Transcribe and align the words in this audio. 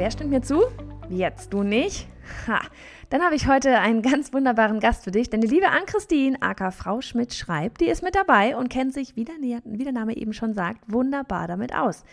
Wer 0.00 0.10
stimmt 0.10 0.30
mir 0.30 0.40
zu? 0.40 0.62
Jetzt 1.10 1.52
du 1.52 1.62
nicht? 1.62 2.08
Ha, 2.46 2.62
dann 3.10 3.20
habe 3.20 3.34
ich 3.34 3.46
heute 3.46 3.80
einen 3.80 4.00
ganz 4.00 4.32
wunderbaren 4.32 4.80
Gast 4.80 5.04
für 5.04 5.10
dich, 5.10 5.28
denn 5.28 5.42
die 5.42 5.46
liebe 5.46 5.68
Ann-Christine, 5.68 6.40
aka 6.40 6.70
Frau 6.70 7.02
Schmidt, 7.02 7.34
schreibt, 7.34 7.82
die 7.82 7.88
ist 7.90 8.02
mit 8.02 8.14
dabei 8.14 8.56
und 8.56 8.70
kennt 8.70 8.94
sich, 8.94 9.14
wie 9.14 9.26
der, 9.26 9.34
wie 9.66 9.84
der 9.84 9.92
Name 9.92 10.16
eben 10.16 10.32
schon 10.32 10.54
sagt, 10.54 10.90
wunderbar 10.90 11.48
damit 11.48 11.74
aus. 11.74 12.04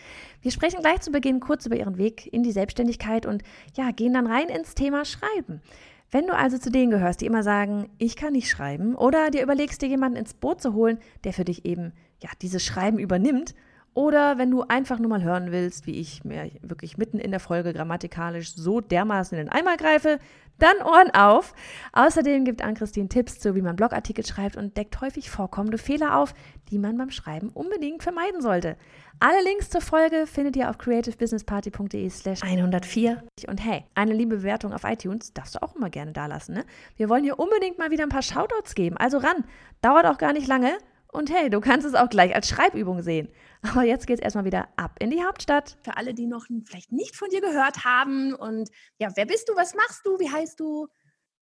Wir 0.42 0.50
sprechen 0.50 0.82
gleich 0.82 1.00
zu 1.00 1.10
Beginn 1.10 1.40
kurz 1.40 1.64
über 1.64 1.76
ihren 1.76 1.96
Weg 1.96 2.30
in 2.30 2.42
die 2.42 2.52
Selbstständigkeit 2.52 3.24
und 3.24 3.42
ja, 3.74 3.90
gehen 3.90 4.12
dann 4.12 4.26
rein 4.26 4.50
ins 4.50 4.74
Thema 4.74 5.06
Schreiben. 5.06 5.62
Wenn 6.10 6.26
du 6.26 6.34
also 6.34 6.58
zu 6.58 6.70
denen 6.70 6.90
gehörst, 6.90 7.22
die 7.22 7.26
immer 7.26 7.42
sagen, 7.42 7.88
ich 7.96 8.16
kann 8.16 8.34
nicht 8.34 8.50
schreiben, 8.50 8.96
oder 8.96 9.30
dir 9.30 9.42
überlegst, 9.42 9.80
dir 9.80 9.88
jemanden 9.88 10.18
ins 10.18 10.34
Boot 10.34 10.60
zu 10.60 10.74
holen, 10.74 10.98
der 11.24 11.32
für 11.32 11.46
dich 11.46 11.64
eben 11.64 11.94
ja 12.22 12.28
dieses 12.42 12.62
Schreiben 12.62 12.98
übernimmt, 12.98 13.54
oder 13.98 14.38
wenn 14.38 14.52
du 14.52 14.62
einfach 14.62 15.00
nur 15.00 15.10
mal 15.10 15.24
hören 15.24 15.50
willst, 15.50 15.88
wie 15.88 15.98
ich 15.98 16.22
mir 16.22 16.52
wirklich 16.62 16.98
mitten 16.98 17.18
in 17.18 17.32
der 17.32 17.40
Folge 17.40 17.72
grammatikalisch 17.72 18.54
so 18.54 18.80
dermaßen 18.80 19.36
in 19.36 19.46
den 19.46 19.52
Eimer 19.52 19.76
greife, 19.76 20.20
dann 20.60 20.76
Ohren 20.84 21.10
auf. 21.10 21.52
Außerdem 21.92 22.44
gibt 22.44 22.62
Ann-Christine 22.62 23.08
Tipps 23.08 23.40
zu, 23.40 23.56
wie 23.56 23.60
man 23.60 23.74
Blogartikel 23.74 24.24
schreibt 24.24 24.56
und 24.56 24.76
deckt 24.76 25.00
häufig 25.00 25.30
vorkommende 25.30 25.78
Fehler 25.78 26.16
auf, 26.16 26.32
die 26.70 26.78
man 26.78 26.96
beim 26.96 27.10
Schreiben 27.10 27.48
unbedingt 27.48 28.04
vermeiden 28.04 28.40
sollte. 28.40 28.76
Alle 29.18 29.42
Links 29.42 29.68
zur 29.68 29.80
Folge 29.80 30.28
findet 30.28 30.54
ihr 30.54 30.70
auf 30.70 30.78
creativebusinessparty.de 30.78 32.08
slash 32.08 32.44
104. 32.44 33.24
Und 33.48 33.64
hey, 33.64 33.84
eine 33.96 34.12
liebe 34.12 34.36
Bewertung 34.36 34.72
auf 34.72 34.84
iTunes 34.84 35.32
darfst 35.32 35.56
du 35.56 35.62
auch 35.64 35.74
immer 35.74 35.90
gerne 35.90 36.12
dalassen. 36.12 36.54
Ne? 36.54 36.64
Wir 36.96 37.08
wollen 37.08 37.24
hier 37.24 37.40
unbedingt 37.40 37.78
mal 37.78 37.90
wieder 37.90 38.04
ein 38.04 38.10
paar 38.10 38.22
Shoutouts 38.22 38.76
geben. 38.76 38.96
Also 38.96 39.18
ran, 39.18 39.44
dauert 39.82 40.06
auch 40.06 40.18
gar 40.18 40.32
nicht 40.32 40.46
lange. 40.46 40.78
Und 41.12 41.30
hey, 41.30 41.48
du 41.48 41.60
kannst 41.60 41.86
es 41.86 41.94
auch 41.94 42.08
gleich 42.08 42.34
als 42.34 42.48
Schreibübung 42.48 43.02
sehen. 43.02 43.28
Aber 43.62 43.82
jetzt 43.82 44.06
geht 44.06 44.18
es 44.18 44.22
erstmal 44.22 44.44
wieder 44.44 44.68
ab 44.76 44.96
in 45.00 45.10
die 45.10 45.24
Hauptstadt. 45.24 45.78
Für 45.82 45.96
alle, 45.96 46.14
die 46.14 46.26
noch 46.26 46.46
vielleicht 46.64 46.92
nicht 46.92 47.16
von 47.16 47.30
dir 47.30 47.40
gehört 47.40 47.84
haben. 47.84 48.34
Und 48.34 48.70
ja, 48.98 49.08
wer 49.14 49.26
bist 49.26 49.48
du? 49.48 49.56
Was 49.56 49.74
machst 49.74 50.04
du? 50.04 50.18
Wie 50.18 50.30
heißt 50.30 50.60
du? 50.60 50.88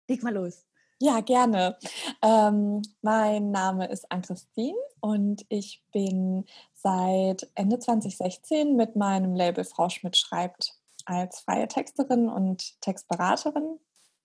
Leg 0.08 0.22
mal 0.22 0.34
los. 0.34 0.64
Ja, 1.02 1.20
gerne. 1.20 1.78
Ähm, 2.22 2.82
mein 3.00 3.50
Name 3.50 3.86
ist 3.88 4.10
Ann-Christine 4.12 4.76
und 5.00 5.46
ich 5.48 5.82
bin 5.92 6.44
seit 6.74 7.50
Ende 7.54 7.78
2016 7.78 8.76
mit 8.76 8.96
meinem 8.96 9.34
Label 9.34 9.64
Frau 9.64 9.88
Schmidt 9.88 10.18
schreibt 10.18 10.74
als 11.06 11.40
freie 11.40 11.68
Texterin 11.68 12.28
und 12.28 12.78
Textberaterin 12.82 13.78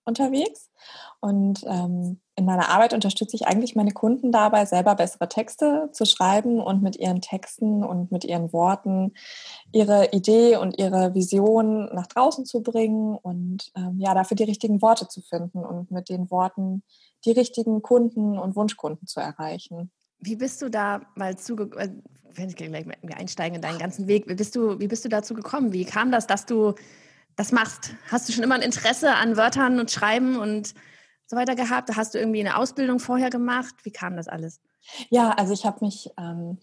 unterwegs. 0.04 0.70
Und 1.20 1.64
ähm, 1.66 2.20
in 2.36 2.44
meiner 2.44 2.68
Arbeit 2.68 2.92
unterstütze 2.92 3.34
ich 3.34 3.46
eigentlich 3.46 3.74
meine 3.74 3.92
Kunden 3.92 4.30
dabei, 4.30 4.66
selber 4.66 4.94
bessere 4.94 5.28
Texte 5.28 5.88
zu 5.92 6.04
schreiben 6.04 6.60
und 6.60 6.82
mit 6.82 6.96
ihren 6.96 7.22
Texten 7.22 7.82
und 7.82 8.12
mit 8.12 8.24
ihren 8.24 8.52
Worten 8.52 9.14
ihre 9.72 10.10
Idee 10.12 10.56
und 10.58 10.78
ihre 10.78 11.14
Vision 11.14 11.86
nach 11.94 12.06
draußen 12.06 12.44
zu 12.44 12.62
bringen 12.62 13.16
und 13.16 13.72
ähm, 13.74 13.98
ja, 13.98 14.12
dafür 14.12 14.36
die 14.36 14.44
richtigen 14.44 14.82
Worte 14.82 15.08
zu 15.08 15.22
finden 15.22 15.64
und 15.64 15.90
mit 15.90 16.10
den 16.10 16.30
Worten 16.30 16.82
die 17.24 17.32
richtigen 17.32 17.80
Kunden 17.80 18.38
und 18.38 18.54
Wunschkunden 18.54 19.06
zu 19.06 19.20
erreichen. 19.20 19.90
Wie 20.18 20.36
bist 20.36 20.60
du 20.60 20.68
da 20.68 21.00
mal 21.14 21.36
zuge 21.36 21.70
äh, 21.78 21.88
wenn 22.34 22.50
ich 22.50 22.56
gleich 22.56 22.86
einsteigen 23.16 23.56
in 23.56 23.62
deinen 23.62 23.78
ganzen 23.78 24.08
Weg, 24.08 24.28
wie 24.28 24.34
bist 24.34 24.54
du, 24.56 24.78
wie 24.78 24.88
bist 24.88 25.06
du 25.06 25.08
dazu 25.08 25.32
gekommen? 25.32 25.72
Wie 25.72 25.86
kam 25.86 26.12
das, 26.12 26.26
dass 26.26 26.44
du 26.44 26.74
das 27.34 27.50
machst? 27.50 27.94
Hast 28.10 28.28
du 28.28 28.32
schon 28.34 28.44
immer 28.44 28.56
ein 28.56 28.62
Interesse 28.62 29.14
an 29.14 29.38
Wörtern 29.38 29.80
und 29.80 29.90
Schreiben 29.90 30.36
und 30.36 30.74
so 31.26 31.36
weiter 31.36 31.54
gehabt? 31.54 31.94
Hast 31.96 32.14
du 32.14 32.18
irgendwie 32.18 32.40
eine 32.40 32.56
Ausbildung 32.56 32.98
vorher 32.98 33.30
gemacht? 33.30 33.74
Wie 33.82 33.90
kam 33.90 34.16
das 34.16 34.28
alles? 34.28 34.60
Ja, 35.10 35.30
also 35.30 35.52
ich 35.52 35.66
habe 35.66 35.84
mich, 35.84 36.10
ähm, 36.18 36.58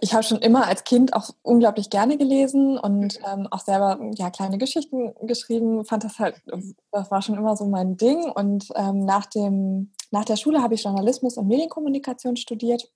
ich 0.00 0.14
habe 0.14 0.22
schon 0.22 0.38
immer 0.38 0.66
als 0.66 0.84
Kind 0.84 1.14
auch 1.14 1.30
unglaublich 1.42 1.90
gerne 1.90 2.16
gelesen 2.16 2.78
und 2.78 3.20
mhm. 3.20 3.26
ähm, 3.26 3.48
auch 3.50 3.60
selber 3.60 3.98
ja 4.14 4.30
kleine 4.30 4.58
Geschichten 4.58 5.14
geschrieben. 5.26 5.84
Fand 5.84 6.04
das 6.04 6.18
halt, 6.18 6.42
das 6.92 7.10
war 7.10 7.22
schon 7.22 7.36
immer 7.36 7.56
so 7.56 7.66
mein 7.66 7.96
Ding. 7.96 8.30
Und 8.30 8.68
ähm, 8.74 9.04
nach 9.04 9.26
dem 9.26 9.92
nach 10.10 10.24
der 10.24 10.36
Schule 10.36 10.62
habe 10.62 10.74
ich 10.74 10.84
Journalismus 10.84 11.36
und 11.36 11.48
Medienkommunikation 11.48 12.36
studiert 12.36 12.88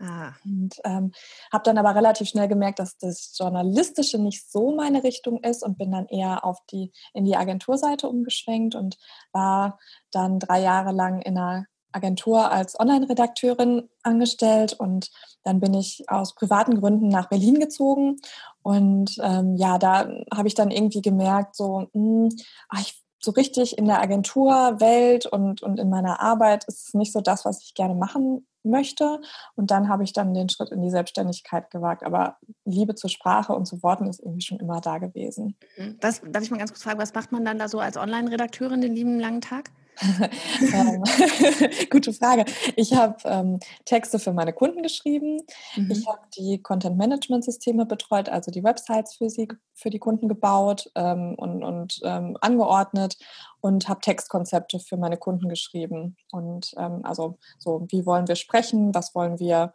Ah. 0.00 0.32
Und 0.44 0.76
ähm, 0.84 1.12
habe 1.52 1.64
dann 1.64 1.76
aber 1.76 1.94
relativ 1.94 2.28
schnell 2.28 2.48
gemerkt, 2.48 2.78
dass 2.78 2.96
das 2.96 3.36
Journalistische 3.38 4.18
nicht 4.18 4.50
so 4.50 4.74
meine 4.74 5.04
Richtung 5.04 5.42
ist 5.42 5.62
und 5.62 5.76
bin 5.76 5.92
dann 5.92 6.06
eher 6.06 6.44
auf 6.44 6.58
die, 6.70 6.90
in 7.12 7.26
die 7.26 7.36
Agenturseite 7.36 8.08
umgeschwenkt 8.08 8.74
und 8.74 8.96
war 9.32 9.78
dann 10.10 10.38
drei 10.38 10.62
Jahre 10.62 10.92
lang 10.92 11.20
in 11.20 11.36
einer 11.36 11.66
Agentur 11.92 12.50
als 12.50 12.78
Online-Redakteurin 12.78 13.90
angestellt 14.02 14.72
und 14.72 15.10
dann 15.42 15.60
bin 15.60 15.74
ich 15.74 16.04
aus 16.08 16.34
privaten 16.34 16.80
Gründen 16.80 17.08
nach 17.08 17.28
Berlin 17.28 17.58
gezogen 17.58 18.16
und 18.62 19.18
ähm, 19.22 19.56
ja, 19.56 19.76
da 19.76 20.08
habe 20.32 20.48
ich 20.48 20.54
dann 20.54 20.70
irgendwie 20.70 21.02
gemerkt, 21.02 21.56
so, 21.56 21.88
mh, 21.92 22.28
hm, 22.28 22.28
ach, 22.68 22.80
ich 22.80 23.02
so 23.22 23.32
richtig 23.32 23.76
in 23.76 23.84
der 23.84 24.00
Agenturwelt 24.00 25.26
und, 25.26 25.62
und 25.62 25.78
in 25.78 25.90
meiner 25.90 26.20
Arbeit 26.20 26.64
ist 26.64 26.88
es 26.88 26.94
nicht 26.94 27.12
so 27.12 27.20
das, 27.20 27.44
was 27.44 27.62
ich 27.62 27.74
gerne 27.74 27.94
machen 27.94 28.46
möchte. 28.62 29.20
Und 29.56 29.70
dann 29.70 29.88
habe 29.88 30.04
ich 30.04 30.12
dann 30.12 30.34
den 30.34 30.48
Schritt 30.48 30.70
in 30.70 30.82
die 30.82 30.90
Selbstständigkeit 30.90 31.70
gewagt. 31.70 32.04
Aber 32.04 32.36
Liebe 32.64 32.94
zur 32.94 33.10
Sprache 33.10 33.52
und 33.52 33.66
zu 33.66 33.82
Worten 33.82 34.06
ist 34.06 34.20
irgendwie 34.20 34.42
schon 34.42 34.58
immer 34.58 34.80
da 34.80 34.98
gewesen. 34.98 35.56
Mhm. 35.76 35.98
Was, 36.00 36.22
darf 36.24 36.42
ich 36.42 36.50
mal 36.50 36.58
ganz 36.58 36.70
kurz 36.70 36.82
fragen, 36.82 37.00
was 37.00 37.14
macht 37.14 37.32
man 37.32 37.44
dann 37.44 37.58
da 37.58 37.68
so 37.68 37.80
als 37.80 37.96
Online-Redakteurin 37.96 38.80
den 38.80 38.94
lieben 38.94 39.20
langen 39.20 39.40
Tag? 39.40 39.70
ähm, 40.72 41.02
gute 41.90 42.12
Frage. 42.12 42.44
Ich 42.76 42.94
habe 42.94 43.16
ähm, 43.24 43.60
Texte 43.84 44.18
für 44.18 44.32
meine 44.32 44.52
Kunden 44.52 44.82
geschrieben. 44.82 45.42
Mhm. 45.76 45.90
Ich 45.90 46.06
habe 46.06 46.20
die 46.36 46.62
Content-Management-Systeme 46.62 47.86
betreut, 47.86 48.28
also 48.28 48.50
die 48.50 48.64
Websites 48.64 49.16
für 49.16 49.28
sie, 49.28 49.48
für 49.74 49.90
die 49.90 49.98
Kunden 49.98 50.28
gebaut 50.28 50.90
ähm, 50.94 51.34
und, 51.36 51.62
und 51.62 52.00
ähm, 52.04 52.36
angeordnet 52.40 53.18
und 53.60 53.88
habe 53.88 54.00
Textkonzepte 54.00 54.78
für 54.78 54.96
meine 54.96 55.16
Kunden 55.16 55.48
geschrieben. 55.48 56.16
Und 56.32 56.72
ähm, 56.78 57.00
also 57.04 57.38
so, 57.58 57.86
wie 57.90 58.06
wollen 58.06 58.28
wir 58.28 58.36
sprechen, 58.36 58.94
was 58.94 59.14
wollen 59.14 59.38
wir 59.38 59.74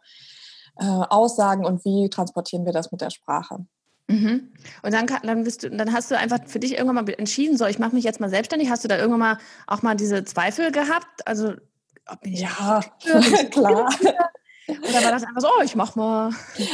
äh, 0.78 0.84
aussagen 0.84 1.64
und 1.64 1.84
wie 1.84 2.08
transportieren 2.10 2.66
wir 2.66 2.72
das 2.72 2.92
mit 2.92 3.00
der 3.00 3.10
Sprache. 3.10 3.66
Mhm. 4.08 4.52
Und 4.82 4.94
dann, 4.94 5.06
dann, 5.06 5.44
bist 5.44 5.62
du, 5.62 5.70
dann 5.70 5.92
hast 5.92 6.10
du 6.10 6.18
einfach 6.18 6.38
für 6.46 6.60
dich 6.60 6.72
irgendwann 6.72 7.04
mal 7.04 7.08
entschieden, 7.10 7.56
so 7.56 7.66
ich 7.66 7.78
mache 7.78 7.94
mich 7.94 8.04
jetzt 8.04 8.20
mal 8.20 8.30
selbstständig. 8.30 8.70
Hast 8.70 8.84
du 8.84 8.88
da 8.88 8.96
irgendwann 8.96 9.20
mal 9.20 9.38
auch 9.66 9.82
mal 9.82 9.96
diese 9.96 10.24
Zweifel 10.24 10.70
gehabt? 10.70 11.26
Also 11.26 11.54
ja, 12.24 12.80
klar. 13.50 13.88
Oder 14.68 15.04
war 15.04 15.12
das 15.12 15.22
einfach 15.22 15.40
so, 15.40 15.48
oh, 15.48 15.62
ich 15.62 15.76
mach 15.76 15.94
mal? 15.94 16.30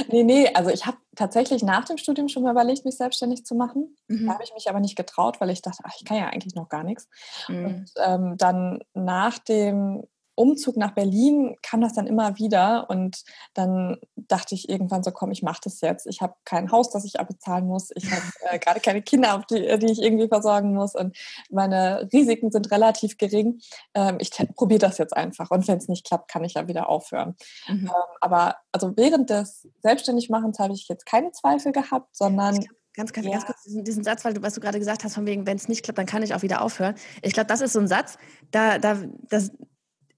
Nee, 0.08 0.22
nee, 0.22 0.48
also 0.54 0.70
ich 0.70 0.86
habe 0.86 0.96
tatsächlich 1.14 1.62
nach 1.62 1.84
dem 1.84 1.98
Studium 1.98 2.28
schon 2.28 2.42
mal 2.42 2.52
überlegt, 2.52 2.84
mich 2.84 2.96
selbstständig 2.96 3.44
zu 3.44 3.54
machen. 3.54 3.96
Mhm. 4.08 4.26
Da 4.26 4.34
habe 4.34 4.44
ich 4.44 4.54
mich 4.54 4.70
aber 4.70 4.80
nicht 4.80 4.96
getraut, 4.96 5.40
weil 5.40 5.50
ich 5.50 5.60
dachte, 5.60 5.82
ach, 5.84 5.94
ich 5.98 6.04
kann 6.04 6.16
ja 6.16 6.28
eigentlich 6.28 6.54
noch 6.54 6.68
gar 6.68 6.84
nichts. 6.84 7.08
Mhm. 7.48 7.64
Und 7.64 7.90
ähm, 8.04 8.36
dann 8.38 8.80
nach 8.94 9.38
dem 9.38 10.04
Umzug 10.34 10.76
nach 10.76 10.92
Berlin 10.92 11.56
kam 11.62 11.80
das 11.80 11.92
dann 11.92 12.06
immer 12.06 12.38
wieder 12.38 12.88
und 12.88 13.22
dann 13.54 13.98
dachte 14.16 14.54
ich 14.54 14.68
irgendwann 14.68 15.02
so, 15.02 15.10
komm, 15.10 15.30
ich 15.30 15.42
mache 15.42 15.60
das 15.64 15.80
jetzt. 15.80 16.06
Ich 16.06 16.20
habe 16.22 16.34
kein 16.44 16.70
Haus, 16.70 16.90
das 16.90 17.04
ich 17.04 17.20
abbezahlen 17.20 17.66
muss. 17.66 17.90
Ich 17.94 18.10
habe 18.10 18.22
äh, 18.50 18.58
gerade 18.58 18.80
keine 18.80 19.02
Kinder, 19.02 19.44
die, 19.50 19.78
die 19.78 19.92
ich 19.92 20.02
irgendwie 20.02 20.28
versorgen 20.28 20.74
muss 20.74 20.94
und 20.94 21.16
meine 21.50 22.08
Risiken 22.12 22.50
sind 22.50 22.70
relativ 22.70 23.18
gering. 23.18 23.60
Ähm, 23.94 24.16
ich 24.20 24.30
probiere 24.56 24.80
das 24.80 24.98
jetzt 24.98 25.16
einfach 25.16 25.50
und 25.50 25.68
wenn 25.68 25.78
es 25.78 25.88
nicht 25.88 26.06
klappt, 26.06 26.30
kann 26.30 26.44
ich 26.44 26.54
ja 26.54 26.68
wieder 26.68 26.88
aufhören. 26.88 27.36
Mhm. 27.68 27.86
Ähm, 27.86 28.16
aber 28.20 28.56
also 28.72 28.96
während 28.96 29.30
des 29.30 29.68
Selbstständigmachens 29.82 30.58
habe 30.58 30.72
ich 30.72 30.88
jetzt 30.88 31.06
keine 31.06 31.32
Zweifel 31.32 31.72
gehabt, 31.72 32.16
sondern 32.16 32.58
Ganz, 32.94 33.12
ganz, 33.14 33.26
ja. 33.26 33.32
ganz 33.32 33.46
kurz 33.46 33.62
diesen, 33.62 33.84
diesen, 33.84 34.04
Satz, 34.04 34.24
weil 34.24 34.34
du, 34.34 34.42
was 34.42 34.52
du 34.54 34.60
gerade 34.60 34.78
gesagt 34.78 35.02
hast, 35.02 35.14
von 35.14 35.24
wegen, 35.24 35.46
wenn 35.46 35.56
es 35.56 35.66
nicht 35.66 35.82
klappt, 35.82 35.96
dann 35.96 36.06
kann 36.06 36.22
ich 36.22 36.34
auch 36.34 36.42
wieder 36.42 36.60
aufhören. 36.60 36.94
Ich 37.22 37.32
glaube, 37.32 37.46
das 37.46 37.62
ist 37.62 37.72
so 37.72 37.80
ein 37.80 37.88
Satz, 37.88 38.18
da, 38.50 38.78
da, 38.78 38.98
das, 39.30 39.50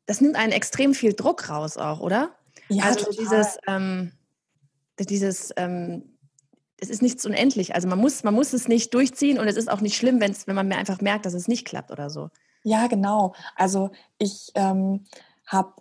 das 0.07 0.21
nimmt 0.21 0.37
einen 0.37 0.53
extrem 0.53 0.95
viel 0.95 1.15
Druck 1.15 1.49
raus 1.49 1.77
auch, 1.77 2.01
oder? 2.01 2.31
Ja, 2.69 2.85
also 2.85 3.05
total. 3.05 3.17
dieses, 3.17 3.59
ähm, 3.67 4.13
dieses, 4.99 5.53
ähm, 5.57 6.17
es 6.81 6.91
ist 6.91 7.03
nichts 7.03 7.25
unendlich. 7.25 7.75
Also 7.75 7.89
man 7.89 7.99
muss, 7.99 8.25
man 8.25 8.35
muss 8.35 8.53
es 8.53 8.69
nicht 8.69 8.93
durchziehen 8.95 9.39
und 9.39 9.49
es 9.49 9.57
ist 9.57 9.71
auch 9.71 9.81
nicht 9.81 9.97
schlimm, 9.97 10.21
wenn's, 10.21 10.47
wenn 10.47 10.55
man 10.55 10.69
mir 10.69 10.77
einfach 10.77 11.01
merkt, 11.01 11.27
dass 11.27 11.35
es 11.35 11.49
nicht 11.49 11.67
klappt 11.67 11.91
oder 11.91 12.11
so. 12.11 12.31
Ja, 12.63 12.87
genau. 12.87 13.35
Also 13.57 13.91
ich 14.19 14.51
ähm, 14.55 15.05
habe 15.47 15.75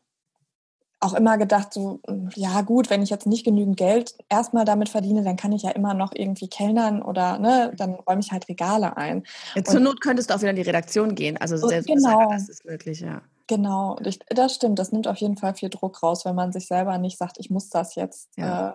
auch 1.03 1.13
immer 1.13 1.37
gedacht, 1.37 1.73
so, 1.73 1.99
ja 2.35 2.61
gut, 2.61 2.89
wenn 2.89 3.01
ich 3.01 3.09
jetzt 3.09 3.27
nicht 3.27 3.43
genügend 3.43 3.77
Geld 3.77 4.15
erstmal 4.29 4.65
damit 4.65 4.89
verdiene, 4.89 5.23
dann 5.23 5.35
kann 5.35 5.51
ich 5.51 5.63
ja 5.63 5.71
immer 5.71 5.93
noch 5.93 6.11
irgendwie 6.13 6.47
kellnern 6.47 7.01
oder 7.01 7.39
ne, 7.39 7.73
dann 7.75 7.95
räume 7.95 8.21
ich 8.21 8.31
halt 8.31 8.47
Regale 8.47 8.95
ein. 8.97 9.23
Ja, 9.55 9.63
zur 9.63 9.79
Not 9.79 10.01
könntest 10.01 10.29
du 10.29 10.35
auch 10.35 10.39
wieder 10.39 10.51
in 10.51 10.55
die 10.55 10.61
Redaktion 10.61 11.15
gehen. 11.15 11.37
Also 11.37 11.57
selbst 11.57 11.87
genau. 11.87 12.31
das 12.31 12.49
ist 12.49 12.65
möglich, 12.65 13.01
ja. 13.01 13.21
Genau, 13.47 13.97
ich, 14.03 14.19
das 14.29 14.55
stimmt. 14.55 14.79
Das 14.79 14.91
nimmt 14.91 15.07
auf 15.07 15.17
jeden 15.17 15.37
Fall 15.37 15.53
viel 15.53 15.69
Druck 15.69 16.01
raus, 16.01 16.25
wenn 16.25 16.35
man 16.35 16.51
sich 16.51 16.67
selber 16.67 16.97
nicht 16.97 17.17
sagt, 17.17 17.37
ich 17.39 17.49
muss 17.49 17.69
das 17.69 17.95
jetzt 17.95 18.29
ja. 18.37 18.69
äh, 18.69 18.73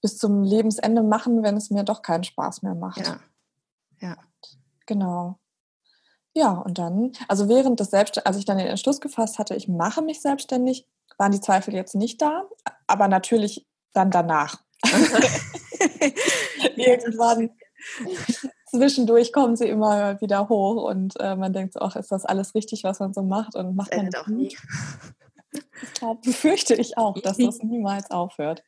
bis 0.00 0.18
zum 0.18 0.44
Lebensende 0.44 1.02
machen, 1.02 1.42
wenn 1.42 1.56
es 1.56 1.70
mir 1.70 1.82
doch 1.82 2.02
keinen 2.02 2.24
Spaß 2.24 2.62
mehr 2.62 2.74
macht. 2.74 3.06
Ja. 3.06 3.20
ja. 4.00 4.16
Genau. 4.86 5.38
Ja, 6.34 6.52
und 6.52 6.78
dann, 6.78 7.12
also 7.28 7.48
während 7.48 7.80
des 7.80 7.90
Selbstständigen, 7.90 8.26
als 8.26 8.36
ich 8.36 8.44
dann 8.44 8.58
den 8.58 8.66
Entschluss 8.66 9.00
gefasst 9.00 9.38
hatte, 9.38 9.56
ich 9.56 9.68
mache 9.68 10.02
mich 10.02 10.20
selbstständig, 10.20 10.86
waren 11.18 11.32
die 11.32 11.40
Zweifel 11.40 11.74
jetzt 11.74 11.94
nicht 11.94 12.20
da, 12.20 12.44
aber 12.86 13.08
natürlich 13.08 13.66
dann 13.92 14.10
danach. 14.10 14.60
Irgendwann 16.76 17.50
zwischendurch 18.76 19.32
kommen 19.32 19.56
sie 19.56 19.68
immer 19.68 20.20
wieder 20.20 20.48
hoch 20.48 20.84
und 20.88 21.18
äh, 21.20 21.36
man 21.36 21.52
denkt 21.52 21.74
so, 21.74 21.80
ach, 21.80 21.96
ist 21.96 22.12
das 22.12 22.24
alles 22.24 22.54
richtig, 22.54 22.84
was 22.84 23.00
man 23.00 23.12
so 23.12 23.22
macht 23.22 23.54
und 23.54 23.76
macht 23.76 23.94
man 23.96 24.14
auch 24.14 24.26
nie. 24.26 24.56
Das 26.00 26.16
befürchte 26.22 26.74
ich 26.74 26.98
auch, 26.98 27.18
dass 27.20 27.38
das 27.38 27.58
niemals 27.62 28.10
aufhört. 28.10 28.62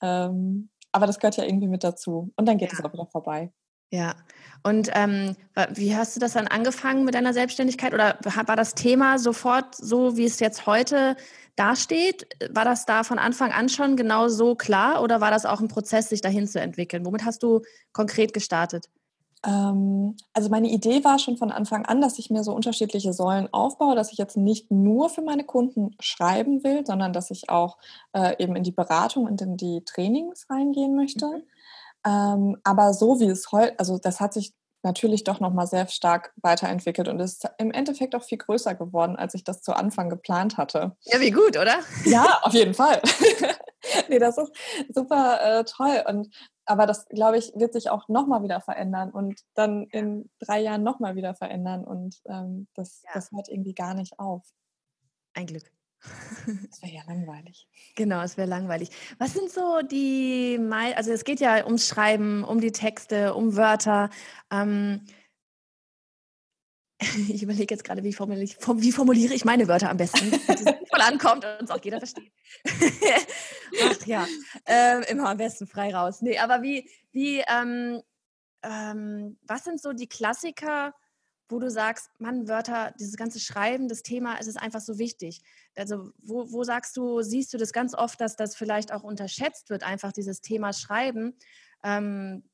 Ähm, 0.00 0.70
aber 0.92 1.06
das 1.06 1.18
gehört 1.18 1.36
ja 1.36 1.44
irgendwie 1.44 1.68
mit 1.68 1.84
dazu. 1.84 2.32
Und 2.36 2.46
dann 2.46 2.58
geht 2.58 2.72
ja. 2.72 2.78
es 2.78 2.84
auch 2.84 2.92
wieder 2.92 3.06
vorbei. 3.06 3.52
Ja. 3.90 4.14
Und 4.62 4.90
ähm, 4.94 5.36
wie 5.70 5.94
hast 5.94 6.16
du 6.16 6.20
das 6.20 6.32
dann 6.32 6.48
angefangen 6.48 7.04
mit 7.04 7.14
deiner 7.14 7.32
Selbstständigkeit? 7.32 7.92
Oder 7.92 8.18
war 8.22 8.56
das 8.56 8.74
Thema 8.74 9.18
sofort 9.18 9.74
so, 9.74 10.16
wie 10.16 10.24
es 10.24 10.40
jetzt 10.40 10.66
heute 10.66 11.16
dasteht? 11.56 12.26
War 12.50 12.64
das 12.64 12.86
da 12.86 13.04
von 13.04 13.18
Anfang 13.18 13.52
an 13.52 13.68
schon 13.68 13.96
genau 13.96 14.28
so 14.28 14.54
klar? 14.54 15.02
Oder 15.02 15.20
war 15.20 15.30
das 15.30 15.46
auch 15.46 15.60
ein 15.60 15.68
Prozess, 15.68 16.08
sich 16.08 16.20
dahin 16.20 16.46
zu 16.46 16.60
entwickeln? 16.60 17.04
Womit 17.06 17.24
hast 17.24 17.42
du 17.42 17.62
konkret 17.92 18.32
gestartet? 18.32 18.88
Ähm, 19.44 20.16
also 20.32 20.48
meine 20.48 20.68
Idee 20.68 21.04
war 21.04 21.18
schon 21.18 21.36
von 21.36 21.50
Anfang 21.50 21.84
an, 21.84 22.00
dass 22.00 22.18
ich 22.18 22.30
mir 22.30 22.42
so 22.42 22.52
unterschiedliche 22.52 23.12
Säulen 23.12 23.48
aufbaue, 23.52 23.94
dass 23.94 24.12
ich 24.12 24.18
jetzt 24.18 24.36
nicht 24.36 24.70
nur 24.70 25.10
für 25.10 25.22
meine 25.22 25.44
Kunden 25.44 25.94
schreiben 26.00 26.64
will, 26.64 26.86
sondern 26.86 27.12
dass 27.12 27.30
ich 27.30 27.50
auch 27.50 27.76
äh, 28.12 28.42
eben 28.42 28.56
in 28.56 28.62
die 28.62 28.72
Beratung 28.72 29.26
und 29.26 29.40
in 29.42 29.56
die 29.56 29.82
Trainings 29.84 30.46
reingehen 30.48 30.96
möchte. 30.96 31.26
Mhm. 31.26 31.42
Ähm, 32.06 32.56
aber 32.64 32.92
so 32.94 33.20
wie 33.20 33.26
es 33.26 33.50
heute, 33.52 33.78
also 33.78 33.98
das 33.98 34.20
hat 34.20 34.34
sich 34.34 34.54
natürlich 34.84 35.24
doch 35.24 35.40
nochmal 35.40 35.66
sehr 35.66 35.86
stark 35.88 36.32
weiterentwickelt 36.36 37.08
und 37.08 37.20
ist 37.20 37.48
im 37.58 37.70
Endeffekt 37.70 38.14
auch 38.14 38.22
viel 38.22 38.38
größer 38.38 38.74
geworden, 38.74 39.16
als 39.16 39.34
ich 39.34 39.44
das 39.44 39.62
zu 39.62 39.74
Anfang 39.74 40.08
geplant 40.08 40.56
hatte. 40.56 40.96
Ja, 41.02 41.20
wie 41.20 41.30
gut, 41.30 41.56
oder? 41.56 41.80
Ja, 42.04 42.38
auf 42.42 42.52
jeden 42.52 42.74
Fall. 42.74 43.00
nee, 44.08 44.18
das 44.18 44.38
ist 44.38 44.52
super 44.90 45.40
äh, 45.42 45.64
toll. 45.64 46.04
Und 46.06 46.34
aber 46.66 46.86
das, 46.86 47.06
glaube 47.08 47.38
ich, 47.38 47.52
wird 47.54 47.72
sich 47.72 47.90
auch 47.90 48.08
nochmal 48.08 48.42
wieder 48.42 48.60
verändern 48.60 49.10
und 49.10 49.40
dann 49.54 49.86
in 49.90 50.30
drei 50.38 50.60
Jahren 50.60 50.82
nochmal 50.82 51.14
wieder 51.16 51.34
verändern. 51.34 51.84
Und 51.84 52.20
ähm, 52.26 52.68
das, 52.74 53.02
ja. 53.04 53.10
das 53.14 53.30
hört 53.32 53.48
irgendwie 53.48 53.74
gar 53.74 53.94
nicht 53.94 54.18
auf. 54.18 54.42
Ein 55.34 55.46
Glück. 55.46 55.73
Das 56.70 56.82
wäre 56.82 56.92
ja 56.92 57.02
langweilig. 57.06 57.66
Genau, 57.94 58.22
es 58.22 58.36
wäre 58.36 58.48
langweilig. 58.48 58.90
Was 59.18 59.32
sind 59.32 59.50
so 59.50 59.80
die, 59.82 60.58
also 60.94 61.12
es 61.12 61.24
geht 61.24 61.40
ja 61.40 61.64
ums 61.64 61.88
Schreiben, 61.88 62.44
um 62.44 62.60
die 62.60 62.72
Texte, 62.72 63.34
um 63.34 63.56
Wörter. 63.56 64.10
Ähm, 64.50 65.06
ich 67.28 67.42
überlege 67.42 67.74
jetzt 67.74 67.84
gerade, 67.84 68.04
wie 68.04 68.12
formuliere, 68.12 68.44
ich, 68.44 68.58
wie 68.58 68.92
formuliere 68.92 69.34
ich 69.34 69.44
meine 69.44 69.68
Wörter 69.68 69.90
am 69.90 69.96
besten, 69.96 70.30
dass 70.46 70.60
es 70.60 70.66
voll 70.66 71.00
ankommt 71.00 71.44
und 71.44 71.60
uns 71.60 71.70
auch 71.70 71.82
jeder 71.82 71.98
versteht. 71.98 72.32
Ach 73.84 74.06
ja, 74.06 74.26
ähm, 74.66 75.02
immer 75.08 75.30
am 75.30 75.36
besten 75.36 75.66
frei 75.66 75.94
raus. 75.94 76.22
Nee, 76.22 76.38
aber 76.38 76.62
wie, 76.62 76.88
wie 77.12 77.42
ähm, 77.48 78.02
ähm, 78.62 79.38
was 79.42 79.64
sind 79.64 79.80
so 79.80 79.92
die 79.92 80.08
Klassiker, 80.08 80.94
wo 81.48 81.58
du 81.58 81.70
sagst, 81.70 82.08
Mann, 82.18 82.48
Wörter, 82.48 82.94
dieses 82.98 83.16
ganze 83.16 83.38
Schreiben, 83.38 83.88
das 83.88 84.02
Thema, 84.02 84.36
es 84.40 84.46
ist 84.46 84.56
einfach 84.56 84.80
so 84.80 84.98
wichtig. 84.98 85.42
Also 85.76 86.10
wo, 86.22 86.50
wo 86.50 86.64
sagst 86.64 86.96
du, 86.96 87.20
siehst 87.22 87.52
du 87.52 87.58
das 87.58 87.72
ganz 87.72 87.94
oft, 87.94 88.20
dass 88.20 88.36
das 88.36 88.56
vielleicht 88.56 88.92
auch 88.92 89.02
unterschätzt 89.02 89.70
wird, 89.70 89.82
einfach 89.82 90.12
dieses 90.12 90.40
Thema 90.40 90.72
Schreiben? 90.72 91.34
Ähm, 91.82 92.44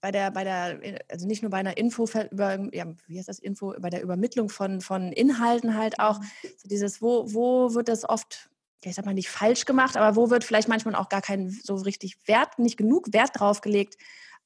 bei 0.00 0.10
der, 0.10 0.30
bei 0.32 0.44
der, 0.44 1.00
also 1.10 1.26
nicht 1.26 1.42
nur 1.42 1.50
bei 1.50 1.58
einer 1.58 1.76
Info 1.76 2.08
über, 2.30 2.74
ja, 2.74 2.86
wie 3.06 3.18
heißt 3.18 3.28
das 3.28 3.38
Info, 3.38 3.74
bei 3.78 3.88
der 3.88 4.02
Übermittlung 4.02 4.48
von, 4.48 4.80
von 4.80 5.12
Inhalten 5.12 5.76
halt 5.76 6.00
auch, 6.00 6.18
mhm. 6.18 6.26
so 6.56 6.68
dieses, 6.68 7.00
wo, 7.00 7.32
wo 7.32 7.74
wird 7.74 7.88
das 7.88 8.08
oft, 8.08 8.50
ja, 8.84 8.90
ich 8.90 8.96
sag 8.96 9.06
mal 9.06 9.14
nicht 9.14 9.30
falsch 9.30 9.64
gemacht, 9.64 9.96
aber 9.96 10.16
wo 10.16 10.28
wird 10.28 10.44
vielleicht 10.44 10.68
manchmal 10.68 10.96
auch 10.96 11.08
gar 11.08 11.22
kein 11.22 11.50
so 11.50 11.76
richtig 11.76 12.16
Wert, 12.26 12.58
nicht 12.58 12.76
genug 12.76 13.12
Wert 13.12 13.30
drauf 13.34 13.60
gelegt, 13.60 13.96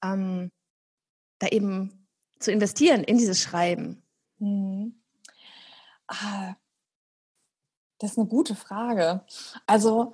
ähm, 0.04 0.50
da 1.38 1.48
eben 1.48 2.05
zu 2.38 2.52
investieren 2.52 3.04
in 3.04 3.18
dieses 3.18 3.40
Schreiben? 3.40 4.02
Hm. 4.38 5.00
Ah, 6.08 6.54
das 7.98 8.12
ist 8.12 8.18
eine 8.18 8.28
gute 8.28 8.54
Frage. 8.54 9.24
Also 9.66 10.12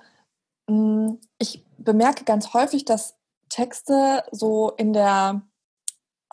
hm, 0.67 1.19
ich 1.37 1.65
bemerke 1.77 2.23
ganz 2.23 2.53
häufig, 2.53 2.85
dass 2.85 3.15
Texte 3.49 4.23
so 4.31 4.71
in 4.71 4.93
der 4.93 5.41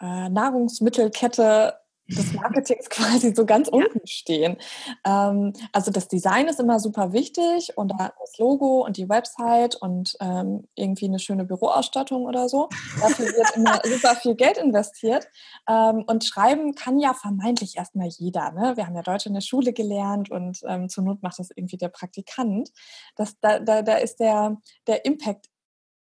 äh, 0.00 0.28
Nahrungsmittelkette 0.28 1.78
des 2.16 2.32
Marketings 2.32 2.88
quasi 2.90 3.34
so 3.34 3.46
ganz 3.46 3.68
unten 3.68 4.06
stehen. 4.06 4.56
Ähm, 5.04 5.52
also 5.72 5.90
das 5.90 6.08
Design 6.08 6.48
ist 6.48 6.60
immer 6.60 6.80
super 6.80 7.12
wichtig 7.12 7.76
und 7.76 7.92
das 7.98 8.38
Logo 8.38 8.84
und 8.84 8.96
die 8.96 9.08
Website 9.08 9.76
und 9.76 10.16
ähm, 10.20 10.68
irgendwie 10.74 11.06
eine 11.06 11.18
schöne 11.18 11.44
Büroausstattung 11.44 12.24
oder 12.24 12.48
so. 12.48 12.68
Dafür 13.00 13.26
wird 13.26 13.50
immer 13.56 13.80
super 13.84 14.16
viel 14.16 14.34
Geld 14.34 14.58
investiert. 14.58 15.26
Ähm, 15.68 16.04
und 16.06 16.24
schreiben 16.24 16.74
kann 16.74 16.98
ja 16.98 17.14
vermeintlich 17.14 17.76
erstmal 17.76 18.08
jeder. 18.08 18.52
Ne? 18.52 18.76
Wir 18.76 18.86
haben 18.86 18.96
ja 18.96 19.02
Deutsch 19.02 19.26
in 19.26 19.34
der 19.34 19.40
Schule 19.40 19.72
gelernt 19.72 20.30
und 20.30 20.60
ähm, 20.66 20.88
zur 20.88 21.04
Not 21.04 21.22
macht 21.22 21.38
das 21.38 21.50
irgendwie 21.54 21.76
der 21.76 21.88
Praktikant. 21.88 22.70
Das, 23.16 23.38
da, 23.40 23.58
da, 23.60 23.82
da 23.82 23.96
ist 23.96 24.20
der, 24.20 24.56
der 24.86 25.04
Impact 25.04 25.46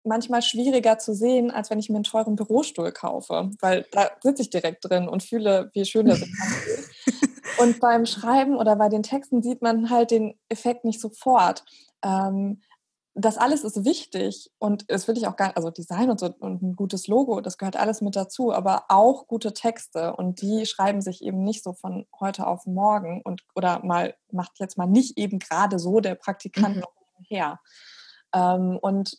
manchmal 0.05 0.41
schwieriger 0.41 0.97
zu 0.97 1.13
sehen, 1.13 1.51
als 1.51 1.69
wenn 1.69 1.79
ich 1.79 1.89
mir 1.89 1.95
einen 1.95 2.03
teuren 2.03 2.35
Bürostuhl 2.35 2.91
kaufe, 2.91 3.51
weil 3.59 3.85
da 3.91 4.11
sitze 4.21 4.41
ich 4.41 4.49
direkt 4.49 4.85
drin 4.87 5.07
und 5.07 5.23
fühle, 5.23 5.69
wie 5.73 5.85
schön 5.85 6.07
der 6.07 6.15
ist. 6.21 6.29
und 7.59 7.79
beim 7.79 8.05
Schreiben 8.05 8.57
oder 8.57 8.75
bei 8.75 8.89
den 8.89 9.03
Texten 9.03 9.41
sieht 9.41 9.61
man 9.61 9.89
halt 9.89 10.11
den 10.11 10.37
Effekt 10.49 10.85
nicht 10.85 11.01
sofort. 11.01 11.63
Ähm, 12.03 12.61
das 13.17 13.37
alles 13.37 13.63
ist 13.63 13.85
wichtig 13.85 14.51
und 14.59 14.83
es 14.89 15.07
will 15.07 15.17
ich 15.17 15.25
auch 15.25 15.37
gar 15.37 15.55
also 15.55 15.71
Design 15.71 16.09
und 16.09 16.19
so 16.19 16.33
und 16.37 16.61
ein 16.61 16.75
gutes 16.75 17.07
Logo, 17.07 17.39
das 17.39 17.57
gehört 17.57 17.77
alles 17.77 18.01
mit 18.01 18.17
dazu, 18.17 18.53
aber 18.53 18.85
auch 18.89 19.27
gute 19.27 19.53
Texte 19.53 20.13
und 20.13 20.41
die 20.41 20.65
schreiben 20.65 21.01
sich 21.01 21.23
eben 21.23 21.41
nicht 21.41 21.63
so 21.63 21.71
von 21.71 22.05
heute 22.19 22.45
auf 22.45 22.65
morgen 22.65 23.21
und 23.23 23.41
oder 23.55 23.83
mal 23.85 24.15
macht 24.31 24.59
jetzt 24.59 24.77
mal 24.77 24.85
nicht 24.85 25.17
eben 25.17 25.39
gerade 25.39 25.79
so 25.79 26.01
der 26.01 26.15
Praktikant 26.15 26.75
mhm. 26.75 26.83
her. 27.23 27.59
Ähm, 28.33 28.77
und 28.81 29.17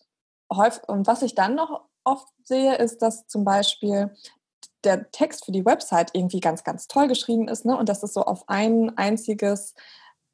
häufig, 0.52 0.88
und 0.88 1.06
was 1.06 1.22
ich 1.22 1.34
dann 1.34 1.54
noch 1.54 1.82
oft 2.04 2.28
sehe, 2.44 2.76
ist, 2.76 3.02
dass 3.02 3.26
zum 3.26 3.44
Beispiel 3.44 4.14
der 4.84 5.10
Text 5.10 5.44
für 5.44 5.52
die 5.52 5.64
Website 5.64 6.10
irgendwie 6.12 6.40
ganz, 6.40 6.62
ganz 6.62 6.86
toll 6.86 7.08
geschrieben 7.08 7.48
ist 7.48 7.64
ne? 7.64 7.76
und 7.76 7.88
das 7.88 8.02
ist 8.02 8.14
so 8.14 8.22
auf 8.22 8.44
ein 8.48 8.96
einziges 8.96 9.74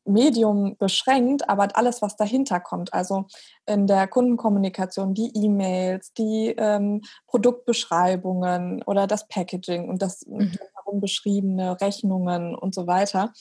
Medium 0.05 0.77
beschränkt, 0.79 1.49
aber 1.49 1.69
alles, 1.75 2.03
was 2.03 2.17
dahinter 2.17 2.61
kommt, 2.61 2.93
also 2.93 3.27
in 3.67 3.87
der 3.87 4.09
Kundenkommunikation, 4.09 5.15
die 5.15 5.31
E-Mails, 5.35 6.13
die 6.15 6.55
ähm, 6.59 7.03
Produktbeschreibungen 7.29 8.83
oder 8.83 9.07
das 9.07 9.29
Packaging 9.29 9.89
und 9.89 10.03
das 10.03 10.27
mhm. 10.27 10.59
darum 10.75 11.01
beschriebene 11.01 11.81
Rechnungen 11.81 12.55
und 12.55 12.75
so 12.75 12.87
weiter, 12.87 13.33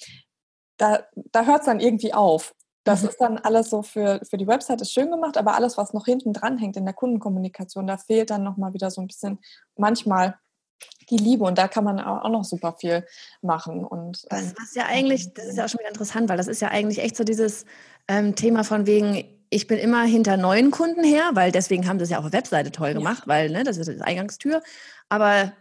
da, 0.78 1.00
da 1.16 1.46
hört 1.46 1.62
es 1.62 1.66
dann 1.66 1.80
irgendwie 1.80 2.14
auf. 2.14 2.54
Das 2.84 3.04
mhm. 3.04 3.10
ist 3.10 3.18
dann 3.22 3.38
alles 3.38 3.70
so 3.70 3.84
für, 3.84 4.22
für 4.24 4.38
die 4.38 4.48
Website 4.48 4.82
ist 4.82 4.94
schön 4.94 5.12
gemacht, 5.12 5.38
aber 5.38 5.56
alles, 5.56 5.78
was 5.78 5.94
noch 5.94 6.06
hinten 6.06 6.34
dran 6.34 6.58
hängt 6.58 6.78
in 6.78 6.86
der 6.86 6.94
Kundenkommunikation, 6.94 7.88
da 7.88 7.98
fehlt 7.98 8.30
dann 8.30 8.44
nochmal 8.44 8.74
wieder 8.74 8.90
so 8.90 9.02
ein 9.02 9.08
bisschen 9.08 9.40
manchmal 9.78 10.36
die 11.10 11.18
Liebe 11.18 11.44
und 11.44 11.58
da 11.58 11.68
kann 11.68 11.84
man 11.84 12.00
auch 12.00 12.30
noch 12.30 12.44
super 12.44 12.76
viel 12.80 13.06
machen. 13.42 13.86
Und, 13.86 14.26
ähm, 14.32 14.38
was, 14.38 14.54
was 14.58 14.76
ja 14.76 14.86
eigentlich, 14.88 15.34
das 15.34 15.46
ist 15.46 15.58
ja 15.58 15.66
auch 15.66 15.70
schon 15.70 15.80
wieder 15.80 15.90
interessant, 15.90 16.30
weil 16.30 16.38
das 16.38 16.48
ist 16.48 16.62
ja 16.62 16.70
eigentlich 16.70 17.00
echt 17.00 17.16
so 17.16 17.24
dieses 17.24 17.66
ähm, 18.08 18.36
Thema 18.36 18.64
von 18.64 18.88
wegen, 18.88 19.24
ich 19.50 19.68
bin 19.68 19.78
immer 19.78 20.04
hinter 20.04 20.38
neuen 20.38 20.72
Kunden 20.72 21.04
her, 21.04 21.32
weil 21.34 21.52
deswegen 21.52 21.88
haben 21.88 22.00
sie 22.00 22.04
es 22.04 22.10
ja 22.10 22.20
auch 22.20 22.26
auf 22.26 22.34
Webseite 22.34 22.72
toll 22.72 22.94
gemacht, 22.94 23.24
ja. 23.24 23.28
weil 23.28 23.50
ne, 23.50 23.64
das 23.64 23.78
ist 23.78 23.90
die 23.90 24.02
Eingangstür. 24.02 24.64
Aber 25.10 25.52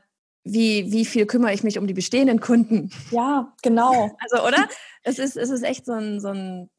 wie, 0.45 0.91
wie 0.93 1.05
viel 1.05 1.27
kümmere 1.27 1.53
ich 1.53 1.65
mich 1.65 1.79
um 1.79 1.87
die 1.87 1.95
bestehenden 1.95 2.41
Kunden? 2.41 2.91
Ja, 3.11 3.53
genau. 3.62 4.17
Also, 4.31 4.47
oder? 4.47 4.69
es 5.03 5.19
ist, 5.19 5.37
es 5.37 5.50
ist 5.50 5.62
echt 5.62 5.85
so 5.85 5.93
ein, 5.93 6.21
so 6.21 6.29
ein 6.29 6.71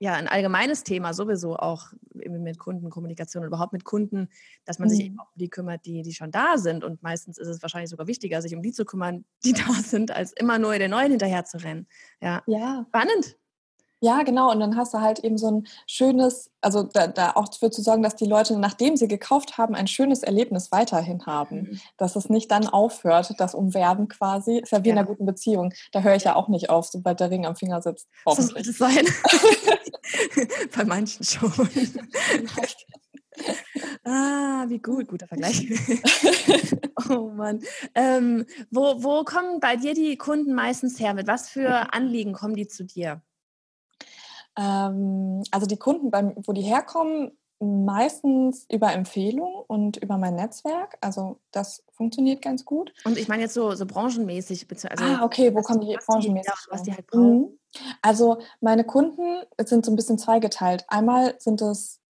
ja 0.00 0.14
ein 0.14 0.26
allgemeines 0.28 0.82
Thema 0.82 1.12
sowieso 1.14 1.56
auch 1.56 1.92
mit 2.14 2.58
Kundenkommunikation 2.58 3.42
und 3.42 3.48
überhaupt 3.48 3.74
mit 3.74 3.84
Kunden, 3.84 4.28
dass 4.64 4.78
man 4.78 4.88
mhm. 4.88 4.92
sich 4.92 5.04
eben 5.04 5.20
auch 5.20 5.26
um 5.26 5.38
die 5.38 5.50
kümmert, 5.50 5.84
die, 5.84 6.02
die 6.02 6.14
schon 6.14 6.30
da 6.30 6.56
sind. 6.56 6.82
Und 6.82 7.02
meistens 7.02 7.38
ist 7.38 7.48
es 7.48 7.62
wahrscheinlich 7.62 7.90
sogar 7.90 8.06
wichtiger, 8.06 8.40
sich 8.40 8.54
um 8.54 8.62
die 8.62 8.72
zu 8.72 8.84
kümmern, 8.84 9.24
die 9.44 9.52
da 9.52 9.72
sind, 9.74 10.10
als 10.10 10.32
immer 10.32 10.58
nur 10.58 10.76
den 10.78 10.90
neuen 10.90 11.10
hinterher 11.10 11.44
zu 11.44 11.62
rennen. 11.62 11.86
Ja. 12.20 12.42
ja. 12.46 12.86
Spannend. 12.88 13.36
Ja, 14.02 14.22
genau. 14.22 14.50
Und 14.50 14.60
dann 14.60 14.76
hast 14.76 14.94
du 14.94 15.00
halt 15.00 15.18
eben 15.20 15.36
so 15.36 15.50
ein 15.50 15.66
schönes, 15.86 16.50
also 16.62 16.82
da, 16.82 17.06
da 17.06 17.32
auch 17.32 17.48
dafür 17.48 17.70
zu 17.70 17.82
sorgen, 17.82 18.02
dass 18.02 18.16
die 18.16 18.24
Leute, 18.24 18.58
nachdem 18.58 18.96
sie 18.96 19.08
gekauft 19.08 19.58
haben, 19.58 19.74
ein 19.74 19.86
schönes 19.86 20.22
Erlebnis 20.22 20.72
weiterhin 20.72 21.26
haben. 21.26 21.56
Mhm. 21.56 21.80
Dass 21.98 22.16
es 22.16 22.30
nicht 22.30 22.50
dann 22.50 22.66
aufhört, 22.66 23.34
das 23.38 23.54
Umwerben 23.54 24.08
quasi. 24.08 24.58
Ist 24.58 24.72
ja 24.72 24.82
wie 24.82 24.88
ja. 24.88 24.94
in 24.94 24.98
einer 24.98 25.06
guten 25.06 25.26
Beziehung. 25.26 25.74
Da 25.92 26.00
höre 26.00 26.14
ich 26.16 26.24
ja 26.24 26.34
auch 26.34 26.48
nicht 26.48 26.70
auf, 26.70 26.86
sobald 26.86 27.20
der 27.20 27.30
Ring 27.30 27.44
am 27.44 27.56
Finger 27.56 27.82
sitzt. 27.82 28.08
So 28.24 28.40
soll 28.40 28.60
es 28.60 28.78
sein. 28.78 29.06
Bei 30.76 30.84
manchen 30.84 31.22
schon. 31.24 31.52
ah, 34.04 34.64
wie 34.68 34.78
gut, 34.78 35.08
guter 35.08 35.26
Vergleich. 35.26 35.68
oh 37.10 37.30
Mann. 37.30 37.60
Ähm, 37.94 38.46
wo, 38.70 39.02
wo 39.02 39.24
kommen 39.24 39.60
bei 39.60 39.76
dir 39.76 39.94
die 39.94 40.16
Kunden 40.16 40.54
meistens 40.54 40.98
her? 40.98 41.12
Mit 41.14 41.26
was 41.26 41.48
für 41.50 41.92
Anliegen 41.92 42.32
kommen 42.32 42.54
die 42.54 42.66
zu 42.66 42.84
dir? 42.84 43.22
Ähm, 44.56 45.42
also 45.50 45.66
die 45.66 45.76
Kunden, 45.76 46.10
beim, 46.10 46.34
wo 46.36 46.52
die 46.52 46.62
herkommen, 46.62 47.32
meistens 47.60 48.64
über 48.70 48.92
Empfehlung 48.92 49.64
und 49.66 49.98
über 49.98 50.16
mein 50.16 50.34
Netzwerk. 50.34 50.96
Also 51.02 51.40
das 51.50 51.84
funktioniert 51.92 52.40
ganz 52.40 52.64
gut. 52.64 52.92
Und 53.04 53.18
ich 53.18 53.28
meine 53.28 53.42
jetzt 53.42 53.54
so, 53.54 53.74
so 53.74 53.84
branchenmäßig. 53.84 54.66
Also 54.88 55.04
ah, 55.04 55.22
okay, 55.22 55.54
wo 55.54 55.60
kommen 55.60 55.82
die 55.82 55.96
branchenmäßig? 56.06 56.52
Die, 56.52 56.70
was 56.70 56.82
die 56.84 56.92
halt 56.92 57.06
brauchen. 57.06 57.38
Mhm. 57.38 57.58
Also 58.00 58.38
meine 58.60 58.84
Kunden 58.84 59.42
sind 59.62 59.84
so 59.84 59.92
ein 59.92 59.96
bisschen 59.96 60.18
zweigeteilt. 60.18 60.86
Einmal 60.88 61.34
sind 61.38 61.60
es 61.60 62.00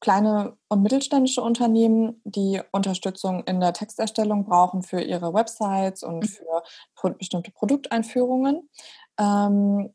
kleine 0.00 0.58
und 0.68 0.82
mittelständische 0.82 1.40
Unternehmen, 1.40 2.20
die 2.24 2.60
Unterstützung 2.72 3.44
in 3.44 3.60
der 3.60 3.72
Texterstellung 3.72 4.44
brauchen 4.44 4.82
für 4.82 5.00
ihre 5.00 5.32
Websites 5.32 6.02
und 6.02 6.24
mhm. 6.24 6.28
für 6.28 7.10
bestimmte 7.14 7.50
Produkteinführungen. 7.52 8.68
Ähm, 9.18 9.94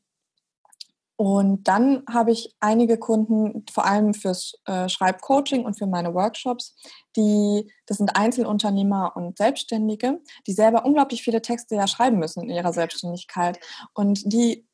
und 1.16 1.68
dann 1.68 2.04
habe 2.12 2.32
ich 2.32 2.56
einige 2.60 2.98
Kunden, 2.98 3.66
vor 3.72 3.86
allem 3.86 4.14
fürs 4.14 4.56
äh, 4.66 4.90
Schreibcoaching 4.90 5.64
und 5.64 5.78
für 5.78 5.86
meine 5.86 6.14
Workshops, 6.14 6.76
die, 7.16 7.72
das 7.86 7.98
sind 7.98 8.16
Einzelunternehmer 8.16 9.16
und 9.16 9.38
Selbstständige, 9.38 10.22
die 10.48 10.54
selber 10.54 10.86
unglaublich 10.86 11.22
viele 11.22 11.42
Texte 11.42 11.76
ja 11.76 11.88
schreiben 11.88 12.18
müssen 12.18 12.44
in 12.44 12.50
ihrer 12.50 12.74
Selbstständigkeit 12.74 13.60
und 13.94 14.34
die 14.34 14.68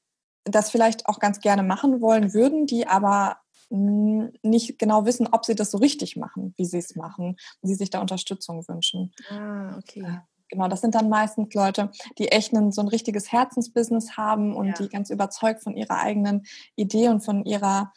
das 0.46 0.72
vielleicht 0.72 1.08
auch 1.08 1.20
ganz 1.20 1.42
gerne 1.42 1.64
machen 1.64 2.02
wollen 2.02 2.34
würden, 2.34 2.66
die 2.66 2.88
aber 2.88 3.38
nicht 3.72 4.80
genau 4.80 5.06
wissen, 5.06 5.28
ob 5.32 5.46
sie 5.46 5.54
das 5.54 5.70
so 5.70 5.78
richtig 5.78 6.16
machen, 6.16 6.56
wie 6.58 6.66
sie 6.66 6.80
es 6.80 6.96
machen, 6.96 7.38
sie 7.62 7.76
sich 7.76 7.92
da 7.92 8.02
Unterstützung 8.02 8.68
wünschen. 8.68 9.14
Ah, 9.30 9.78
okay. 9.78 10.22
Genau, 10.50 10.68
das 10.68 10.82
sind 10.82 10.96
dann 10.96 11.10
meistens 11.10 11.54
Leute, 11.54 11.92
die 12.18 12.30
echt 12.30 12.54
ein, 12.54 12.72
so 12.72 12.82
ein 12.82 12.88
richtiges 12.88 13.32
Herzensbusiness 13.32 14.18
haben 14.18 14.56
und 14.56 14.68
ja. 14.68 14.74
die 14.74 14.90
ganz 14.90 15.10
überzeugt 15.10 15.64
von 15.64 15.76
ihrer 15.78 16.00
eigenen 16.00 16.44
Idee 16.76 17.10
und 17.10 17.22
von 17.22 17.46
ihrer 17.46 17.94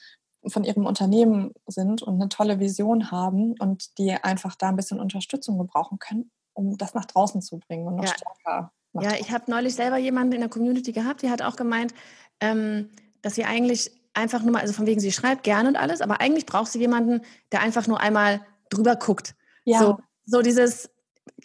von 0.48 0.64
ihrem 0.64 0.86
Unternehmen 0.86 1.52
sind 1.66 2.02
und 2.02 2.14
eine 2.14 2.28
tolle 2.28 2.58
Vision 2.58 3.10
haben 3.10 3.54
und 3.60 3.96
die 3.98 4.12
einfach 4.12 4.56
da 4.56 4.68
ein 4.68 4.76
bisschen 4.76 4.98
Unterstützung 4.98 5.56
gebrauchen 5.58 5.98
können, 5.98 6.30
um 6.52 6.76
das 6.76 6.94
nach 6.94 7.04
draußen 7.04 7.42
zu 7.42 7.58
bringen 7.60 7.86
und 7.86 7.96
noch 7.96 8.04
ja. 8.04 8.12
stärker. 8.12 8.72
Ja, 9.00 9.12
ich 9.18 9.30
habe 9.30 9.50
neulich 9.50 9.74
selber 9.74 9.96
jemanden 9.96 10.34
in 10.34 10.40
der 10.40 10.50
Community 10.50 10.92
gehabt, 10.92 11.22
die 11.22 11.30
hat 11.30 11.42
auch 11.42 11.56
gemeint, 11.56 11.94
ähm, 12.40 12.90
dass 13.22 13.36
sie 13.36 13.44
eigentlich 13.44 13.90
einfach 14.14 14.42
nur 14.42 14.52
mal, 14.52 14.60
also 14.60 14.74
von 14.74 14.86
wegen, 14.86 15.00
sie 15.00 15.12
schreibt 15.12 15.44
gerne 15.44 15.68
und 15.68 15.76
alles, 15.76 16.02
aber 16.02 16.20
eigentlich 16.20 16.44
braucht 16.44 16.70
sie 16.70 16.78
jemanden, 16.78 17.22
der 17.52 17.60
einfach 17.60 17.86
nur 17.86 18.00
einmal 18.00 18.44
drüber 18.68 18.96
guckt. 18.96 19.34
Ja. 19.64 19.78
So, 19.78 19.98
so 20.26 20.42
dieses, 20.42 20.90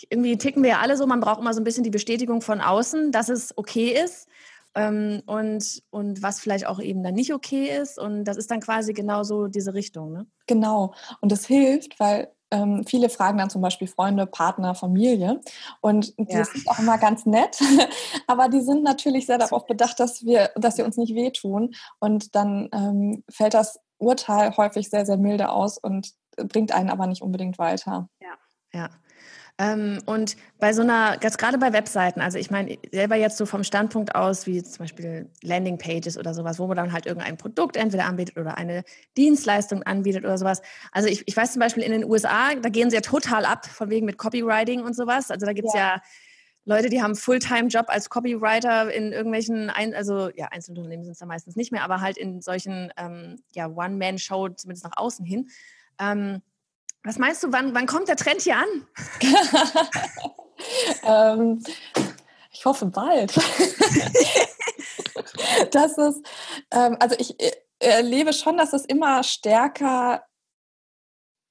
irgendwie 0.09 0.37
ticken 0.37 0.63
wir 0.63 0.71
ja 0.71 0.79
alle 0.79 0.97
so, 0.97 1.05
man 1.07 1.19
braucht 1.19 1.39
immer 1.39 1.53
so 1.53 1.61
ein 1.61 1.63
bisschen 1.63 1.83
die 1.83 1.89
Bestätigung 1.89 2.41
von 2.41 2.61
außen, 2.61 3.11
dass 3.11 3.29
es 3.29 3.57
okay 3.57 3.89
ist. 3.89 4.27
Ähm, 4.75 5.23
und, 5.25 5.81
und 5.89 6.21
was 6.21 6.39
vielleicht 6.39 6.67
auch 6.67 6.79
eben 6.79 7.01
dann 7.01 7.15
nicht 7.15 7.33
okay 7.33 7.75
ist. 7.77 7.97
Und 7.97 8.25
das 8.25 8.37
ist 8.37 8.51
dann 8.51 8.59
quasi 8.59 8.93
genau 8.93 9.23
so 9.23 9.47
diese 9.47 9.73
Richtung. 9.73 10.11
Ne? 10.11 10.27
Genau. 10.45 10.93
Und 11.19 11.31
das 11.31 11.45
hilft, 11.47 11.99
weil 11.99 12.31
ähm, 12.51 12.85
viele 12.85 13.09
fragen 13.09 13.37
dann 13.37 13.49
zum 13.49 13.61
Beispiel 13.61 13.87
Freunde, 13.87 14.25
Partner, 14.25 14.75
Familie. 14.75 15.41
Und 15.81 16.17
die 16.17 16.33
ja. 16.33 16.45
sind 16.45 16.67
auch 16.67 16.79
immer 16.79 16.97
ganz 16.97 17.25
nett, 17.25 17.59
aber 18.27 18.49
die 18.49 18.61
sind 18.61 18.83
natürlich 18.83 19.25
sehr 19.25 19.37
darauf 19.37 19.65
bedacht, 19.65 19.99
dass 19.99 20.25
wir, 20.25 20.51
dass 20.55 20.77
wir 20.77 20.85
uns 20.85 20.97
nicht 20.97 21.15
wehtun. 21.15 21.73
Und 21.99 22.35
dann 22.35 22.69
ähm, 22.71 23.23
fällt 23.29 23.53
das 23.53 23.79
Urteil 23.97 24.55
häufig 24.57 24.89
sehr, 24.89 25.05
sehr 25.05 25.17
milde 25.17 25.49
aus 25.49 25.77
und 25.77 26.13
bringt 26.37 26.71
einen 26.71 26.89
aber 26.89 27.07
nicht 27.07 27.21
unbedingt 27.21 27.57
weiter. 27.57 28.09
Ja, 28.21 28.37
ja. 28.73 28.89
Ähm, 29.59 29.99
und 30.05 30.37
bei 30.59 30.71
so 30.71 30.83
einer, 30.83 31.17
ganz 31.17 31.37
gerade 31.37 31.57
bei 31.57 31.73
Webseiten, 31.73 32.21
also 32.21 32.37
ich 32.37 32.51
meine 32.51 32.77
selber 32.91 33.15
jetzt 33.15 33.37
so 33.37 33.47
vom 33.47 33.63
Standpunkt 33.63 34.13
aus, 34.13 34.45
wie 34.45 34.61
zum 34.61 34.83
Beispiel 34.83 35.29
Landingpages 35.41 36.17
oder 36.17 36.35
sowas, 36.35 36.59
wo 36.59 36.67
man 36.67 36.77
dann 36.77 36.93
halt 36.93 37.07
irgendein 37.07 37.37
Produkt 37.37 37.75
entweder 37.75 38.05
anbietet 38.05 38.37
oder 38.37 38.57
eine 38.57 38.83
Dienstleistung 39.17 39.81
anbietet 39.81 40.25
oder 40.25 40.37
sowas. 40.37 40.61
Also 40.91 41.09
ich, 41.09 41.23
ich 41.27 41.35
weiß 41.35 41.53
zum 41.53 41.59
Beispiel 41.59 41.81
in 41.81 41.91
den 41.91 42.05
USA, 42.05 42.53
da 42.53 42.69
gehen 42.69 42.91
sie 42.91 42.97
ja 42.97 43.01
total 43.01 43.45
ab, 43.45 43.65
von 43.65 43.89
wegen 43.89 44.05
mit 44.05 44.19
Copywriting 44.19 44.81
und 44.83 44.95
sowas. 44.95 45.31
Also 45.31 45.47
da 45.47 45.53
gibt 45.53 45.69
es 45.69 45.73
ja. 45.73 45.95
ja 45.95 46.01
Leute, 46.65 46.89
die 46.89 47.01
haben 47.01 47.15
Fulltime-Job 47.15 47.85
als 47.87 48.09
Copywriter 48.09 48.93
in 48.93 49.11
irgendwelchen, 49.11 49.71
Ein 49.71 49.95
also 49.95 50.29
ja, 50.35 50.49
Einzelunternehmen 50.51 51.03
sind 51.03 51.13
es 51.13 51.19
da 51.19 51.25
meistens 51.25 51.55
nicht 51.55 51.71
mehr, 51.71 51.83
aber 51.83 52.01
halt 52.01 52.17
in 52.17 52.41
solchen 52.41 52.91
ähm, 52.97 53.37
ja, 53.55 53.67
One-Man-Show, 53.67 54.49
zumindest 54.49 54.83
nach 54.83 54.97
außen 54.97 55.25
hin. 55.25 55.49
Ähm, 55.97 56.41
was 57.07 57.17
meinst 57.17 57.41
du, 57.41 57.53
wann, 57.53 57.73
wann 57.73 57.87
kommt 57.87 58.09
der 58.09 58.17
Trend 58.17 58.41
hier 58.41 58.57
an? 58.57 58.85
ähm, 61.39 61.63
ich 62.51 62.65
hoffe 62.65 62.87
bald. 62.87 63.33
das 65.71 65.97
ist, 65.97 66.21
ähm, 66.71 66.97
also 66.99 67.15
ich 67.17 67.39
äh, 67.39 67.53
erlebe 67.79 68.33
schon, 68.33 68.57
dass 68.57 68.73
es 68.73 68.83
immer 68.83 69.23
stärker 69.23 70.25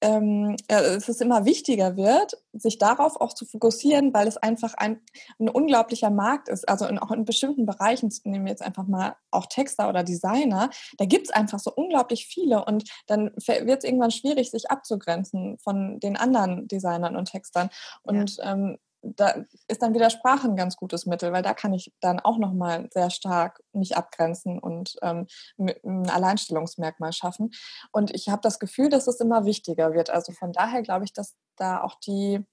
ähm, 0.07 0.57
es 0.69 1.09
ist 1.09 1.21
immer 1.21 1.45
wichtiger 1.45 1.97
wird, 1.97 2.41
sich 2.53 2.79
darauf 2.79 3.21
auch 3.21 3.33
zu 3.33 3.45
fokussieren, 3.45 4.15
weil 4.15 4.29
es 4.29 4.37
einfach 4.37 4.75
ein, 4.75 5.01
ein 5.41 5.49
unglaublicher 5.49 6.11
Markt 6.11 6.49
ist. 6.49 6.69
Also 6.69 6.87
in, 6.87 6.99
auch 6.99 7.11
in 7.11 7.25
bestimmten 7.25 7.67
Bereichen, 7.67 8.13
nehmen 8.25 8.45
wir 8.45 8.53
jetzt 8.53 8.63
einfach 8.63 8.87
mal 8.87 9.17
auch 9.33 9.47
Texter 9.47 9.89
oder 9.89 10.05
Designer, 10.05 10.71
da 10.99 11.05
gibt 11.07 11.27
es 11.27 11.33
einfach 11.33 11.59
so 11.59 11.73
unglaublich 11.75 12.27
viele 12.27 12.65
und 12.65 12.85
dann 13.07 13.33
wird 13.37 13.79
es 13.79 13.85
irgendwann 13.85 14.13
schwierig, 14.13 14.51
sich 14.51 14.71
abzugrenzen 14.71 15.59
von 15.59 15.99
den 15.99 16.17
anderen 16.17 16.69
Designern 16.69 17.17
und 17.17 17.31
Textern. 17.31 17.69
Und 18.03 18.37
ja. 18.37 18.53
ähm, 18.53 18.79
da 19.17 19.45
ist 19.69 19.83
dann 19.83 19.95
wieder 19.95 20.11
Sprache 20.11 20.49
ein 20.49 20.57
ganz 20.57 20.77
gutes 20.77 21.07
Mittel, 21.07 21.33
weil 21.33 21.43
da 21.43 21.55
kann 21.55 21.73
ich 21.73 21.93
dann 22.01 22.21
auch 22.21 22.39
nochmal 22.39 22.89
sehr 22.93 23.11
stark 23.11 23.63
mich 23.73 23.97
abgrenzen 23.97 24.59
und 24.59 24.97
ähm, 25.03 25.27
ein 25.59 26.11
Alleinstellungsmerkmal 26.11 27.13
schaffen. 27.13 27.53
Und 27.93 28.15
ich 28.15 28.29
habe 28.29 28.43
das 28.43 28.59
Gefühl, 28.59 28.89
dass 28.89 29.07
es 29.07 29.21
immer 29.21 29.45
wichtiger 29.45 29.93
wird. 29.95 30.11
Also 30.11 30.33
von 30.33 30.53
daher 30.53 30.83
glaube 30.83 31.05
ich, 31.05 31.13
dass 31.13 31.37
da 31.57 31.83
auch 31.83 31.95
die 31.97 32.45